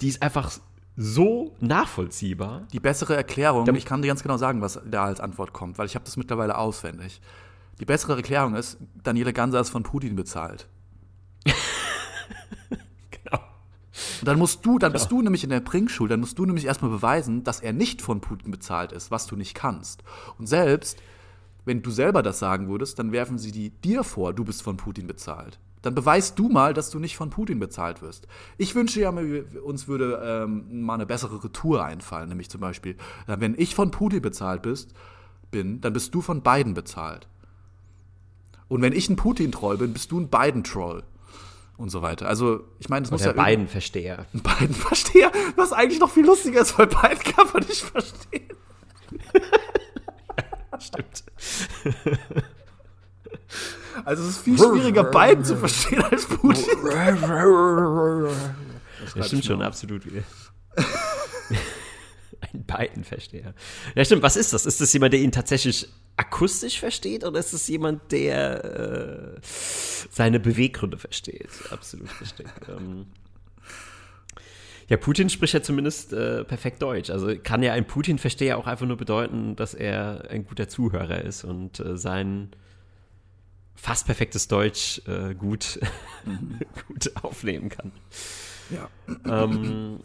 die 0.00 0.08
ist 0.08 0.22
einfach 0.22 0.52
so 0.96 1.54
nachvollziehbar. 1.60 2.66
Die 2.72 2.80
bessere 2.80 3.14
Erklärung, 3.16 3.72
ich 3.74 3.84
kann 3.84 4.02
dir 4.02 4.08
ganz 4.08 4.22
genau 4.22 4.36
sagen, 4.36 4.60
was 4.62 4.80
da 4.84 5.04
als 5.04 5.20
Antwort 5.20 5.52
kommt, 5.52 5.78
weil 5.78 5.86
ich 5.86 5.94
habe 5.94 6.04
das 6.04 6.16
mittlerweile 6.16 6.58
auswendig. 6.58 7.20
Die 7.80 7.84
bessere 7.84 8.16
Erklärung 8.16 8.54
ist, 8.56 8.78
Daniele 9.02 9.32
Ganser 9.32 9.60
ist 9.60 9.70
von 9.70 9.84
Putin 9.84 10.16
bezahlt. 10.16 10.66
Und 14.20 14.28
dann 14.28 14.38
musst 14.38 14.64
du, 14.64 14.78
dann 14.78 14.92
bist 14.92 15.10
du 15.10 15.22
nämlich 15.22 15.44
in 15.44 15.50
der 15.50 15.60
Bringschule, 15.60 16.10
dann 16.10 16.20
musst 16.20 16.38
du 16.38 16.46
nämlich 16.46 16.66
erstmal 16.66 16.90
beweisen, 16.90 17.44
dass 17.44 17.60
er 17.60 17.72
nicht 17.72 18.02
von 18.02 18.20
Putin 18.20 18.50
bezahlt 18.50 18.92
ist, 18.92 19.10
was 19.10 19.26
du 19.26 19.36
nicht 19.36 19.54
kannst. 19.54 20.02
Und 20.38 20.46
selbst, 20.46 20.98
wenn 21.64 21.82
du 21.82 21.90
selber 21.90 22.22
das 22.22 22.38
sagen 22.38 22.68
würdest, 22.68 22.98
dann 22.98 23.12
werfen 23.12 23.38
sie 23.38 23.52
die 23.52 23.70
dir 23.70 24.04
vor, 24.04 24.32
du 24.32 24.44
bist 24.44 24.62
von 24.62 24.76
Putin 24.76 25.06
bezahlt. 25.06 25.58
Dann 25.82 25.94
beweist 25.94 26.38
du 26.38 26.48
mal, 26.48 26.74
dass 26.74 26.90
du 26.90 26.98
nicht 26.98 27.16
von 27.16 27.30
Putin 27.30 27.60
bezahlt 27.60 28.02
wirst. 28.02 28.26
Ich 28.56 28.74
wünsche 28.74 29.00
ja, 29.00 29.10
uns 29.10 29.86
würde 29.86 30.20
ähm, 30.24 30.82
mal 30.82 30.94
eine 30.94 31.06
bessere 31.06 31.42
Retour 31.44 31.84
einfallen, 31.84 32.28
nämlich 32.28 32.50
zum 32.50 32.60
Beispiel, 32.60 32.96
äh, 33.26 33.36
wenn 33.38 33.54
ich 33.56 33.74
von 33.74 33.90
Putin 33.90 34.22
bezahlt 34.22 34.62
bist, 34.62 34.92
bin, 35.50 35.80
dann 35.80 35.92
bist 35.92 36.14
du 36.14 36.20
von 36.20 36.42
Biden 36.42 36.74
bezahlt. 36.74 37.28
Und 38.66 38.82
wenn 38.82 38.92
ich 38.92 39.08
ein 39.08 39.16
Putin-Troll 39.16 39.78
bin, 39.78 39.92
bist 39.92 40.10
du 40.10 40.20
ein 40.20 40.28
Biden-Troll 40.28 41.04
und 41.78 41.88
so 41.90 42.02
weiter. 42.02 42.28
Also, 42.28 42.64
ich 42.80 42.88
meine, 42.88 43.04
das 43.04 43.10
muss 43.10 43.24
ja. 43.24 43.32
beiden 43.32 43.68
Versteher. 43.68 44.26
Beiden 44.32 44.74
Versteher, 44.74 45.32
was 45.56 45.72
eigentlich 45.72 46.00
noch 46.00 46.10
viel 46.10 46.26
lustiger 46.26 46.60
ist, 46.60 46.78
weil 46.78 46.88
beiden 46.88 47.20
kann 47.20 47.46
man 47.52 47.62
nicht 47.62 47.82
verstehen. 47.82 48.48
Stimmt. 50.80 51.24
Also, 54.04 54.22
es 54.24 54.28
ist 54.30 54.38
viel 54.42 54.58
schwieriger, 54.58 55.04
beiden 55.04 55.44
zu 55.44 55.56
verstehen 55.56 56.02
als 56.02 56.26
Putin. 56.26 56.64
Das 59.14 59.26
stimmt 59.26 59.44
schon, 59.44 59.62
absolut. 59.62 60.02
Ein 62.40 62.64
Biden-Versteher. 62.64 63.54
Ja, 63.94 64.04
stimmt. 64.04 64.22
Was 64.22 64.36
ist 64.36 64.52
das? 64.52 64.66
Ist 64.66 64.80
das 64.80 64.92
jemand, 64.92 65.12
der 65.12 65.20
ihn 65.20 65.32
tatsächlich 65.32 65.88
akustisch 66.18 66.80
versteht 66.80 67.24
oder 67.24 67.38
ist 67.38 67.52
es 67.52 67.68
jemand, 67.68 68.12
der 68.12 68.64
äh, 68.64 69.40
seine 69.42 70.40
Beweggründe 70.40 70.98
versteht? 70.98 71.50
Absolut 71.70 72.08
richtig. 72.20 72.46
ähm, 72.68 73.06
ja, 74.88 74.96
Putin 74.96 75.28
spricht 75.28 75.54
ja 75.54 75.62
zumindest 75.62 76.12
äh, 76.12 76.44
perfekt 76.44 76.82
Deutsch. 76.82 77.10
Also 77.10 77.34
kann 77.42 77.62
ja 77.62 77.72
ein 77.74 77.86
Putin-Versteher 77.86 78.58
auch 78.58 78.66
einfach 78.66 78.86
nur 78.86 78.96
bedeuten, 78.96 79.54
dass 79.54 79.74
er 79.74 80.28
ein 80.30 80.44
guter 80.44 80.68
Zuhörer 80.68 81.22
ist 81.22 81.44
und 81.44 81.78
äh, 81.80 81.96
sein 81.96 82.50
fast 83.74 84.06
perfektes 84.06 84.48
Deutsch 84.48 85.00
äh, 85.06 85.34
gut, 85.34 85.78
mhm. 86.24 86.58
gut 86.88 87.12
aufnehmen 87.22 87.68
kann. 87.68 87.92
Ja. 88.70 88.88
Ähm, 89.24 90.00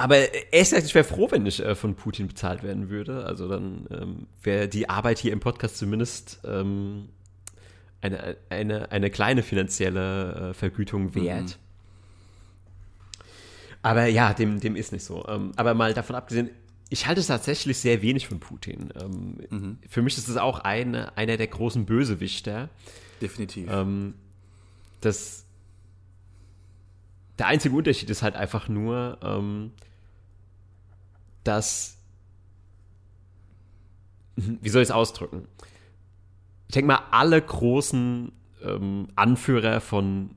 aber 0.00 0.16
ehrlich 0.16 0.70
gesagt, 0.70 0.86
ich 0.86 0.94
wäre 0.94 1.04
froh, 1.04 1.30
wenn 1.30 1.44
ich 1.44 1.60
äh, 1.60 1.74
von 1.74 1.94
Putin 1.94 2.26
bezahlt 2.26 2.62
werden 2.62 2.88
würde. 2.88 3.26
Also 3.26 3.48
dann 3.48 3.86
ähm, 3.90 4.26
wäre 4.42 4.66
die 4.66 4.88
Arbeit 4.88 5.18
hier 5.18 5.30
im 5.30 5.40
Podcast 5.40 5.76
zumindest 5.76 6.40
ähm, 6.44 7.10
eine, 8.00 8.38
eine, 8.48 8.90
eine 8.92 9.10
kleine 9.10 9.42
finanzielle 9.42 10.50
äh, 10.50 10.54
Vergütung 10.54 11.14
wert. 11.14 11.42
Mhm. 11.42 13.24
Aber 13.82 14.06
ja, 14.06 14.32
dem, 14.32 14.58
dem 14.60 14.74
ist 14.74 14.90
nicht 14.92 15.04
so. 15.04 15.26
Ähm, 15.28 15.52
aber 15.56 15.74
mal 15.74 15.92
davon 15.92 16.16
abgesehen, 16.16 16.48
ich 16.88 17.06
halte 17.06 17.22
tatsächlich 17.22 17.76
sehr 17.76 18.00
wenig 18.00 18.26
von 18.26 18.40
Putin. 18.40 18.94
Ähm, 18.98 19.36
mhm. 19.50 19.78
Für 19.86 20.00
mich 20.00 20.16
ist 20.16 20.28
es 20.28 20.38
auch 20.38 20.60
eine, 20.60 21.14
einer 21.18 21.36
der 21.36 21.46
großen 21.46 21.84
Bösewichter. 21.84 22.70
Definitiv. 23.20 23.68
Ähm, 23.70 24.14
das, 25.02 25.44
der 27.38 27.48
einzige 27.48 27.76
Unterschied 27.76 28.08
ist 28.08 28.22
halt 28.22 28.34
einfach 28.34 28.66
nur, 28.68 29.18
ähm, 29.22 29.72
dass. 31.44 31.96
Wie 34.36 34.68
soll 34.68 34.82
ich 34.82 34.88
es 34.88 34.94
ausdrücken? 34.94 35.46
Ich 36.68 36.74
denke 36.74 36.86
mal, 36.86 37.02
alle 37.10 37.40
großen 37.40 38.32
ähm, 38.62 39.08
Anführer 39.16 39.80
von 39.80 40.36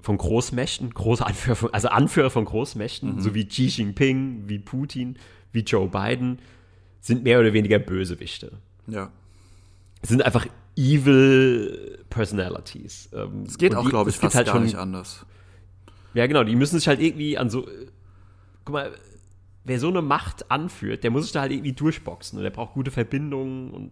von 0.00 0.18
Großmächten, 0.18 0.90
große 0.92 1.24
Anführer 1.24 1.56
von, 1.56 1.72
also 1.72 1.88
Anführer 1.88 2.28
von 2.28 2.44
Großmächten, 2.44 3.16
mhm. 3.16 3.20
so 3.20 3.34
wie 3.34 3.46
Xi 3.48 3.66
Jinping, 3.68 4.44
wie 4.48 4.58
Putin, 4.58 5.16
wie 5.52 5.60
Joe 5.60 5.88
Biden, 5.88 6.40
sind 7.00 7.24
mehr 7.24 7.40
oder 7.40 7.54
weniger 7.54 7.78
Bösewichte. 7.78 8.52
Ja. 8.86 9.10
Sind 10.02 10.22
einfach 10.22 10.46
evil 10.76 12.04
Personalities. 12.10 13.08
Ähm, 13.14 13.44
es 13.46 13.56
geht 13.56 13.74
auch, 13.74 13.88
glaube 13.88 14.10
ich, 14.10 14.16
fast 14.16 14.36
halt 14.36 14.46
gar 14.46 14.56
schon, 14.56 14.64
nicht 14.64 14.76
anders. 14.76 15.24
Ja, 16.12 16.26
genau, 16.26 16.44
die 16.44 16.54
müssen 16.54 16.78
sich 16.78 16.86
halt 16.86 17.00
irgendwie 17.00 17.38
an 17.38 17.48
so, 17.48 17.66
guck 18.64 18.74
mal, 18.74 18.92
wer 19.64 19.80
so 19.80 19.88
eine 19.88 20.02
Macht 20.02 20.50
anführt, 20.50 21.04
der 21.04 21.10
muss 21.10 21.24
sich 21.24 21.32
da 21.32 21.40
halt 21.40 21.52
irgendwie 21.52 21.72
durchboxen 21.72 22.38
und 22.38 22.42
der 22.42 22.50
braucht 22.50 22.74
gute 22.74 22.90
Verbindungen 22.90 23.70
und 23.70 23.90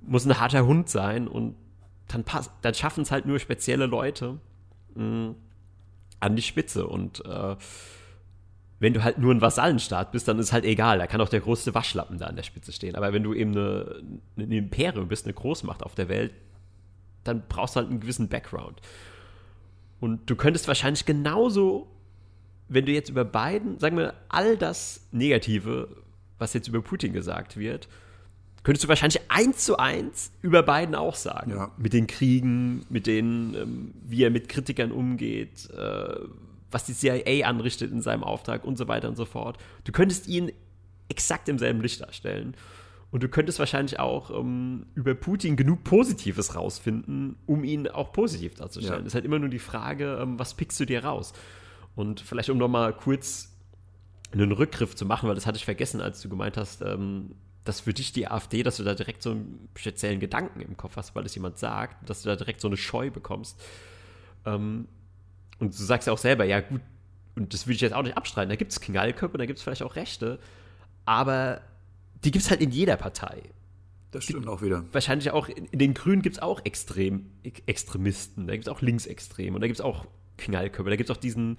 muss 0.00 0.24
ein 0.24 0.38
harter 0.40 0.66
Hund 0.66 0.88
sein 0.88 1.28
und 1.28 1.56
dann, 2.08 2.24
dann 2.62 2.74
schaffen 2.74 3.02
es 3.02 3.10
halt 3.10 3.26
nur 3.26 3.38
spezielle 3.38 3.86
Leute 3.86 4.38
mh, 4.94 5.34
an 6.20 6.36
die 6.36 6.42
Spitze. 6.42 6.86
Und 6.86 7.24
äh, 7.24 7.56
wenn 8.78 8.94
du 8.94 9.04
halt 9.04 9.18
nur 9.18 9.32
ein 9.32 9.40
Vasallenstaat 9.40 10.12
bist, 10.12 10.26
dann 10.26 10.38
ist 10.38 10.52
halt 10.52 10.64
egal. 10.64 10.98
Da 10.98 11.06
kann 11.06 11.20
auch 11.20 11.28
der 11.28 11.40
größte 11.40 11.74
Waschlappen 11.74 12.18
da 12.18 12.26
an 12.26 12.36
der 12.36 12.42
Spitze 12.42 12.72
stehen. 12.72 12.96
Aber 12.96 13.12
wenn 13.12 13.22
du 13.22 13.34
eben 13.34 13.52
eine, 13.52 14.02
eine 14.36 14.56
Imperium 14.56 15.08
bist, 15.08 15.26
eine 15.26 15.34
Großmacht 15.34 15.82
auf 15.82 15.94
der 15.94 16.08
Welt, 16.08 16.32
dann 17.24 17.42
brauchst 17.48 17.76
du 17.76 17.80
halt 17.80 17.90
einen 17.90 18.00
gewissen 18.00 18.28
Background. 18.28 18.80
Und 20.00 20.28
du 20.30 20.34
könntest 20.34 20.66
wahrscheinlich 20.66 21.04
genauso, 21.04 21.88
wenn 22.70 22.86
du 22.86 22.92
jetzt 22.92 23.10
über 23.10 23.24
Biden, 23.24 23.78
sagen 23.78 23.98
wir, 23.98 24.14
all 24.28 24.56
das 24.56 25.06
Negative, 25.10 25.88
was 26.38 26.54
jetzt 26.54 26.68
über 26.68 26.80
Putin 26.80 27.12
gesagt 27.12 27.56
wird, 27.56 27.88
könntest 28.62 28.84
du 28.84 28.88
wahrscheinlich 28.88 29.20
eins 29.28 29.64
zu 29.64 29.76
eins 29.76 30.30
über 30.40 30.62
Biden 30.62 30.94
auch 30.94 31.16
sagen. 31.16 31.50
Ja. 31.50 31.72
Mit 31.76 31.92
den 31.92 32.06
Kriegen, 32.06 32.86
mit 32.88 33.06
den, 33.08 33.54
ähm, 33.54 33.94
wie 34.06 34.22
er 34.22 34.30
mit 34.30 34.48
Kritikern 34.48 34.92
umgeht, 34.92 35.68
äh, 35.70 36.14
was 36.70 36.84
die 36.84 36.94
CIA 36.94 37.48
anrichtet 37.48 37.90
in 37.90 38.02
seinem 38.02 38.22
Auftrag 38.22 38.64
und 38.64 38.78
so 38.78 38.86
weiter 38.86 39.08
und 39.08 39.16
so 39.16 39.24
fort. 39.24 39.58
Du 39.82 39.90
könntest 39.90 40.28
ihn 40.28 40.52
exakt 41.08 41.48
im 41.48 41.58
selben 41.58 41.80
Licht 41.80 42.00
darstellen. 42.00 42.54
Und 43.10 43.24
du 43.24 43.28
könntest 43.28 43.58
wahrscheinlich 43.58 43.98
auch 43.98 44.30
ähm, 44.30 44.86
über 44.94 45.14
Putin 45.14 45.56
genug 45.56 45.82
Positives 45.82 46.54
rausfinden, 46.54 47.34
um 47.46 47.64
ihn 47.64 47.88
auch 47.88 48.12
positiv 48.12 48.54
darzustellen. 48.54 48.98
Ja. 49.00 49.02
Das 49.02 49.08
ist 49.08 49.14
halt 49.14 49.24
immer 49.24 49.40
nur 49.40 49.48
die 49.48 49.58
Frage, 49.58 50.20
ähm, 50.22 50.38
was 50.38 50.54
pickst 50.54 50.78
du 50.78 50.84
dir 50.84 51.02
raus? 51.04 51.32
Und 51.94 52.20
vielleicht, 52.20 52.50
um 52.50 52.58
nochmal 52.58 52.96
kurz 52.96 53.50
einen 54.32 54.52
Rückgriff 54.52 54.94
zu 54.94 55.04
machen, 55.06 55.28
weil 55.28 55.34
das 55.34 55.46
hatte 55.46 55.56
ich 55.56 55.64
vergessen, 55.64 56.00
als 56.00 56.20
du 56.20 56.28
gemeint 56.28 56.56
hast, 56.56 56.82
ähm, 56.82 57.34
dass 57.64 57.80
für 57.80 57.92
dich 57.92 58.12
die 58.12 58.28
AfD, 58.28 58.62
dass 58.62 58.76
du 58.76 58.84
da 58.84 58.94
direkt 58.94 59.22
so 59.22 59.32
einen 59.32 59.68
speziellen 59.74 60.20
Gedanken 60.20 60.60
im 60.60 60.76
Kopf 60.76 60.96
hast, 60.96 61.14
weil 61.14 61.26
es 61.26 61.34
jemand 61.34 61.58
sagt, 61.58 62.08
dass 62.08 62.22
du 62.22 62.28
da 62.28 62.36
direkt 62.36 62.60
so 62.60 62.68
eine 62.68 62.76
Scheu 62.76 63.10
bekommst. 63.10 63.60
Ähm, 64.46 64.88
und 65.58 65.78
du 65.78 65.82
sagst 65.82 66.06
ja 66.06 66.12
auch 66.12 66.18
selber, 66.18 66.44
ja 66.44 66.60
gut, 66.60 66.80
und 67.36 67.52
das 67.52 67.66
würde 67.66 67.74
ich 67.74 67.80
jetzt 67.80 67.92
auch 67.92 68.02
nicht 68.02 68.16
abstreiten, 68.16 68.48
da 68.48 68.56
gibt 68.56 68.72
es 68.72 68.80
Knallköpfe, 68.80 69.36
da 69.36 69.46
gibt 69.46 69.58
es 69.58 69.62
vielleicht 69.62 69.82
auch 69.82 69.96
Rechte, 69.96 70.38
aber 71.04 71.60
die 72.24 72.30
gibt 72.30 72.44
es 72.44 72.50
halt 72.50 72.60
in 72.60 72.70
jeder 72.70 72.96
Partei. 72.96 73.42
Das 74.10 74.24
stimmt 74.24 74.48
auch 74.48 74.62
wieder. 74.62 74.84
Wahrscheinlich 74.92 75.30
auch 75.30 75.48
in, 75.48 75.66
in 75.66 75.78
den 75.78 75.94
Grünen 75.94 76.22
gibt 76.22 76.36
es 76.36 76.42
auch 76.42 76.64
Extrem, 76.64 77.30
Extremisten, 77.66 78.46
da 78.46 78.54
gibt 78.54 78.66
es 78.66 78.72
auch 78.72 78.80
Linksextreme 78.80 79.54
und 79.54 79.60
da 79.60 79.66
gibt 79.66 79.78
es 79.78 79.84
auch 79.84 80.06
Knallköpfe, 80.38 80.90
da 80.90 80.96
gibt 80.96 81.10
es 81.10 81.16
auch 81.16 81.20
diesen 81.20 81.58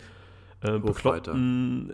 äh, 0.61 0.79
Bekloppten, 0.79 1.93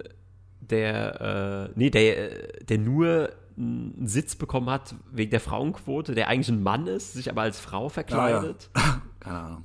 der, 0.62 1.70
äh, 1.70 1.74
nee, 1.76 1.90
der, 1.90 2.30
der 2.64 2.78
nur 2.78 3.30
einen 3.58 4.08
Sitz 4.08 4.36
bekommen 4.36 4.70
hat 4.70 4.96
wegen 5.12 5.32
der 5.32 5.40
Frauenquote, 5.40 6.14
der 6.14 6.28
eigentlich 6.28 6.50
ein 6.50 6.62
Mann 6.62 6.88
ist, 6.88 7.14
sich 7.14 7.30
aber 7.30 7.42
als 7.42 7.60
Frau 7.60 7.90
verkleidet. 7.90 8.70
Ah, 8.74 8.80
ja. 8.80 9.02
Keine 9.20 9.40
Ahnung. 9.40 9.64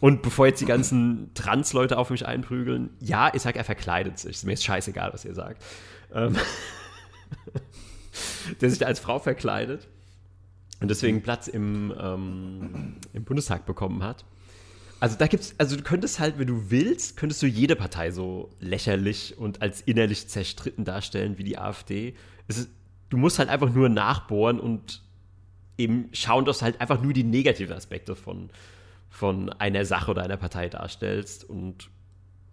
Und 0.00 0.22
bevor 0.22 0.46
jetzt 0.46 0.60
die 0.60 0.66
ganzen 0.66 1.32
Trans-Leute 1.34 1.96
auf 1.96 2.10
mich 2.10 2.26
einprügeln, 2.26 2.90
ja, 2.98 3.30
ich 3.32 3.42
sag, 3.42 3.56
er 3.56 3.64
verkleidet 3.64 4.18
sich. 4.18 4.42
Mir 4.42 4.54
ist 4.54 4.64
scheißegal, 4.64 5.12
was 5.12 5.24
ihr 5.24 5.34
sagt. 5.34 5.62
Ähm 6.12 6.36
der 8.60 8.70
sich 8.70 8.84
als 8.84 9.00
Frau 9.00 9.18
verkleidet 9.18 9.88
und 10.80 10.90
deswegen 10.90 11.22
Platz 11.22 11.48
im, 11.48 11.94
ähm, 11.98 12.96
im 13.12 13.24
Bundestag 13.24 13.64
bekommen 13.66 14.02
hat. 14.02 14.24
Also 15.02 15.18
da 15.18 15.26
gibt's, 15.26 15.52
also 15.58 15.74
du 15.74 15.82
könntest 15.82 16.20
halt, 16.20 16.38
wenn 16.38 16.46
du 16.46 16.70
willst, 16.70 17.16
könntest 17.16 17.42
du 17.42 17.48
jede 17.48 17.74
Partei 17.74 18.12
so 18.12 18.50
lächerlich 18.60 19.36
und 19.36 19.60
als 19.60 19.80
innerlich 19.80 20.28
zerstritten 20.28 20.84
darstellen 20.84 21.38
wie 21.38 21.42
die 21.42 21.58
AfD. 21.58 22.14
Ist, 22.46 22.70
du 23.08 23.16
musst 23.16 23.40
halt 23.40 23.48
einfach 23.48 23.72
nur 23.72 23.88
nachbohren 23.88 24.60
und 24.60 25.02
eben 25.76 26.08
schauen, 26.12 26.44
dass 26.44 26.58
du 26.58 26.66
halt 26.66 26.80
einfach 26.80 27.02
nur 27.02 27.12
die 27.12 27.24
negativen 27.24 27.74
Aspekte 27.74 28.14
von, 28.14 28.50
von 29.10 29.48
einer 29.50 29.84
Sache 29.84 30.12
oder 30.12 30.22
einer 30.22 30.36
Partei 30.36 30.68
darstellst. 30.68 31.50
Und 31.50 31.90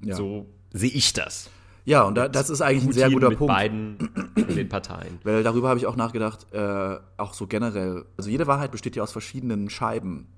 ja. 0.03 0.15
so 0.15 0.47
sehe 0.73 0.89
ich 0.89 1.13
das. 1.13 1.51
Ja, 1.85 2.01
und 2.01 2.15
da, 2.15 2.27
das 2.27 2.49
ist 2.49 2.61
eigentlich 2.61 2.85
ein 2.85 2.93
sehr 2.93 3.11
guter 3.11 3.29
mit 3.29 3.37
Punkt. 3.37 3.53
beiden 3.53 4.33
den 4.35 4.69
Parteien. 4.69 5.19
Weil 5.23 5.43
darüber 5.43 5.69
habe 5.69 5.77
ich 5.77 5.85
auch 5.85 5.95
nachgedacht, 5.95 6.51
äh, 6.51 6.97
auch 7.17 7.35
so 7.35 7.45
generell. 7.45 8.05
Also 8.17 8.31
jede 8.31 8.47
Wahrheit 8.47 8.71
besteht 8.71 8.95
ja 8.95 9.03
aus 9.03 9.11
verschiedenen 9.11 9.69
Scheiben 9.69 10.29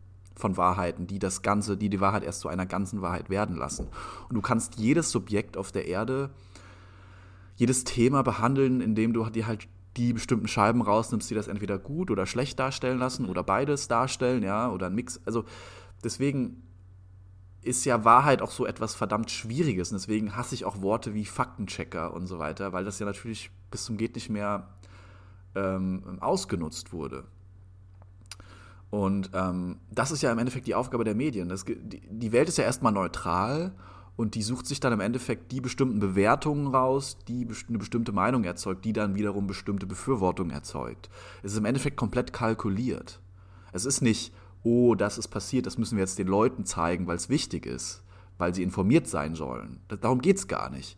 von 0.42 0.58
Wahrheiten, 0.58 1.08
die 1.08 1.20
das 1.20 1.42
Ganze, 1.42 1.78
die 1.78 1.90
die 1.90 2.02
Wahrheit 2.02 2.24
erst 2.24 2.42
zu 2.42 2.50
einer 2.50 2.66
ganzen 2.66 3.02
Wahrheit 3.02 3.30
werden 3.30 3.56
lassen. 3.56 3.88
Und 4.28 4.36
du 4.36 4.42
kannst 4.42 4.76
jedes 4.76 5.12
Subjekt 5.12 5.56
auf 5.56 5.72
der 5.72 5.88
Erde, 5.88 6.32
jedes 7.56 7.84
Thema 7.84 8.24
behandeln, 8.24 8.82
indem 8.82 9.14
du 9.14 9.30
dir 9.30 9.48
halt 9.48 9.68
die 9.98 10.14
bestimmten 10.14 10.48
Scheiben 10.48 10.82
rausnimmst, 10.82 11.30
die 11.30 11.36
das 11.36 11.48
entweder 11.48 11.78
gut 11.78 12.12
oder 12.12 12.26
schlecht 12.26 12.60
darstellen 12.60 12.98
lassen 12.98 13.26
oder 13.26 13.44
beides 13.44 13.88
darstellen, 13.88 14.44
ja, 14.44 14.70
oder 14.70 14.88
ein 14.88 14.96
Mix. 14.96 15.20
Also 15.26 15.46
deswegen 16.04 16.64
ist 17.62 17.86
ja 17.86 18.04
Wahrheit 18.04 18.42
auch 18.42 18.52
so 18.52 18.66
etwas 18.66 18.96
verdammt 18.96 19.30
Schwieriges. 19.30 19.92
Und 19.92 20.00
deswegen 20.00 20.36
hasse 20.36 20.56
ich 20.56 20.66
auch 20.66 20.82
Worte 20.82 21.14
wie 21.14 21.26
Faktenchecker 21.26 22.14
und 22.14 22.26
so 22.26 22.40
weiter, 22.40 22.74
weil 22.74 22.86
das 22.86 23.00
ja 23.00 23.06
natürlich 23.06 23.52
bis 23.70 23.86
zum 23.86 23.98
Geht 23.98 24.16
nicht 24.16 24.30
mehr 24.30 24.70
ähm, 25.56 26.18
ausgenutzt 26.20 26.94
wurde. 26.94 27.26
Und 28.92 29.32
ähm, 29.34 29.78
das 29.90 30.12
ist 30.12 30.22
ja 30.22 30.32
im 30.32 30.38
Endeffekt 30.38 30.68
die 30.68 30.76
Aufgabe 30.76 31.06
der 31.06 31.16
Medien. 31.16 31.50
Das, 31.50 31.64
die, 31.66 32.02
die 32.10 32.32
Welt 32.32 32.50
ist 32.50 32.58
ja 32.58 32.66
erstmal 32.66 32.92
neutral 32.92 33.72
und 34.18 34.36
die 34.36 34.44
sucht 34.44 34.68
sich 34.68 34.82
dann 34.82 34.92
im 34.92 35.00
Endeffekt 35.00 35.52
die 35.54 35.62
bestimmten 35.62 36.00
Bewertungen 36.00 36.68
raus, 36.68 37.18
die 37.28 37.48
eine 37.70 37.78
bestimmte 37.78 38.12
Meinung 38.12 38.44
erzeugt, 38.44 38.84
die 38.84 38.92
dann 38.94 39.16
wiederum 39.16 39.48
bestimmte 39.48 39.88
Befürwortungen 39.88 40.52
erzeugt. 40.52 41.10
Es 41.42 41.54
ist 41.54 41.58
im 41.58 41.66
Endeffekt 41.66 41.96
komplett 41.96 42.34
kalkuliert. 42.34 43.22
Es 43.72 43.86
ist 43.86 44.02
nicht, 44.02 44.34
oh, 44.64 44.94
das 44.94 45.18
ist 45.18 45.30
passiert, 45.30 45.66
das 45.66 45.78
müssen 45.78 45.96
wir 45.96 46.04
jetzt 46.04 46.20
den 46.20 46.28
Leuten 46.28 46.66
zeigen, 46.66 47.08
weil 47.08 47.16
es 47.16 47.30
wichtig 47.30 47.66
ist, 47.66 48.04
weil 48.38 48.54
sie 48.54 48.62
informiert 48.62 49.08
sein 49.08 49.36
sollen. 49.36 49.80
Darum 49.88 50.22
geht 50.22 50.38
es 50.38 50.50
gar 50.50 50.70
nicht. 50.70 50.98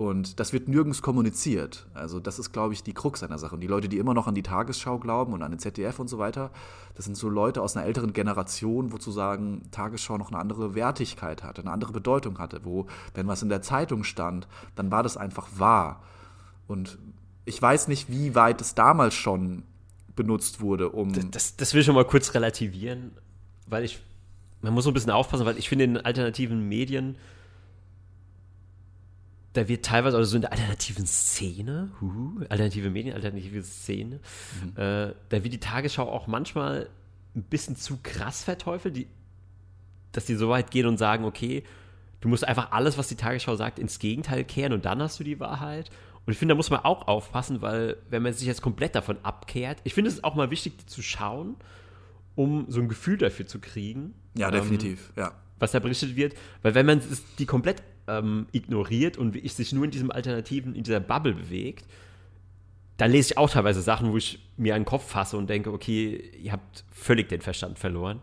Und 0.00 0.40
das 0.40 0.54
wird 0.54 0.66
nirgends 0.66 1.02
kommuniziert. 1.02 1.86
Also 1.92 2.20
das 2.20 2.38
ist, 2.38 2.52
glaube 2.52 2.72
ich, 2.72 2.82
die 2.82 2.94
Krux 2.94 3.22
einer 3.22 3.36
Sache. 3.36 3.54
Und 3.54 3.60
die 3.60 3.66
Leute, 3.66 3.86
die 3.86 3.98
immer 3.98 4.14
noch 4.14 4.26
an 4.26 4.34
die 4.34 4.42
Tagesschau 4.42 4.98
glauben 4.98 5.34
und 5.34 5.42
an 5.42 5.50
den 5.50 5.58
ZDF 5.58 5.98
und 5.98 6.08
so 6.08 6.16
weiter, 6.16 6.50
das 6.94 7.04
sind 7.04 7.18
so 7.18 7.28
Leute 7.28 7.60
aus 7.60 7.76
einer 7.76 7.84
älteren 7.84 8.14
Generation, 8.14 8.92
wo 8.92 8.96
zu 8.96 9.10
sagen, 9.10 9.60
Tagesschau 9.72 10.16
noch 10.16 10.28
eine 10.28 10.38
andere 10.38 10.74
Wertigkeit 10.74 11.42
hatte, 11.42 11.60
eine 11.60 11.70
andere 11.70 11.92
Bedeutung 11.92 12.38
hatte, 12.38 12.64
wo, 12.64 12.86
wenn 13.12 13.28
was 13.28 13.42
in 13.42 13.50
der 13.50 13.60
Zeitung 13.60 14.02
stand, 14.02 14.48
dann 14.74 14.90
war 14.90 15.02
das 15.02 15.18
einfach 15.18 15.48
wahr. 15.58 16.02
Und 16.66 16.96
ich 17.44 17.60
weiß 17.60 17.88
nicht, 17.88 18.10
wie 18.10 18.34
weit 18.34 18.62
es 18.62 18.74
damals 18.74 19.12
schon 19.12 19.64
benutzt 20.16 20.62
wurde, 20.62 20.88
um. 20.88 21.12
Das, 21.12 21.30
das, 21.30 21.56
das 21.56 21.74
will 21.74 21.80
ich 21.80 21.86
schon 21.86 21.94
mal 21.94 22.06
kurz 22.06 22.32
relativieren, 22.32 23.12
weil 23.66 23.84
ich. 23.84 24.00
Man 24.62 24.72
muss 24.72 24.84
so 24.84 24.90
ein 24.90 24.94
bisschen 24.94 25.10
aufpassen, 25.10 25.44
weil 25.44 25.58
ich 25.58 25.68
finde, 25.68 25.84
in 25.84 25.98
alternativen 25.98 26.66
Medien 26.70 27.16
da 29.52 29.68
wird 29.68 29.84
teilweise, 29.84 30.16
also 30.16 30.30
so 30.30 30.36
in 30.36 30.42
der 30.42 30.52
alternativen 30.52 31.06
Szene, 31.06 31.90
uh, 32.00 32.40
alternative 32.48 32.90
Medien, 32.90 33.14
alternative 33.14 33.62
Szene, 33.62 34.20
mhm. 34.62 34.76
äh, 34.76 35.14
da 35.28 35.42
wird 35.42 35.52
die 35.52 35.60
Tagesschau 35.60 36.08
auch 36.08 36.26
manchmal 36.26 36.88
ein 37.34 37.42
bisschen 37.42 37.76
zu 37.76 37.98
krass 38.02 38.44
verteufelt, 38.44 38.96
die, 38.96 39.08
dass 40.12 40.26
die 40.26 40.34
so 40.34 40.48
weit 40.48 40.70
gehen 40.70 40.86
und 40.86 40.98
sagen, 40.98 41.24
okay, 41.24 41.64
du 42.20 42.28
musst 42.28 42.46
einfach 42.46 42.70
alles, 42.72 42.96
was 42.98 43.08
die 43.08 43.16
Tagesschau 43.16 43.56
sagt, 43.56 43.78
ins 43.78 43.98
Gegenteil 43.98 44.44
kehren 44.44 44.72
und 44.72 44.84
dann 44.84 45.02
hast 45.02 45.18
du 45.18 45.24
die 45.24 45.40
Wahrheit. 45.40 45.90
Und 46.26 46.32
ich 46.32 46.38
finde, 46.38 46.52
da 46.54 46.56
muss 46.56 46.70
man 46.70 46.80
auch 46.80 47.08
aufpassen, 47.08 47.62
weil 47.62 47.96
wenn 48.08 48.22
man 48.22 48.32
sich 48.32 48.46
jetzt 48.46 48.62
komplett 48.62 48.94
davon 48.94 49.18
abkehrt, 49.22 49.78
ich 49.84 49.94
finde 49.94 50.08
es 50.08 50.16
ist 50.16 50.24
auch 50.24 50.34
mal 50.34 50.50
wichtig, 50.50 50.78
die 50.78 50.86
zu 50.86 51.02
schauen, 51.02 51.56
um 52.36 52.66
so 52.68 52.80
ein 52.80 52.88
Gefühl 52.88 53.16
dafür 53.16 53.46
zu 53.46 53.58
kriegen. 53.58 54.14
Ja, 54.36 54.50
definitiv, 54.50 55.12
ähm, 55.16 55.24
ja 55.24 55.32
was 55.60 55.72
da 55.72 55.78
berichtet 55.78 56.16
wird, 56.16 56.34
weil 56.62 56.74
wenn 56.74 56.86
man 56.86 57.00
die 57.38 57.46
komplett 57.46 57.82
ähm, 58.18 58.46
ignoriert 58.52 59.16
und 59.16 59.34
wie 59.34 59.38
ich 59.38 59.54
sich 59.54 59.72
nur 59.72 59.84
in 59.84 59.90
diesem 59.90 60.10
Alternativen, 60.10 60.74
in 60.74 60.82
dieser 60.82 61.00
Bubble 61.00 61.34
bewegt, 61.34 61.84
dann 62.96 63.10
lese 63.10 63.32
ich 63.32 63.38
auch 63.38 63.48
teilweise 63.48 63.80
Sachen, 63.80 64.12
wo 64.12 64.16
ich 64.16 64.40
mir 64.56 64.74
einen 64.74 64.84
Kopf 64.84 65.08
fasse 65.08 65.36
und 65.36 65.48
denke, 65.48 65.72
okay, 65.72 66.32
ihr 66.42 66.52
habt 66.52 66.84
völlig 66.90 67.28
den 67.28 67.40
Verstand 67.40 67.78
verloren. 67.78 68.20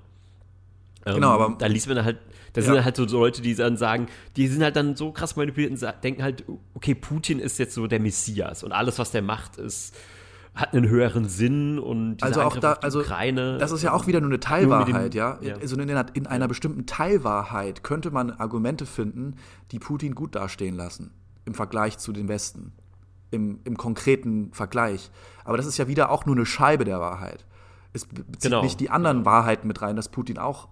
Ähm, 1.05 1.15
genau, 1.15 1.29
aber 1.29 1.55
da 1.57 1.65
liest 1.65 1.87
man 1.87 2.03
halt, 2.03 2.17
da 2.53 2.61
ja. 2.61 2.67
sind 2.67 2.85
halt 2.85 2.95
so 2.95 3.05
Leute, 3.05 3.41
die 3.41 3.55
dann 3.55 3.77
sagen, 3.77 4.07
die 4.35 4.47
sind 4.47 4.61
halt 4.61 4.75
dann 4.75 4.95
so 4.95 5.11
krass 5.11 5.35
manipuliert 5.35 5.71
und 5.71 6.03
denken 6.03 6.21
halt, 6.21 6.43
okay, 6.73 6.93
Putin 6.93 7.39
ist 7.39 7.57
jetzt 7.57 7.73
so 7.73 7.87
der 7.87 7.99
Messias 7.99 8.63
und 8.63 8.71
alles, 8.71 8.99
was 8.99 9.11
der 9.11 9.21
macht, 9.21 9.57
ist 9.57 9.95
hat 10.57 10.73
einen 10.73 10.89
höheren 10.89 11.29
Sinn 11.29 11.77
und 11.79 12.23
also 12.23 12.41
auch 12.41 12.57
da, 12.57 12.73
also 12.73 13.01
Ukraine, 13.01 13.57
das 13.59 13.71
ist 13.71 13.83
ja 13.83 13.93
auch 13.93 14.07
wieder 14.07 14.19
nur 14.19 14.29
eine 14.29 14.39
Teilwahrheit, 14.39 15.13
dem, 15.13 15.17
ja. 15.17 15.37
ja. 15.41 15.55
Also 15.55 15.75
in, 15.75 15.87
in, 15.87 16.27
einer 16.27 16.43
ja. 16.43 16.47
bestimmten 16.47 16.85
Teilwahrheit 16.85 17.83
könnte 17.83 18.09
man 18.11 18.31
Argumente 18.31 18.85
finden, 18.85 19.35
die 19.71 19.79
Putin 19.79 20.15
gut 20.15 20.35
dastehen 20.35 20.75
lassen 20.75 21.11
im 21.45 21.53
Vergleich 21.53 21.97
zu 21.97 22.11
den 22.11 22.27
Westen, 22.27 22.73
im, 23.31 23.59
im 23.63 23.77
konkreten 23.77 24.51
Vergleich. 24.51 25.11
Aber 25.45 25.57
das 25.57 25.65
ist 25.65 25.77
ja 25.77 25.87
wieder 25.87 26.11
auch 26.11 26.25
nur 26.25 26.35
eine 26.35 26.45
Scheibe 26.45 26.83
der 26.83 26.99
Wahrheit. 26.99 27.45
Es 27.93 28.05
bezieht 28.05 28.41
genau. 28.41 28.63
nicht 28.63 28.79
die 28.79 28.89
anderen 28.89 29.19
genau. 29.19 29.29
Wahrheiten 29.29 29.67
mit 29.67 29.81
rein, 29.81 29.95
dass 29.95 30.09
Putin 30.09 30.37
auch 30.39 30.67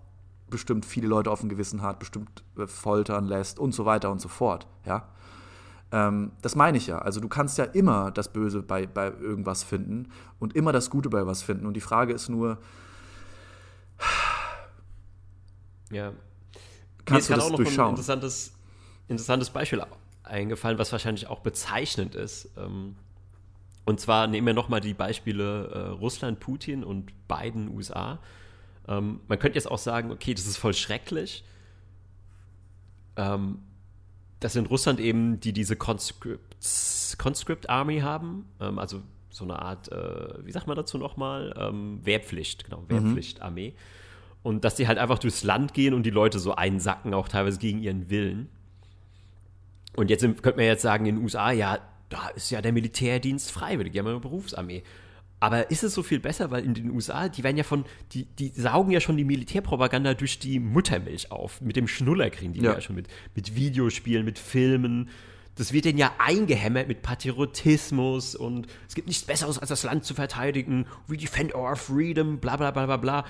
bestimmt 0.49 0.85
viele 0.85 1.07
Leute 1.07 1.31
auf 1.31 1.39
dem 1.39 1.49
Gewissen 1.49 1.81
hat, 1.81 1.99
bestimmt 1.99 2.43
äh, 2.57 2.67
foltern 2.67 3.25
lässt 3.25 3.59
und 3.59 3.73
so 3.73 3.85
weiter 3.85 4.11
und 4.11 4.19
so 4.19 4.29
fort. 4.29 4.67
Ja? 4.85 5.07
Ähm, 5.95 6.33
das 6.41 6.55
meine 6.57 6.77
ich 6.77 6.87
ja. 6.87 6.97
Also 6.97 7.21
du 7.21 7.29
kannst 7.29 7.57
ja 7.57 7.63
immer 7.63 8.11
das 8.11 8.27
Böse 8.33 8.61
bei, 8.61 8.85
bei 8.85 9.07
irgendwas 9.07 9.63
finden 9.63 10.11
und 10.39 10.53
immer 10.53 10.73
das 10.73 10.89
Gute 10.89 11.09
bei 11.09 11.25
was 11.25 11.41
finden. 11.41 11.65
Und 11.65 11.73
die 11.73 11.81
Frage 11.81 12.11
ist 12.11 12.27
nur, 12.27 12.57
ja. 15.89 16.11
Kannst 17.05 17.11
Mir 17.11 17.17
ist 17.19 17.29
du 17.29 17.33
das 17.35 17.43
auch 17.45 17.49
noch 17.51 17.57
durchschauen? 17.57 17.85
ein 17.85 17.89
interessantes, 17.91 18.53
interessantes 19.07 19.49
Beispiel 19.51 19.81
eingefallen, 20.23 20.77
was 20.77 20.91
wahrscheinlich 20.91 21.27
auch 21.27 21.39
bezeichnend 21.39 22.13
ist. 22.15 22.49
Ähm, 22.57 22.97
und 23.85 24.01
zwar 24.01 24.27
nehmen 24.27 24.47
wir 24.47 24.53
nochmal 24.53 24.81
die 24.81 24.93
Beispiele 24.93 25.67
äh, 25.67 25.79
Russland, 25.91 26.41
Putin 26.41 26.83
und 26.83 27.13
Biden, 27.29 27.69
USA. 27.69 28.19
Ähm, 28.89 29.21
man 29.29 29.39
könnte 29.39 29.57
jetzt 29.57 29.71
auch 29.71 29.77
sagen, 29.77 30.11
okay, 30.11 30.33
das 30.33 30.45
ist 30.45 30.57
voll 30.57 30.73
schrecklich. 30.73 31.45
Dass 34.45 34.55
in 34.55 34.67
Russland 34.67 34.99
eben 34.99 35.39
die 35.39 35.53
diese 35.53 35.75
Conscript, 35.75 36.55
Conscript 37.17 37.67
Army 37.67 38.01
haben, 38.01 38.45
ähm, 38.61 38.77
also 38.77 39.01
so 39.31 39.43
eine 39.43 39.59
Art, 39.59 39.91
äh, 39.91 40.45
wie 40.45 40.51
sagt 40.51 40.67
man 40.67 40.75
dazu 40.75 40.99
nochmal? 40.99 41.51
Ähm, 41.57 41.99
Wehrpflicht, 42.03 42.63
genau, 42.63 42.81
mhm. 42.81 42.89
Wehrpflichtarmee. 42.89 43.69
Mhm. 43.69 43.75
Und 44.43 44.63
dass 44.63 44.75
die 44.75 44.87
halt 44.87 44.99
einfach 44.99 45.17
durchs 45.17 45.43
Land 45.43 45.73
gehen 45.73 45.95
und 45.95 46.03
die 46.03 46.11
Leute 46.11 46.37
so 46.37 46.53
einsacken, 46.53 47.15
auch 47.15 47.27
teilweise 47.27 47.57
gegen 47.57 47.81
ihren 47.81 48.11
Willen. 48.11 48.49
Und 49.95 50.11
jetzt 50.11 50.21
könnte 50.21 50.57
man 50.57 50.65
jetzt 50.65 50.83
sagen, 50.83 51.07
in 51.07 51.15
den 51.15 51.23
USA, 51.23 51.49
ja, 51.49 51.79
da 52.09 52.27
ist 52.35 52.51
ja 52.51 52.61
der 52.61 52.71
Militärdienst 52.71 53.51
freiwillig, 53.51 53.93
die 53.93 53.99
haben 53.99 54.05
eine 54.05 54.19
Berufsarmee. 54.19 54.83
Aber 55.45 55.69
ist 55.69 55.83
es 55.83 55.93
so 55.93 56.01
viel 56.01 56.19
besser, 56.19 56.49
weil 56.49 56.65
in 56.65 56.73
den 56.73 56.89
USA, 56.89 57.29
die 57.29 57.43
werden 57.43 57.55
ja 57.55 57.63
von, 57.63 57.85
die, 58.13 58.25
die 58.25 58.49
saugen 58.49 58.89
ja 58.89 58.99
schon 58.99 59.15
die 59.15 59.23
Militärpropaganda 59.23 60.15
durch 60.15 60.39
die 60.39 60.59
Muttermilch 60.59 61.31
auf. 61.31 61.61
Mit 61.61 61.75
dem 61.75 61.87
Schnuller 61.87 62.31
kriegen 62.31 62.53
die 62.53 62.61
ja, 62.61 62.73
ja 62.73 62.81
schon 62.81 62.95
mit, 62.95 63.09
mit 63.35 63.55
Videospielen, 63.55 64.25
mit 64.25 64.39
Filmen. 64.39 65.09
Das 65.53 65.71
wird 65.71 65.85
denen 65.85 65.99
ja 65.99 66.11
eingehämmert 66.17 66.87
mit 66.87 67.03
Patriotismus 67.03 68.33
und 68.33 68.65
es 68.87 68.95
gibt 68.95 69.07
nichts 69.07 69.25
Besseres, 69.25 69.59
als 69.59 69.69
das 69.69 69.83
Land 69.83 70.03
zu 70.03 70.15
verteidigen. 70.15 70.87
We 71.05 71.15
defend 71.15 71.53
our 71.53 71.75
freedom, 71.75 72.39
bla 72.39 72.57
bla 72.57 72.71
bla 72.71 72.87
bla 72.87 72.97
bla. 72.97 73.25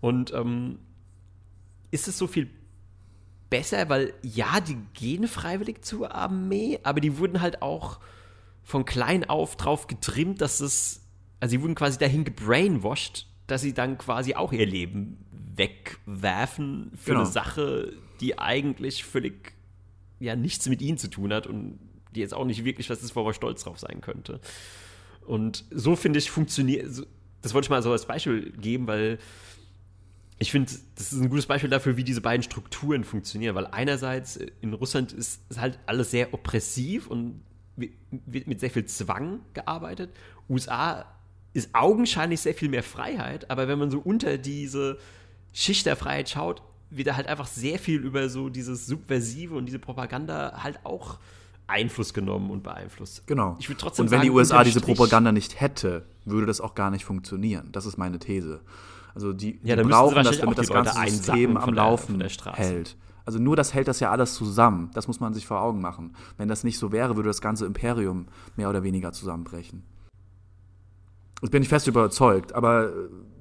Und 0.00 0.32
ähm, 0.32 0.78
ist 1.90 2.08
es 2.08 2.16
so 2.16 2.26
viel 2.28 2.48
besser, 3.50 3.90
weil 3.90 4.14
ja, 4.22 4.60
die 4.60 4.78
gehen 4.94 5.28
freiwillig 5.28 5.84
zur 5.84 6.14
Armee, 6.14 6.80
aber 6.82 7.00
die 7.02 7.18
wurden 7.18 7.42
halt 7.42 7.60
auch 7.60 8.00
von 8.62 8.86
klein 8.86 9.28
auf 9.28 9.56
drauf 9.56 9.86
getrimmt, 9.86 10.40
dass 10.40 10.60
es 10.60 11.02
also 11.40 11.50
sie 11.50 11.62
wurden 11.62 11.74
quasi 11.74 11.98
dahin 11.98 12.24
gebrainwashed, 12.24 13.26
dass 13.46 13.62
sie 13.62 13.72
dann 13.72 13.98
quasi 13.98 14.34
auch 14.34 14.52
ihr 14.52 14.66
Leben 14.66 15.24
wegwerfen 15.56 16.92
für 16.96 17.10
genau. 17.10 17.20
eine 17.20 17.30
Sache, 17.30 17.92
die 18.20 18.38
eigentlich 18.38 19.04
völlig 19.04 19.52
ja 20.20 20.36
nichts 20.36 20.68
mit 20.68 20.82
ihnen 20.82 20.98
zu 20.98 21.08
tun 21.08 21.32
hat 21.32 21.46
und 21.46 21.78
die 22.14 22.20
jetzt 22.20 22.34
auch 22.34 22.44
nicht 22.44 22.64
wirklich 22.64 22.90
was 22.90 23.02
ist, 23.02 23.14
wo 23.14 23.22
man 23.22 23.34
stolz 23.34 23.64
drauf 23.64 23.78
sein 23.78 24.00
könnte. 24.00 24.40
Und 25.26 25.64
so 25.70 25.94
finde 25.94 26.18
ich 26.18 26.30
funktioniert, 26.30 26.86
das 27.42 27.54
wollte 27.54 27.66
ich 27.66 27.70
mal 27.70 27.82
so 27.82 27.92
als 27.92 28.06
Beispiel 28.06 28.50
geben, 28.52 28.86
weil 28.86 29.18
ich 30.38 30.50
finde, 30.52 30.72
das 30.94 31.12
ist 31.12 31.20
ein 31.20 31.28
gutes 31.28 31.46
Beispiel 31.46 31.70
dafür, 31.70 31.96
wie 31.96 32.04
diese 32.04 32.20
beiden 32.20 32.42
Strukturen 32.42 33.04
funktionieren, 33.04 33.54
weil 33.54 33.66
einerseits 33.66 34.36
in 34.36 34.72
Russland 34.72 35.12
ist, 35.12 35.42
ist 35.50 35.60
halt 35.60 35.78
alles 35.86 36.10
sehr 36.10 36.32
oppressiv 36.32 37.08
und 37.08 37.42
wird 37.76 38.46
mit 38.46 38.60
sehr 38.60 38.70
viel 38.70 38.86
Zwang 38.86 39.40
gearbeitet. 39.52 40.10
USA 40.48 41.04
ist 41.58 41.74
augenscheinlich 41.74 42.40
sehr 42.40 42.54
viel 42.54 42.68
mehr 42.68 42.82
Freiheit, 42.82 43.50
aber 43.50 43.68
wenn 43.68 43.78
man 43.78 43.90
so 43.90 43.98
unter 43.98 44.38
diese 44.38 44.98
Schicht 45.52 45.86
der 45.86 45.96
Freiheit 45.96 46.28
schaut, 46.28 46.62
wird 46.90 47.08
da 47.08 47.16
halt 47.16 47.26
einfach 47.26 47.46
sehr 47.46 47.78
viel 47.78 48.00
über 48.00 48.28
so 48.28 48.48
dieses 48.48 48.86
Subversive 48.86 49.54
und 49.54 49.66
diese 49.66 49.78
Propaganda 49.78 50.62
halt 50.62 50.80
auch 50.84 51.18
Einfluss 51.66 52.14
genommen 52.14 52.50
und 52.50 52.62
beeinflusst. 52.62 53.26
Genau. 53.26 53.56
Ich 53.60 53.68
würde 53.68 53.80
trotzdem 53.80 54.06
und 54.06 54.10
wenn 54.10 54.18
sagen, 54.18 54.28
die 54.28 54.34
USA 54.34 54.64
diese 54.64 54.80
Propaganda 54.80 55.32
nicht 55.32 55.60
hätte, 55.60 56.06
würde 56.24 56.46
das 56.46 56.60
auch 56.60 56.74
gar 56.74 56.90
nicht 56.90 57.04
funktionieren. 57.04 57.68
Das 57.72 57.84
ist 57.84 57.98
meine 57.98 58.18
These. 58.18 58.60
Also 59.14 59.32
die, 59.32 59.58
ja, 59.62 59.76
die 59.76 59.82
brauchen 59.82 60.24
das, 60.24 60.38
damit 60.38 60.58
das 60.58 60.68
ganze 60.68 60.98
System 61.08 61.56
am 61.56 61.74
Laufen 61.74 62.22
hält. 62.54 62.96
Also 63.26 63.38
nur 63.38 63.56
das 63.56 63.74
hält 63.74 63.88
das 63.88 64.00
ja 64.00 64.10
alles 64.10 64.34
zusammen. 64.34 64.90
Das 64.94 65.06
muss 65.06 65.20
man 65.20 65.34
sich 65.34 65.46
vor 65.46 65.60
Augen 65.60 65.82
machen. 65.82 66.14
Wenn 66.38 66.48
das 66.48 66.64
nicht 66.64 66.78
so 66.78 66.92
wäre, 66.92 67.16
würde 67.16 67.28
das 67.28 67.42
ganze 67.42 67.66
Imperium 67.66 68.26
mehr 68.56 68.70
oder 68.70 68.82
weniger 68.82 69.12
zusammenbrechen. 69.12 69.82
Das 71.40 71.50
bin 71.50 71.62
ich 71.62 71.68
fest 71.68 71.86
überzeugt. 71.86 72.54
Aber 72.54 72.92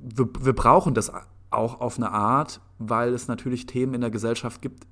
wir, 0.01 0.27
wir 0.39 0.53
brauchen 0.53 0.93
das 0.93 1.11
auch 1.49 1.81
auf 1.81 1.97
eine 1.97 2.11
Art, 2.11 2.61
weil 2.77 3.13
es 3.13 3.27
natürlich 3.27 3.65
Themen 3.65 3.93
in 3.93 4.01
der 4.01 4.11
Gesellschaft 4.11 4.61
gibt, 4.61 4.85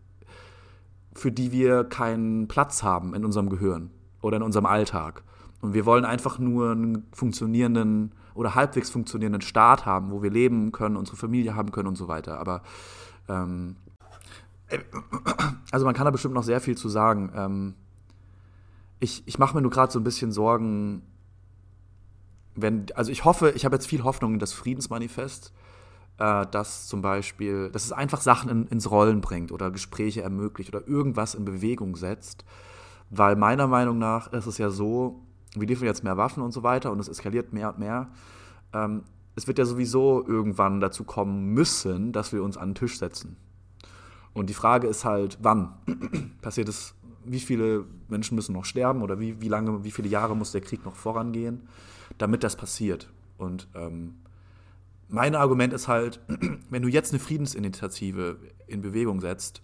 für 1.13 1.31
die 1.31 1.51
wir 1.51 1.83
keinen 1.83 2.47
Platz 2.47 2.83
haben 2.83 3.13
in 3.13 3.23
unserem 3.25 3.49
Gehirn 3.49 3.91
oder 4.21 4.37
in 4.37 4.43
unserem 4.43 4.65
Alltag. 4.65 5.23
Und 5.61 5.73
wir 5.73 5.85
wollen 5.85 6.05
einfach 6.05 6.39
nur 6.39 6.71
einen 6.71 7.07
funktionierenden 7.13 8.13
oder 8.33 8.53
halbwegs 8.53 8.89
funktionierenden 8.89 9.41
Staat 9.41 9.85
haben, 9.85 10.11
wo 10.11 10.21
wir 10.21 10.29
leben 10.29 10.71
können, 10.71 10.97
unsere 10.97 11.17
Familie 11.17 11.55
haben 11.55 11.71
können 11.71 11.87
und 11.87 11.95
so 11.95 12.07
weiter. 12.07 12.39
Aber 12.39 12.61
ähm, 13.29 13.77
also 15.71 15.85
man 15.85 15.95
kann 15.95 16.05
da 16.05 16.11
bestimmt 16.11 16.33
noch 16.33 16.43
sehr 16.43 16.59
viel 16.59 16.75
zu 16.75 16.89
sagen. 16.89 17.31
Ähm, 17.35 17.75
ich 18.99 19.23
ich 19.25 19.39
mache 19.39 19.55
mir 19.55 19.61
nur 19.61 19.71
gerade 19.71 19.91
so 19.91 19.99
ein 19.99 20.03
bisschen 20.03 20.31
Sorgen, 20.31 21.03
wenn, 22.55 22.85
also 22.95 23.11
ich 23.11 23.25
hoffe, 23.25 23.51
ich 23.51 23.65
habe 23.65 23.75
jetzt 23.75 23.87
viel 23.87 24.03
Hoffnung 24.03 24.33
in 24.33 24.39
das 24.39 24.53
Friedensmanifest, 24.53 25.53
äh, 26.17 26.45
dass 26.47 26.87
zum 26.87 27.01
Beispiel, 27.01 27.69
dass 27.69 27.85
es 27.85 27.91
einfach 27.91 28.21
Sachen 28.21 28.49
in, 28.49 28.67
ins 28.67 28.89
Rollen 28.89 29.21
bringt 29.21 29.51
oder 29.51 29.71
Gespräche 29.71 30.21
ermöglicht 30.21 30.73
oder 30.73 30.87
irgendwas 30.87 31.35
in 31.35 31.45
Bewegung 31.45 31.95
setzt. 31.95 32.45
Weil 33.09 33.35
meiner 33.35 33.67
Meinung 33.67 33.97
nach 33.97 34.31
ist 34.33 34.47
es 34.47 34.57
ja 34.57 34.69
so, 34.69 35.21
wir 35.53 35.67
liefern 35.67 35.85
jetzt 35.85 36.03
mehr 36.03 36.17
Waffen 36.17 36.41
und 36.41 36.51
so 36.51 36.63
weiter 36.63 36.91
und 36.91 36.99
es 36.99 37.07
eskaliert 37.07 37.53
mehr 37.53 37.69
und 37.69 37.79
mehr. 37.79 38.09
Ähm, 38.73 39.03
es 39.35 39.47
wird 39.47 39.59
ja 39.59 39.65
sowieso 39.65 40.25
irgendwann 40.25 40.79
dazu 40.79 41.03
kommen 41.03 41.53
müssen, 41.53 42.13
dass 42.13 42.31
wir 42.31 42.41
uns 42.41 42.57
an 42.57 42.69
den 42.69 42.75
Tisch 42.75 42.97
setzen. 42.97 43.35
Und 44.33 44.49
die 44.49 44.53
Frage 44.53 44.87
ist 44.87 45.05
halt, 45.05 45.37
wann 45.41 45.73
passiert 46.41 46.69
es, 46.69 46.93
wie 47.25 47.39
viele 47.39 47.85
Menschen 48.07 48.35
müssen 48.35 48.53
noch 48.53 48.65
sterben 48.65 49.01
oder 49.01 49.19
wie, 49.19 49.41
wie 49.41 49.47
lange, 49.47 49.83
wie 49.83 49.91
viele 49.91 50.07
Jahre 50.07 50.35
muss 50.35 50.51
der 50.51 50.61
Krieg 50.61 50.85
noch 50.85 50.95
vorangehen? 50.95 51.67
Damit 52.17 52.43
das 52.43 52.55
passiert. 52.55 53.11
Und 53.37 53.67
ähm, 53.75 54.15
mein 55.07 55.35
Argument 55.35 55.73
ist 55.73 55.87
halt, 55.87 56.19
wenn 56.69 56.81
du 56.81 56.87
jetzt 56.87 57.11
eine 57.11 57.19
Friedensinitiative 57.19 58.37
in 58.67 58.81
Bewegung 58.81 59.21
setzt 59.21 59.61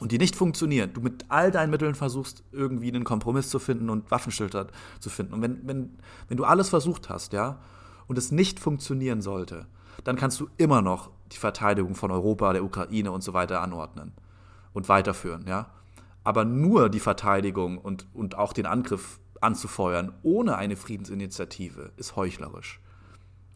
und 0.00 0.12
die 0.12 0.18
nicht 0.18 0.36
funktioniert, 0.36 0.96
du 0.96 1.00
mit 1.00 1.26
all 1.28 1.50
deinen 1.50 1.70
Mitteln 1.70 1.94
versuchst, 1.94 2.42
irgendwie 2.52 2.88
einen 2.88 3.04
Kompromiss 3.04 3.48
zu 3.48 3.58
finden 3.58 3.90
und 3.90 4.10
Waffenschilder 4.10 4.68
zu 5.00 5.10
finden. 5.10 5.34
Und 5.34 5.42
wenn, 5.42 5.66
wenn, 5.66 5.98
wenn 6.28 6.36
du 6.36 6.44
alles 6.44 6.68
versucht 6.68 7.08
hast, 7.08 7.32
ja, 7.32 7.60
und 8.06 8.18
es 8.18 8.32
nicht 8.32 8.60
funktionieren 8.60 9.22
sollte, 9.22 9.66
dann 10.02 10.16
kannst 10.16 10.40
du 10.40 10.48
immer 10.56 10.82
noch 10.82 11.10
die 11.32 11.38
Verteidigung 11.38 11.94
von 11.94 12.10
Europa, 12.10 12.52
der 12.52 12.64
Ukraine 12.64 13.12
und 13.12 13.22
so 13.22 13.32
weiter 13.32 13.62
anordnen 13.62 14.12
und 14.72 14.88
weiterführen, 14.88 15.46
ja. 15.46 15.70
Aber 16.22 16.44
nur 16.44 16.88
die 16.88 17.00
Verteidigung 17.00 17.78
und, 17.78 18.06
und 18.14 18.36
auch 18.36 18.52
den 18.54 18.66
Angriff 18.66 19.20
anzufeuern 19.44 20.12
ohne 20.22 20.56
eine 20.56 20.76
Friedensinitiative 20.76 21.92
ist 21.96 22.16
heuchlerisch. 22.16 22.80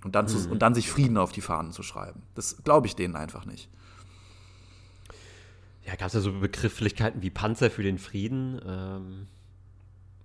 Und 0.05 0.14
dann, 0.14 0.28
zu, 0.28 0.39
mhm. 0.39 0.53
und 0.53 0.62
dann 0.62 0.74
sich 0.74 0.89
Frieden 0.89 1.16
auf 1.16 1.32
die 1.32 1.41
Fahnen 1.41 1.72
zu 1.72 1.82
schreiben. 1.82 2.22
Das 2.34 2.62
glaube 2.62 2.86
ich 2.86 2.95
denen 2.95 3.16
einfach 3.16 3.47
nicht. 3.47 3.68
Ja, 5.84 5.97
gab 5.97 6.09
es 6.09 6.14
ja 6.14 6.20
so 6.20 6.32
Begrifflichkeiten 6.32 7.22
wie 7.22 7.30
Panzer 7.30 7.70
für 7.70 7.82
den 7.82 7.99
Frieden. 7.99 8.61
Ähm, 8.64 9.26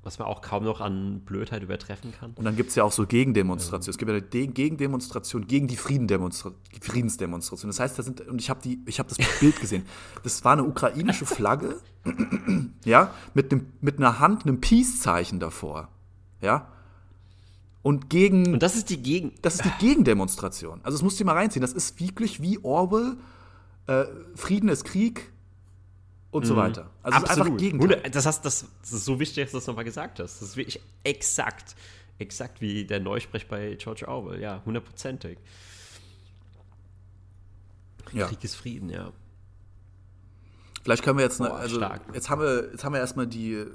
was 0.04 0.20
man 0.20 0.28
auch 0.28 0.42
kaum 0.42 0.66
noch 0.66 0.82
an 0.82 1.22
Blödheit 1.22 1.64
übertreffen 1.64 2.12
kann. 2.12 2.32
Und 2.36 2.44
dann 2.44 2.58
gibt 2.58 2.70
es 2.70 2.76
ja 2.76 2.84
auch 2.84 2.92
so 2.92 3.08
Gegendemonstrationen. 3.08 3.90
Es 3.90 3.98
gibt 3.98 4.12
ja 4.12 4.16
eine 4.16 4.22
Gegendemonstration 4.52 5.48
gegen 5.48 5.68
die 5.68 5.78
Friedensdemonstration. 5.78 7.70
Das 7.70 7.80
heißt, 7.80 7.98
da 7.98 8.04
sind, 8.04 8.22
und 8.22 8.42
ich 8.42 8.50
habe 8.50 8.60
hab 8.70 9.08
das 9.08 9.18
Bild 9.40 9.60
gesehen, 9.62 9.86
das 10.24 10.44
war 10.44 10.54
eine 10.54 10.66
ukrainische 10.66 11.26
Flagge, 11.26 11.78
ja, 12.86 13.14
mit, 13.34 13.52
einem, 13.52 13.68
mit 13.80 13.98
einer 13.98 14.20
Hand, 14.20 14.44
einem 14.46 14.60
Peace-Zeichen 14.60 15.40
davor. 15.40 15.88
Ja. 16.42 16.68
Und 17.82 18.10
gegen. 18.10 18.54
Und 18.54 18.64
das 18.64 18.76
ist 18.76 18.90
die 18.90 19.02
Gegen. 19.02 19.34
Das 19.42 19.56
ist 19.56 19.66
die 19.66 19.86
Gegendemonstration. 19.86 20.82
Also, 20.84 20.98
das 20.98 21.04
musst 21.04 21.20
du 21.20 21.26
mal 21.26 21.34
reinziehen. 21.34 21.62
Das 21.62 21.74
ist 21.74 22.00
wirklich 22.00 22.42
wie 22.42 22.60
Orwell. 22.64 23.18
Äh, 23.88 24.06
Frieden 24.36 24.70
ist 24.70 24.86
Krieg, 24.86 25.33
und 26.34 26.46
so 26.46 26.54
mhm. 26.54 26.58
weiter. 26.58 26.90
Also 27.04 27.18
Absolut. 27.20 27.48
einfach 27.48 27.58
Gegenteil. 27.58 28.12
Das, 28.12 28.26
heißt, 28.26 28.44
das, 28.44 28.66
das 28.82 28.92
ist 28.92 29.06
so 29.06 29.20
wichtig, 29.20 29.44
dass 29.44 29.52
du 29.52 29.58
das 29.58 29.68
nochmal 29.68 29.86
gesagt 29.86 30.20
hast. 30.20 30.42
Das 30.42 30.50
ist 30.50 30.58
wirklich 30.58 30.82
exakt, 31.04 31.76
exakt 32.18 32.60
wie 32.60 32.86
der 32.86 33.00
Neusprech 33.00 33.48
bei 33.48 33.76
George 33.76 34.08
Orwell. 34.08 34.42
Ja, 34.42 34.62
hundertprozentig. 34.66 35.38
Ja. 38.12 38.28
Krieg 38.28 38.44
ist 38.44 38.56
Frieden, 38.56 38.90
ja. 38.90 39.12
Vielleicht 40.84 41.04
können 41.04 41.18
wir 41.18 41.24
jetzt, 41.24 41.38
Boah, 41.38 41.56
also 41.56 41.78
stark. 41.78 42.02
jetzt 42.14 42.30
haben 42.30 42.42
wir, 42.42 42.72
jetzt 42.72 42.84
haben 42.84 42.94
wir 42.94 43.00
erstmal 43.00 43.28
die 43.28 43.66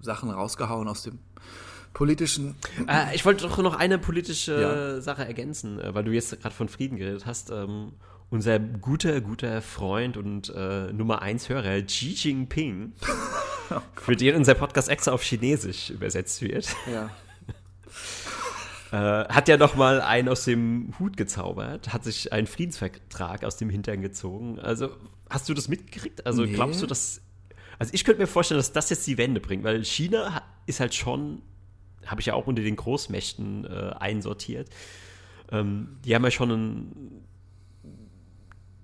Sachen 0.00 0.30
rausgehauen 0.30 0.88
aus 0.88 1.02
dem 1.02 1.18
politischen. 1.92 2.56
Äh, 2.88 3.14
ich 3.14 3.24
wollte 3.24 3.46
doch 3.46 3.58
noch 3.58 3.74
eine 3.74 3.98
politische 3.98 4.60
ja. 4.60 5.00
Sache 5.00 5.24
ergänzen, 5.24 5.78
äh, 5.80 5.94
weil 5.94 6.04
du 6.04 6.12
jetzt 6.12 6.30
gerade 6.40 6.54
von 6.54 6.68
Frieden 6.68 6.96
geredet 6.96 7.24
hast. 7.26 7.50
Ähm, 7.50 7.92
unser 8.30 8.58
guter, 8.58 9.20
guter 9.20 9.62
Freund 9.62 10.16
und 10.16 10.52
äh, 10.54 10.92
Nummer 10.92 11.22
1 11.22 11.48
Hörer, 11.48 11.82
Xi 11.82 12.08
Jinping, 12.10 12.92
oh 13.70 13.80
für 13.94 14.16
den 14.16 14.34
unser 14.34 14.54
Podcast 14.54 14.88
extra 14.88 15.12
auf 15.12 15.22
Chinesisch 15.22 15.90
übersetzt 15.90 16.42
wird. 16.42 16.74
Ja. 16.92 17.10
äh, 19.22 19.28
hat 19.28 19.48
ja 19.48 19.56
noch 19.56 19.76
mal 19.76 20.00
einen 20.00 20.28
aus 20.28 20.44
dem 20.44 20.94
Hut 20.98 21.16
gezaubert, 21.16 21.92
hat 21.92 22.04
sich 22.04 22.32
einen 22.32 22.46
Friedensvertrag 22.46 23.44
aus 23.44 23.56
dem 23.56 23.70
Hintern 23.70 24.02
gezogen. 24.02 24.58
Also, 24.58 24.90
hast 25.30 25.48
du 25.48 25.54
das 25.54 25.68
mitgekriegt? 25.68 26.26
Also, 26.26 26.44
nee. 26.44 26.52
glaubst 26.52 26.82
du, 26.82 26.86
dass. 26.86 27.20
Also, 27.78 27.94
ich 27.94 28.04
könnte 28.04 28.20
mir 28.20 28.26
vorstellen, 28.26 28.58
dass 28.58 28.72
das 28.72 28.90
jetzt 28.90 29.06
die 29.06 29.18
Wende 29.18 29.40
bringt, 29.40 29.62
weil 29.62 29.84
China 29.84 30.42
ist 30.66 30.80
halt 30.80 30.94
schon, 30.94 31.42
habe 32.06 32.20
ich 32.20 32.26
ja 32.26 32.34
auch 32.34 32.46
unter 32.48 32.62
den 32.62 32.74
Großmächten 32.74 33.66
äh, 33.66 33.94
einsortiert. 33.98 34.68
Ähm, 35.52 35.98
die 36.04 36.14
haben 36.14 36.24
ja 36.24 36.30
schon 36.32 36.50
einen 36.50 37.25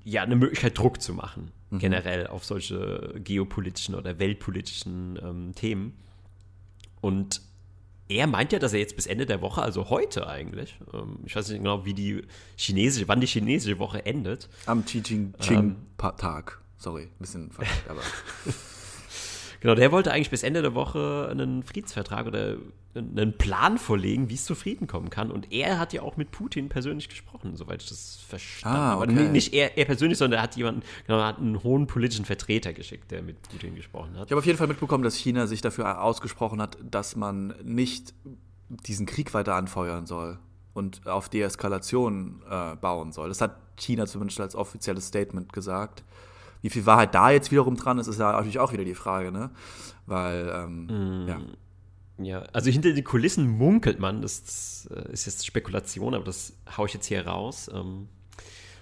ja, 0.05 0.23
eine 0.23 0.37
Möglichkeit, 0.37 0.77
Druck 0.79 1.01
zu 1.01 1.15
machen, 1.15 1.51
mhm. 1.71 1.79
generell 1.79 2.27
auf 2.27 2.45
solche 2.45 3.15
geopolitischen 3.23 3.95
oder 3.95 4.19
weltpolitischen 4.19 5.19
ähm, 5.23 5.55
Themen. 5.55 5.99
Und 7.01 7.41
er 8.09 8.27
meint 8.27 8.53
ja, 8.53 8.59
dass 8.59 8.73
er 8.73 8.81
jetzt 8.81 8.97
bis 8.97 9.07
Ende 9.07 9.27
der 9.27 9.41
Woche, 9.41 9.63
also 9.63 9.91
heute 9.91 10.27
eigentlich, 10.27 10.79
ähm, 10.93 11.19
ich 11.25 11.35
weiß 11.35 11.49
nicht 11.49 11.59
genau, 11.59 11.85
wie 11.85 11.95
die 11.95 12.23
chinesische, 12.57 13.09
wann 13.09 13.21
die 13.21 13.27
chinesische 13.27 13.79
Woche 13.79 14.05
endet. 14.05 14.49
Am 14.67 14.85
Xi 14.85 15.03
Jinping-Tag. 15.05 16.59
Ähm, 16.59 16.63
Sorry, 16.79 17.03
ein 17.05 17.11
bisschen 17.21 17.51
verrückt, 17.53 17.89
aber. 17.89 18.01
Genau, 19.63 19.77
der 19.77 19.93
wollte 19.93 20.11
eigentlich 20.11 20.31
bis 20.31 20.43
Ende 20.43 20.61
der 20.61 20.75
Woche 20.75 21.29
einen 21.31 21.63
Friedensvertrag 21.63 22.27
oder 22.27 22.57
einen 22.97 23.39
Plan 23.39 23.79
vorlegen, 23.79 24.29
wie 24.29 24.35
es 24.35 24.45
zu 24.45 24.57
Frieden 24.57 24.89
kommen 24.89 25.09
kann. 25.09 25.31
Und 25.31 25.53
er 25.53 25.79
hat 25.79 25.93
ja 25.93 26.03
auch 26.03 26.17
mit 26.17 26.33
Putin 26.33 26.69
persönlich 26.69 27.09
gesprochen, 27.09 27.55
soweit 27.55 27.81
ich 27.81 27.89
das 27.89 28.17
verstanden 28.29 28.77
ah, 28.77 28.97
okay. 28.97 29.15
habe. 29.15 29.23
Nicht 29.31 29.55
er, 29.55 29.79
er, 29.79 29.85
persönlich, 29.85 30.19
sondern 30.19 30.41
er 30.41 30.43
hat 30.43 30.57
jemanden, 30.57 30.83
genau, 31.07 31.21
er 31.21 31.29
hat 31.29 31.39
einen 31.39 31.63
hohen 31.63 31.87
politischen 31.87 32.25
Vertreter 32.25 32.73
geschickt, 32.73 33.13
der 33.13 33.23
mit 33.23 33.41
Putin 33.43 33.77
gesprochen 33.77 34.17
hat. 34.17 34.27
Ich 34.27 34.33
habe 34.33 34.41
auf 34.41 34.47
jeden 34.47 34.59
Fall 34.59 34.67
mitbekommen, 34.67 35.05
dass 35.05 35.15
China 35.15 35.47
sich 35.47 35.61
dafür 35.61 36.03
ausgesprochen 36.03 36.61
hat, 36.61 36.77
dass 36.83 37.15
man 37.15 37.55
nicht 37.63 38.15
diesen 38.69 39.07
Krieg 39.07 39.33
weiter 39.33 39.55
anfeuern 39.55 40.07
soll 40.07 40.41
und 40.75 41.07
auf 41.07 41.29
Deeskalation 41.29 42.43
äh, 42.51 42.75
bauen 42.75 43.13
soll. 43.13 43.29
Das 43.29 43.41
hat 43.41 43.61
China 43.77 44.07
zumindest 44.07 44.41
als 44.41 44.57
offizielles 44.57 45.07
Statement 45.07 45.53
gesagt. 45.53 46.03
Wie 46.63 46.71
viel 46.71 46.87
Wahrheit 46.87 47.15
da 47.15 47.31
jetzt 47.31 47.51
wiederum 47.51 47.77
dran 47.77 47.99
ist, 47.99 48.07
ist 48.07 48.19
ja 48.19 48.33
natürlich 48.33 48.59
auch 48.59 48.73
wieder 48.73 48.85
die 48.85 48.95
Frage, 48.95 49.31
ne? 49.31 49.51
Weil, 50.07 50.51
ähm, 50.55 51.25
mm. 51.25 51.29
ja. 51.29 51.41
Ja, 52.19 52.41
also 52.53 52.71
hinter 52.71 52.93
den 52.93 53.05
Kulissen 53.05 53.49
munkelt 53.49 53.99
man, 53.99 54.23
das, 54.23 54.89
äh, 54.95 55.13
ist 55.13 55.27
jetzt 55.27 55.47
Spekulation, 55.47 56.15
aber 56.15 56.25
das 56.25 56.57
haue 56.77 56.87
ich 56.87 56.95
jetzt 56.95 57.07
hier 57.07 57.27
raus, 57.27 57.71
ähm, 57.73 58.09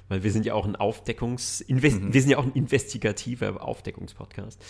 weil 0.09 0.23
wir 0.23 0.33
sind 0.33 0.45
ja 0.45 0.55
auch 0.55 0.67
ein 0.67 0.77
Aufdeckungs, 0.77 1.61
Invest 1.61 2.01
mhm. 2.03 2.13
wir 2.13 2.21
sind 2.21 2.31
ja 2.31 2.39
auch 2.39 2.45
ein 2.45 2.53
investigativer 2.53 3.63
Aufdeckungspodcast. 3.63 4.63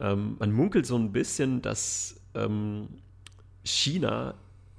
Ähm, 0.00 0.36
man 0.38 0.52
munkelt 0.52 0.84
so 0.84 0.96
ein 0.96 1.12
bisschen, 1.12 1.62
dass 1.62 2.20
ähm, 2.34 2.88
China 3.64 4.34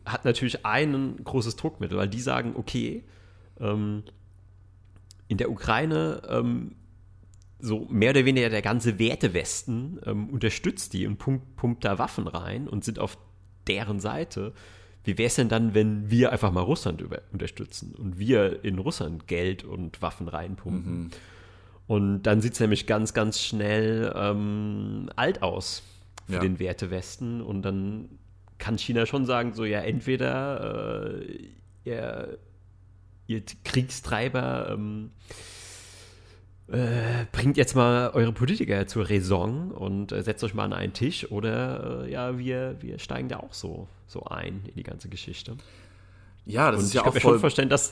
hat 0.05 0.25
natürlich 0.25 0.65
ein 0.65 1.15
großes 1.23 1.55
Druckmittel, 1.55 1.97
weil 1.97 2.09
die 2.09 2.19
sagen, 2.19 2.53
okay, 2.55 3.05
ähm, 3.59 4.03
in 5.29 5.37
der 5.37 5.49
Ukraine 5.49 6.21
ähm, 6.27 6.75
so 7.63 7.87
mehr 7.89 8.09
oder 8.09 8.25
weniger 8.25 8.49
der 8.49 8.61
ganze 8.61 8.99
Wertewesten 8.99 9.97
ähm, 10.05 10.29
unterstützt 10.29 10.91
die 10.91 11.07
und 11.07 11.17
pumpt, 11.17 11.55
pumpt 11.55 11.85
da 11.85 11.97
Waffen 11.97 12.27
rein 12.27 12.67
und 12.67 12.83
sind 12.83 12.99
auf 12.99 13.17
deren 13.67 14.01
Seite. 14.01 14.51
Wie 15.05 15.17
wäre 15.17 15.27
es 15.27 15.35
denn 15.35 15.47
dann, 15.47 15.73
wenn 15.73 16.09
wir 16.09 16.33
einfach 16.33 16.51
mal 16.51 16.61
Russland 16.61 16.99
über, 16.99 17.21
unterstützen 17.31 17.95
und 17.95 18.19
wir 18.19 18.65
in 18.65 18.79
Russland 18.79 19.27
Geld 19.27 19.63
und 19.63 20.01
Waffen 20.01 20.27
reinpumpen? 20.27 21.03
Mhm. 21.03 21.11
Und 21.87 22.23
dann 22.23 22.41
sieht 22.41 22.53
es 22.53 22.59
nämlich 22.59 22.85
ganz, 22.85 23.13
ganz 23.13 23.39
schnell 23.39 24.13
ähm, 24.13 25.09
alt 25.15 25.41
aus 25.41 25.83
für 26.27 26.33
ja. 26.33 26.39
den 26.39 26.59
Wertewesten. 26.59 27.41
Und 27.41 27.61
dann 27.61 28.09
kann 28.57 28.77
China 28.77 29.05
schon 29.05 29.25
sagen, 29.25 29.53
so 29.53 29.63
ja, 29.63 29.79
entweder 29.79 31.15
äh, 31.21 31.49
ihr, 31.85 32.37
ihr 33.27 33.41
Kriegstreiber 33.63 34.69
ähm, 34.71 35.11
äh, 36.69 37.25
bringt 37.31 37.57
jetzt 37.57 37.75
mal 37.75 38.11
eure 38.13 38.31
Politiker 38.31 38.87
zur 38.87 39.09
Raison 39.09 39.71
und 39.71 40.11
äh, 40.11 40.23
setzt 40.23 40.43
euch 40.43 40.53
mal 40.53 40.63
an 40.63 40.73
einen 40.73 40.93
Tisch 40.93 41.29
oder 41.29 42.05
äh, 42.05 42.11
ja, 42.11 42.37
wir, 42.37 42.77
wir 42.79 42.99
steigen 42.99 43.27
da 43.27 43.37
auch 43.37 43.53
so, 43.53 43.87
so 44.07 44.23
ein 44.23 44.61
in 44.65 44.75
die 44.75 44.83
ganze 44.83 45.09
Geschichte. 45.09 45.57
Ja, 46.45 46.71
das 46.71 46.79
und 46.79 46.85
ist 46.87 46.93
ja 46.93 47.01
auch 47.01 47.05
voll... 47.05 47.17
Ich 47.17 47.21
kann 47.21 47.31
mir 47.31 47.33
schon 47.33 47.39
vorstellen, 47.41 47.69
dass, 47.69 47.91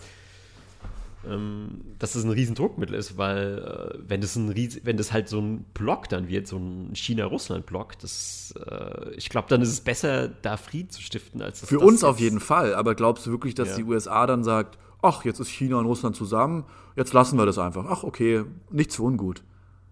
ähm, 1.27 1.81
dass 1.99 2.13
das 2.13 2.23
ein 2.23 2.31
Riesendruckmittel 2.31 2.95
ist, 2.95 3.17
weil 3.17 3.93
äh, 3.93 3.99
wenn, 4.07 4.21
das 4.21 4.37
ein 4.37 4.49
Ries 4.49 4.79
wenn 4.83 4.95
das 4.95 5.11
halt 5.11 5.27
so 5.27 5.39
ein 5.39 5.65
Block 5.73 6.07
dann 6.07 6.29
wird, 6.29 6.47
so 6.47 6.57
ein 6.57 6.95
China-Russland-Block, 6.95 7.99
das, 7.99 8.53
äh, 8.57 9.09
ich 9.15 9.29
glaube, 9.29 9.49
dann 9.49 9.61
ist 9.61 9.69
es 9.69 9.81
besser, 9.81 10.29
da 10.29 10.55
Frieden 10.55 10.89
zu 10.89 11.01
stiften, 11.01 11.41
als 11.41 11.59
das 11.59 11.69
Für 11.69 11.75
das 11.75 11.83
uns 11.83 12.03
auf 12.05 12.19
jeden 12.21 12.39
Fall, 12.39 12.73
aber 12.73 12.95
glaubst 12.95 13.25
du 13.25 13.31
wirklich, 13.31 13.53
dass 13.53 13.71
ja. 13.71 13.75
die 13.77 13.83
USA 13.83 14.25
dann 14.27 14.45
sagt, 14.45 14.77
ach, 15.01 15.25
jetzt 15.25 15.39
ist 15.39 15.49
China 15.49 15.77
und 15.77 15.85
Russland 15.85 16.15
zusammen, 16.15 16.65
jetzt 16.95 17.13
lassen 17.13 17.37
wir 17.37 17.45
das 17.45 17.57
einfach. 17.57 17.85
Ach, 17.87 18.03
okay, 18.03 18.45
nichts 18.69 18.95
für 18.95 19.03
ungut. 19.03 19.43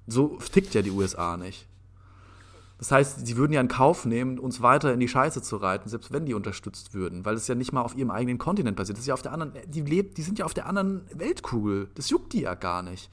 So 0.08 0.38
tickt 0.52 0.74
ja 0.74 0.82
die 0.82 0.92
USA 0.92 1.38
nicht. 1.38 1.68
Das 2.80 2.92
heißt, 2.92 3.28
sie 3.28 3.36
würden 3.36 3.52
ja 3.52 3.60
in 3.60 3.68
Kauf 3.68 4.06
nehmen, 4.06 4.40
uns 4.40 4.62
weiter 4.62 4.94
in 4.94 5.02
die 5.02 5.10
Scheiße 5.10 5.42
zu 5.42 5.58
reiten, 5.58 5.90
selbst 5.90 6.14
wenn 6.14 6.26
die 6.26 6.34
unterstützt 6.34 6.94
würden, 6.94 7.26
weil 7.26 7.36
es 7.36 7.48
ja 7.48 7.54
nicht 7.54 7.74
mal 7.74 7.82
auf 7.82 7.96
ihrem 7.96 8.10
eigenen 8.10 8.38
Kontinent 8.38 8.78
passiert. 8.78 8.98
Das 8.98 9.02
ist 9.02 9.08
ja 9.08 9.14
auf 9.14 9.22
der 9.22 9.34
anderen, 9.34 9.52
die 9.68 9.82
lebt, 9.82 10.18
die 10.18 10.22
sind 10.22 10.40
ja 10.40 10.46
auf 10.46 10.54
der 10.54 10.66
anderen 10.66 11.02
Weltkugel. 11.14 11.90
Das 11.96 12.10
juckt 12.10 12.32
die 12.32 12.42
ja 12.42 12.56
gar 12.56 12.82
nicht. 12.82 13.10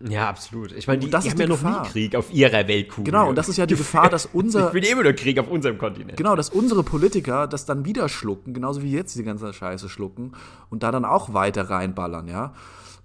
Ja, 0.00 0.28
absolut. 0.28 0.72
Ich 0.72 0.86
meine, 0.86 0.98
die, 0.98 1.10
die 1.10 1.16
haben 1.16 1.40
ja 1.40 1.46
noch 1.46 1.62
nie 1.62 1.88
Krieg 1.88 2.16
auf 2.16 2.32
ihrer 2.32 2.68
Weltkugel. 2.68 3.04
Genau, 3.04 3.30
und 3.30 3.36
das 3.36 3.48
ist 3.48 3.56
ja 3.56 3.64
die 3.64 3.74
Gefahr, 3.76 4.10
dass 4.10 4.26
unser. 4.26 4.68
Ich 4.68 4.74
will 4.74 4.84
immer 4.84 5.02
nur 5.02 5.12
Krieg 5.14 5.38
auf 5.38 5.48
unserem 5.48 5.78
Kontinent. 5.78 6.16
Genau, 6.16 6.36
dass 6.36 6.50
unsere 6.50 6.82
Politiker 6.82 7.46
das 7.46 7.64
dann 7.64 7.84
wieder 7.84 8.08
schlucken, 8.08 8.52
genauso 8.52 8.82
wie 8.82 8.92
jetzt 8.92 9.16
die 9.16 9.24
ganze 9.24 9.52
Scheiße 9.52 9.88
schlucken 9.88 10.32
und 10.68 10.82
da 10.82 10.90
dann 10.90 11.04
auch 11.04 11.32
weiter 11.32 11.70
reinballern, 11.70 12.28
ja. 12.28 12.52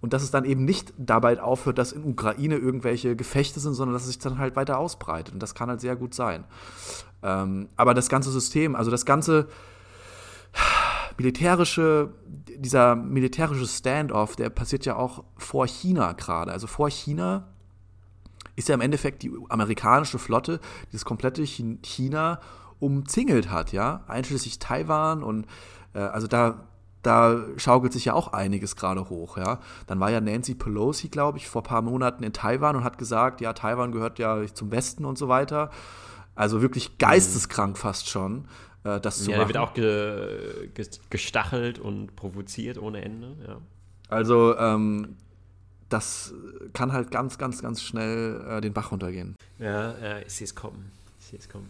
Und 0.01 0.13
dass 0.13 0.23
es 0.23 0.31
dann 0.31 0.45
eben 0.45 0.65
nicht 0.65 0.93
dabei 0.97 1.39
aufhört, 1.39 1.77
dass 1.77 1.91
in 1.91 2.03
Ukraine 2.03 2.57
irgendwelche 2.57 3.15
Gefechte 3.15 3.59
sind, 3.59 3.75
sondern 3.75 3.93
dass 3.93 4.03
es 4.03 4.09
sich 4.09 4.19
dann 4.19 4.39
halt 4.39 4.55
weiter 4.55 4.79
ausbreitet. 4.79 5.33
Und 5.35 5.43
das 5.43 5.53
kann 5.53 5.69
halt 5.69 5.79
sehr 5.79 5.95
gut 5.95 6.15
sein. 6.15 6.43
Ähm, 7.21 7.69
aber 7.75 7.93
das 7.93 8.09
ganze 8.09 8.31
System, 8.31 8.75
also 8.75 8.89
das 8.89 9.05
ganze 9.05 9.47
militärische, 11.21 12.13
dieser 12.25 12.95
militärische 12.95 13.67
Standoff, 13.67 14.35
der 14.35 14.49
passiert 14.49 14.85
ja 14.85 14.95
auch 14.95 15.23
vor 15.37 15.67
China 15.67 16.13
gerade. 16.13 16.51
Also 16.51 16.65
vor 16.65 16.89
China 16.89 17.47
ist 18.55 18.69
ja 18.69 18.75
im 18.75 18.81
Endeffekt 18.81 19.21
die 19.21 19.31
amerikanische 19.49 20.17
Flotte, 20.17 20.59
die 20.87 20.93
das 20.93 21.05
komplette 21.05 21.43
China 21.43 22.39
umzingelt 22.79 23.51
hat, 23.51 23.71
ja, 23.71 24.03
einschließlich 24.07 24.57
Taiwan 24.57 25.21
und 25.21 25.45
äh, 25.93 25.99
also 25.99 26.25
da 26.25 26.67
da 27.03 27.39
schaukelt 27.57 27.93
sich 27.93 28.05
ja 28.05 28.13
auch 28.13 28.31
einiges 28.31 28.75
gerade 28.75 29.09
hoch, 29.09 29.37
ja. 29.37 29.59
Dann 29.87 29.99
war 29.99 30.11
ja 30.11 30.21
Nancy 30.21 30.53
Pelosi, 30.53 31.09
glaube 31.09 31.39
ich, 31.39 31.47
vor 31.47 31.63
ein 31.63 31.67
paar 31.67 31.81
Monaten 31.81 32.23
in 32.23 32.31
Taiwan 32.31 32.75
und 32.75 32.83
hat 32.83 32.99
gesagt, 32.99 33.41
ja, 33.41 33.53
Taiwan 33.53 33.91
gehört 33.91 34.19
ja 34.19 34.45
zum 34.53 34.69
Westen 34.69 35.05
und 35.05 35.17
so 35.17 35.27
weiter. 35.27 35.71
Also 36.35 36.61
wirklich 36.61 36.99
geisteskrank 36.99 37.75
fast 37.77 38.07
schon 38.07 38.45
äh, 38.83 38.99
das 38.99 39.23
zu 39.23 39.31
ja, 39.31 39.37
machen. 39.37 39.41
Ja, 39.41 39.45
der 39.45 39.47
wird 39.47 39.57
auch 39.57 39.73
ge, 39.73 40.69
ge, 40.73 40.85
gestachelt 41.09 41.79
und 41.79 42.15
provoziert 42.15 42.77
ohne 42.77 43.01
Ende, 43.01 43.35
ja. 43.47 43.57
Also, 44.09 44.57
ähm, 44.57 45.15
das 45.89 46.33
kann 46.73 46.91
halt 46.91 47.11
ganz, 47.11 47.37
ganz, 47.37 47.61
ganz 47.61 47.81
schnell 47.81 48.43
äh, 48.47 48.61
den 48.61 48.73
Bach 48.73 48.91
runtergehen. 48.91 49.35
Ja, 49.59 49.97
ja 49.97 50.19
ich 50.19 50.33
sehe 50.33 50.45
es 50.45 50.55
kommen. 50.55 50.91
Ich 51.19 51.27
sehe 51.27 51.39
es 51.39 51.49
kommen. 51.49 51.69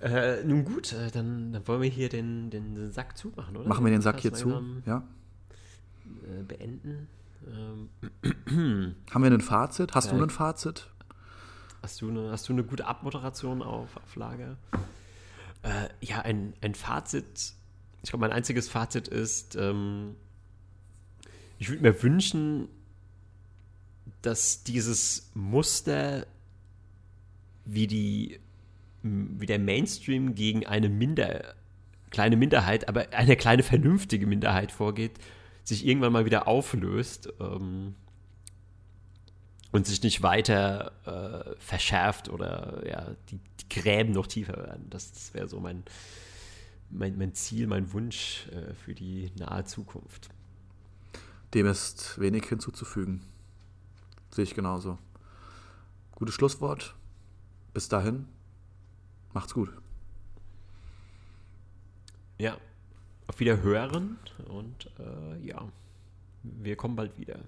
Äh, 0.00 0.42
nun 0.44 0.64
gut, 0.64 0.92
äh, 0.92 1.10
dann, 1.10 1.52
dann, 1.52 1.68
wollen 1.68 1.82
wir 1.82 1.90
hier 1.90 2.08
den, 2.08 2.50
den 2.50 2.90
Sack 2.90 3.18
zumachen, 3.18 3.56
oder? 3.56 3.68
Machen 3.68 3.84
wir 3.84 3.92
den 3.92 4.00
Sack 4.00 4.20
hier 4.20 4.32
zu, 4.32 4.62
ja. 4.86 5.02
Äh, 6.24 6.42
beenden. 6.42 7.08
Ähm. 7.46 7.88
Haben 9.10 9.24
wir 9.24 9.30
ein 9.30 9.40
Fazit? 9.40 9.94
Hast 9.94 10.10
du 10.10 10.22
ein 10.22 10.30
Fazit? 10.30 10.88
Hast 11.82 12.00
du 12.00 12.08
eine, 12.08 12.30
hast 12.30 12.48
du 12.48 12.52
eine 12.52 12.64
gute 12.64 12.86
Abmoderation 12.86 13.62
auf, 13.62 13.96
auf 13.96 14.16
Lager? 14.16 14.56
Äh, 15.62 15.88
ja, 16.00 16.20
ein, 16.20 16.54
ein 16.60 16.74
Fazit. 16.74 17.54
Ich 18.02 18.10
glaube, 18.10 18.22
mein 18.22 18.32
einziges 18.32 18.68
Fazit 18.68 19.08
ist, 19.08 19.56
ähm, 19.56 20.16
ich 21.58 21.68
würde 21.68 21.82
mir 21.82 22.02
wünschen, 22.02 22.68
dass 24.22 24.64
dieses 24.64 25.30
Muster, 25.34 26.26
wie, 27.64 27.86
die, 27.86 28.40
wie 29.02 29.46
der 29.46 29.58
Mainstream 29.58 30.34
gegen 30.34 30.66
eine 30.66 30.88
Minder, 30.88 31.54
kleine 32.10 32.36
Minderheit, 32.36 32.88
aber 32.88 33.12
eine 33.12 33.36
kleine 33.36 33.62
vernünftige 33.62 34.26
Minderheit 34.26 34.72
vorgeht, 34.72 35.12
sich 35.64 35.86
irgendwann 35.86 36.12
mal 36.12 36.24
wieder 36.24 36.48
auflöst 36.48 37.32
ähm, 37.38 37.94
und 39.72 39.86
sich 39.86 40.02
nicht 40.02 40.22
weiter 40.22 40.92
äh, 41.04 41.54
verschärft 41.58 42.28
oder 42.28 42.82
ja, 42.86 43.14
die, 43.30 43.38
die, 43.38 43.68
Gräben 43.68 44.12
noch 44.12 44.26
tiefer 44.26 44.56
werden. 44.56 44.90
Das, 44.90 45.12
das 45.12 45.32
wäre 45.32 45.48
so 45.48 45.60
mein, 45.60 45.84
mein, 46.90 47.16
mein, 47.16 47.34
Ziel, 47.34 47.68
mein 47.68 47.92
Wunsch 47.92 48.48
äh, 48.48 48.74
für 48.74 48.94
die 48.94 49.30
nahe 49.38 49.64
Zukunft. 49.64 50.28
Dem 51.54 51.66
ist 51.66 52.18
wenig 52.18 52.46
hinzuzufügen. 52.46 53.22
Sehe 54.32 54.44
ich 54.44 54.54
genauso. 54.54 54.98
Gutes 56.12 56.34
Schlusswort. 56.34 56.94
Bis 57.72 57.88
dahin. 57.88 58.26
Macht's 59.32 59.54
gut. 59.54 59.70
Ja. 62.38 62.56
Auf 63.28 63.38
Wiederhören 63.38 64.18
und 64.48 64.90
äh, 64.98 65.46
ja, 65.46 65.68
wir 66.42 66.74
kommen 66.74 66.96
bald 66.96 67.16
wieder. 67.16 67.38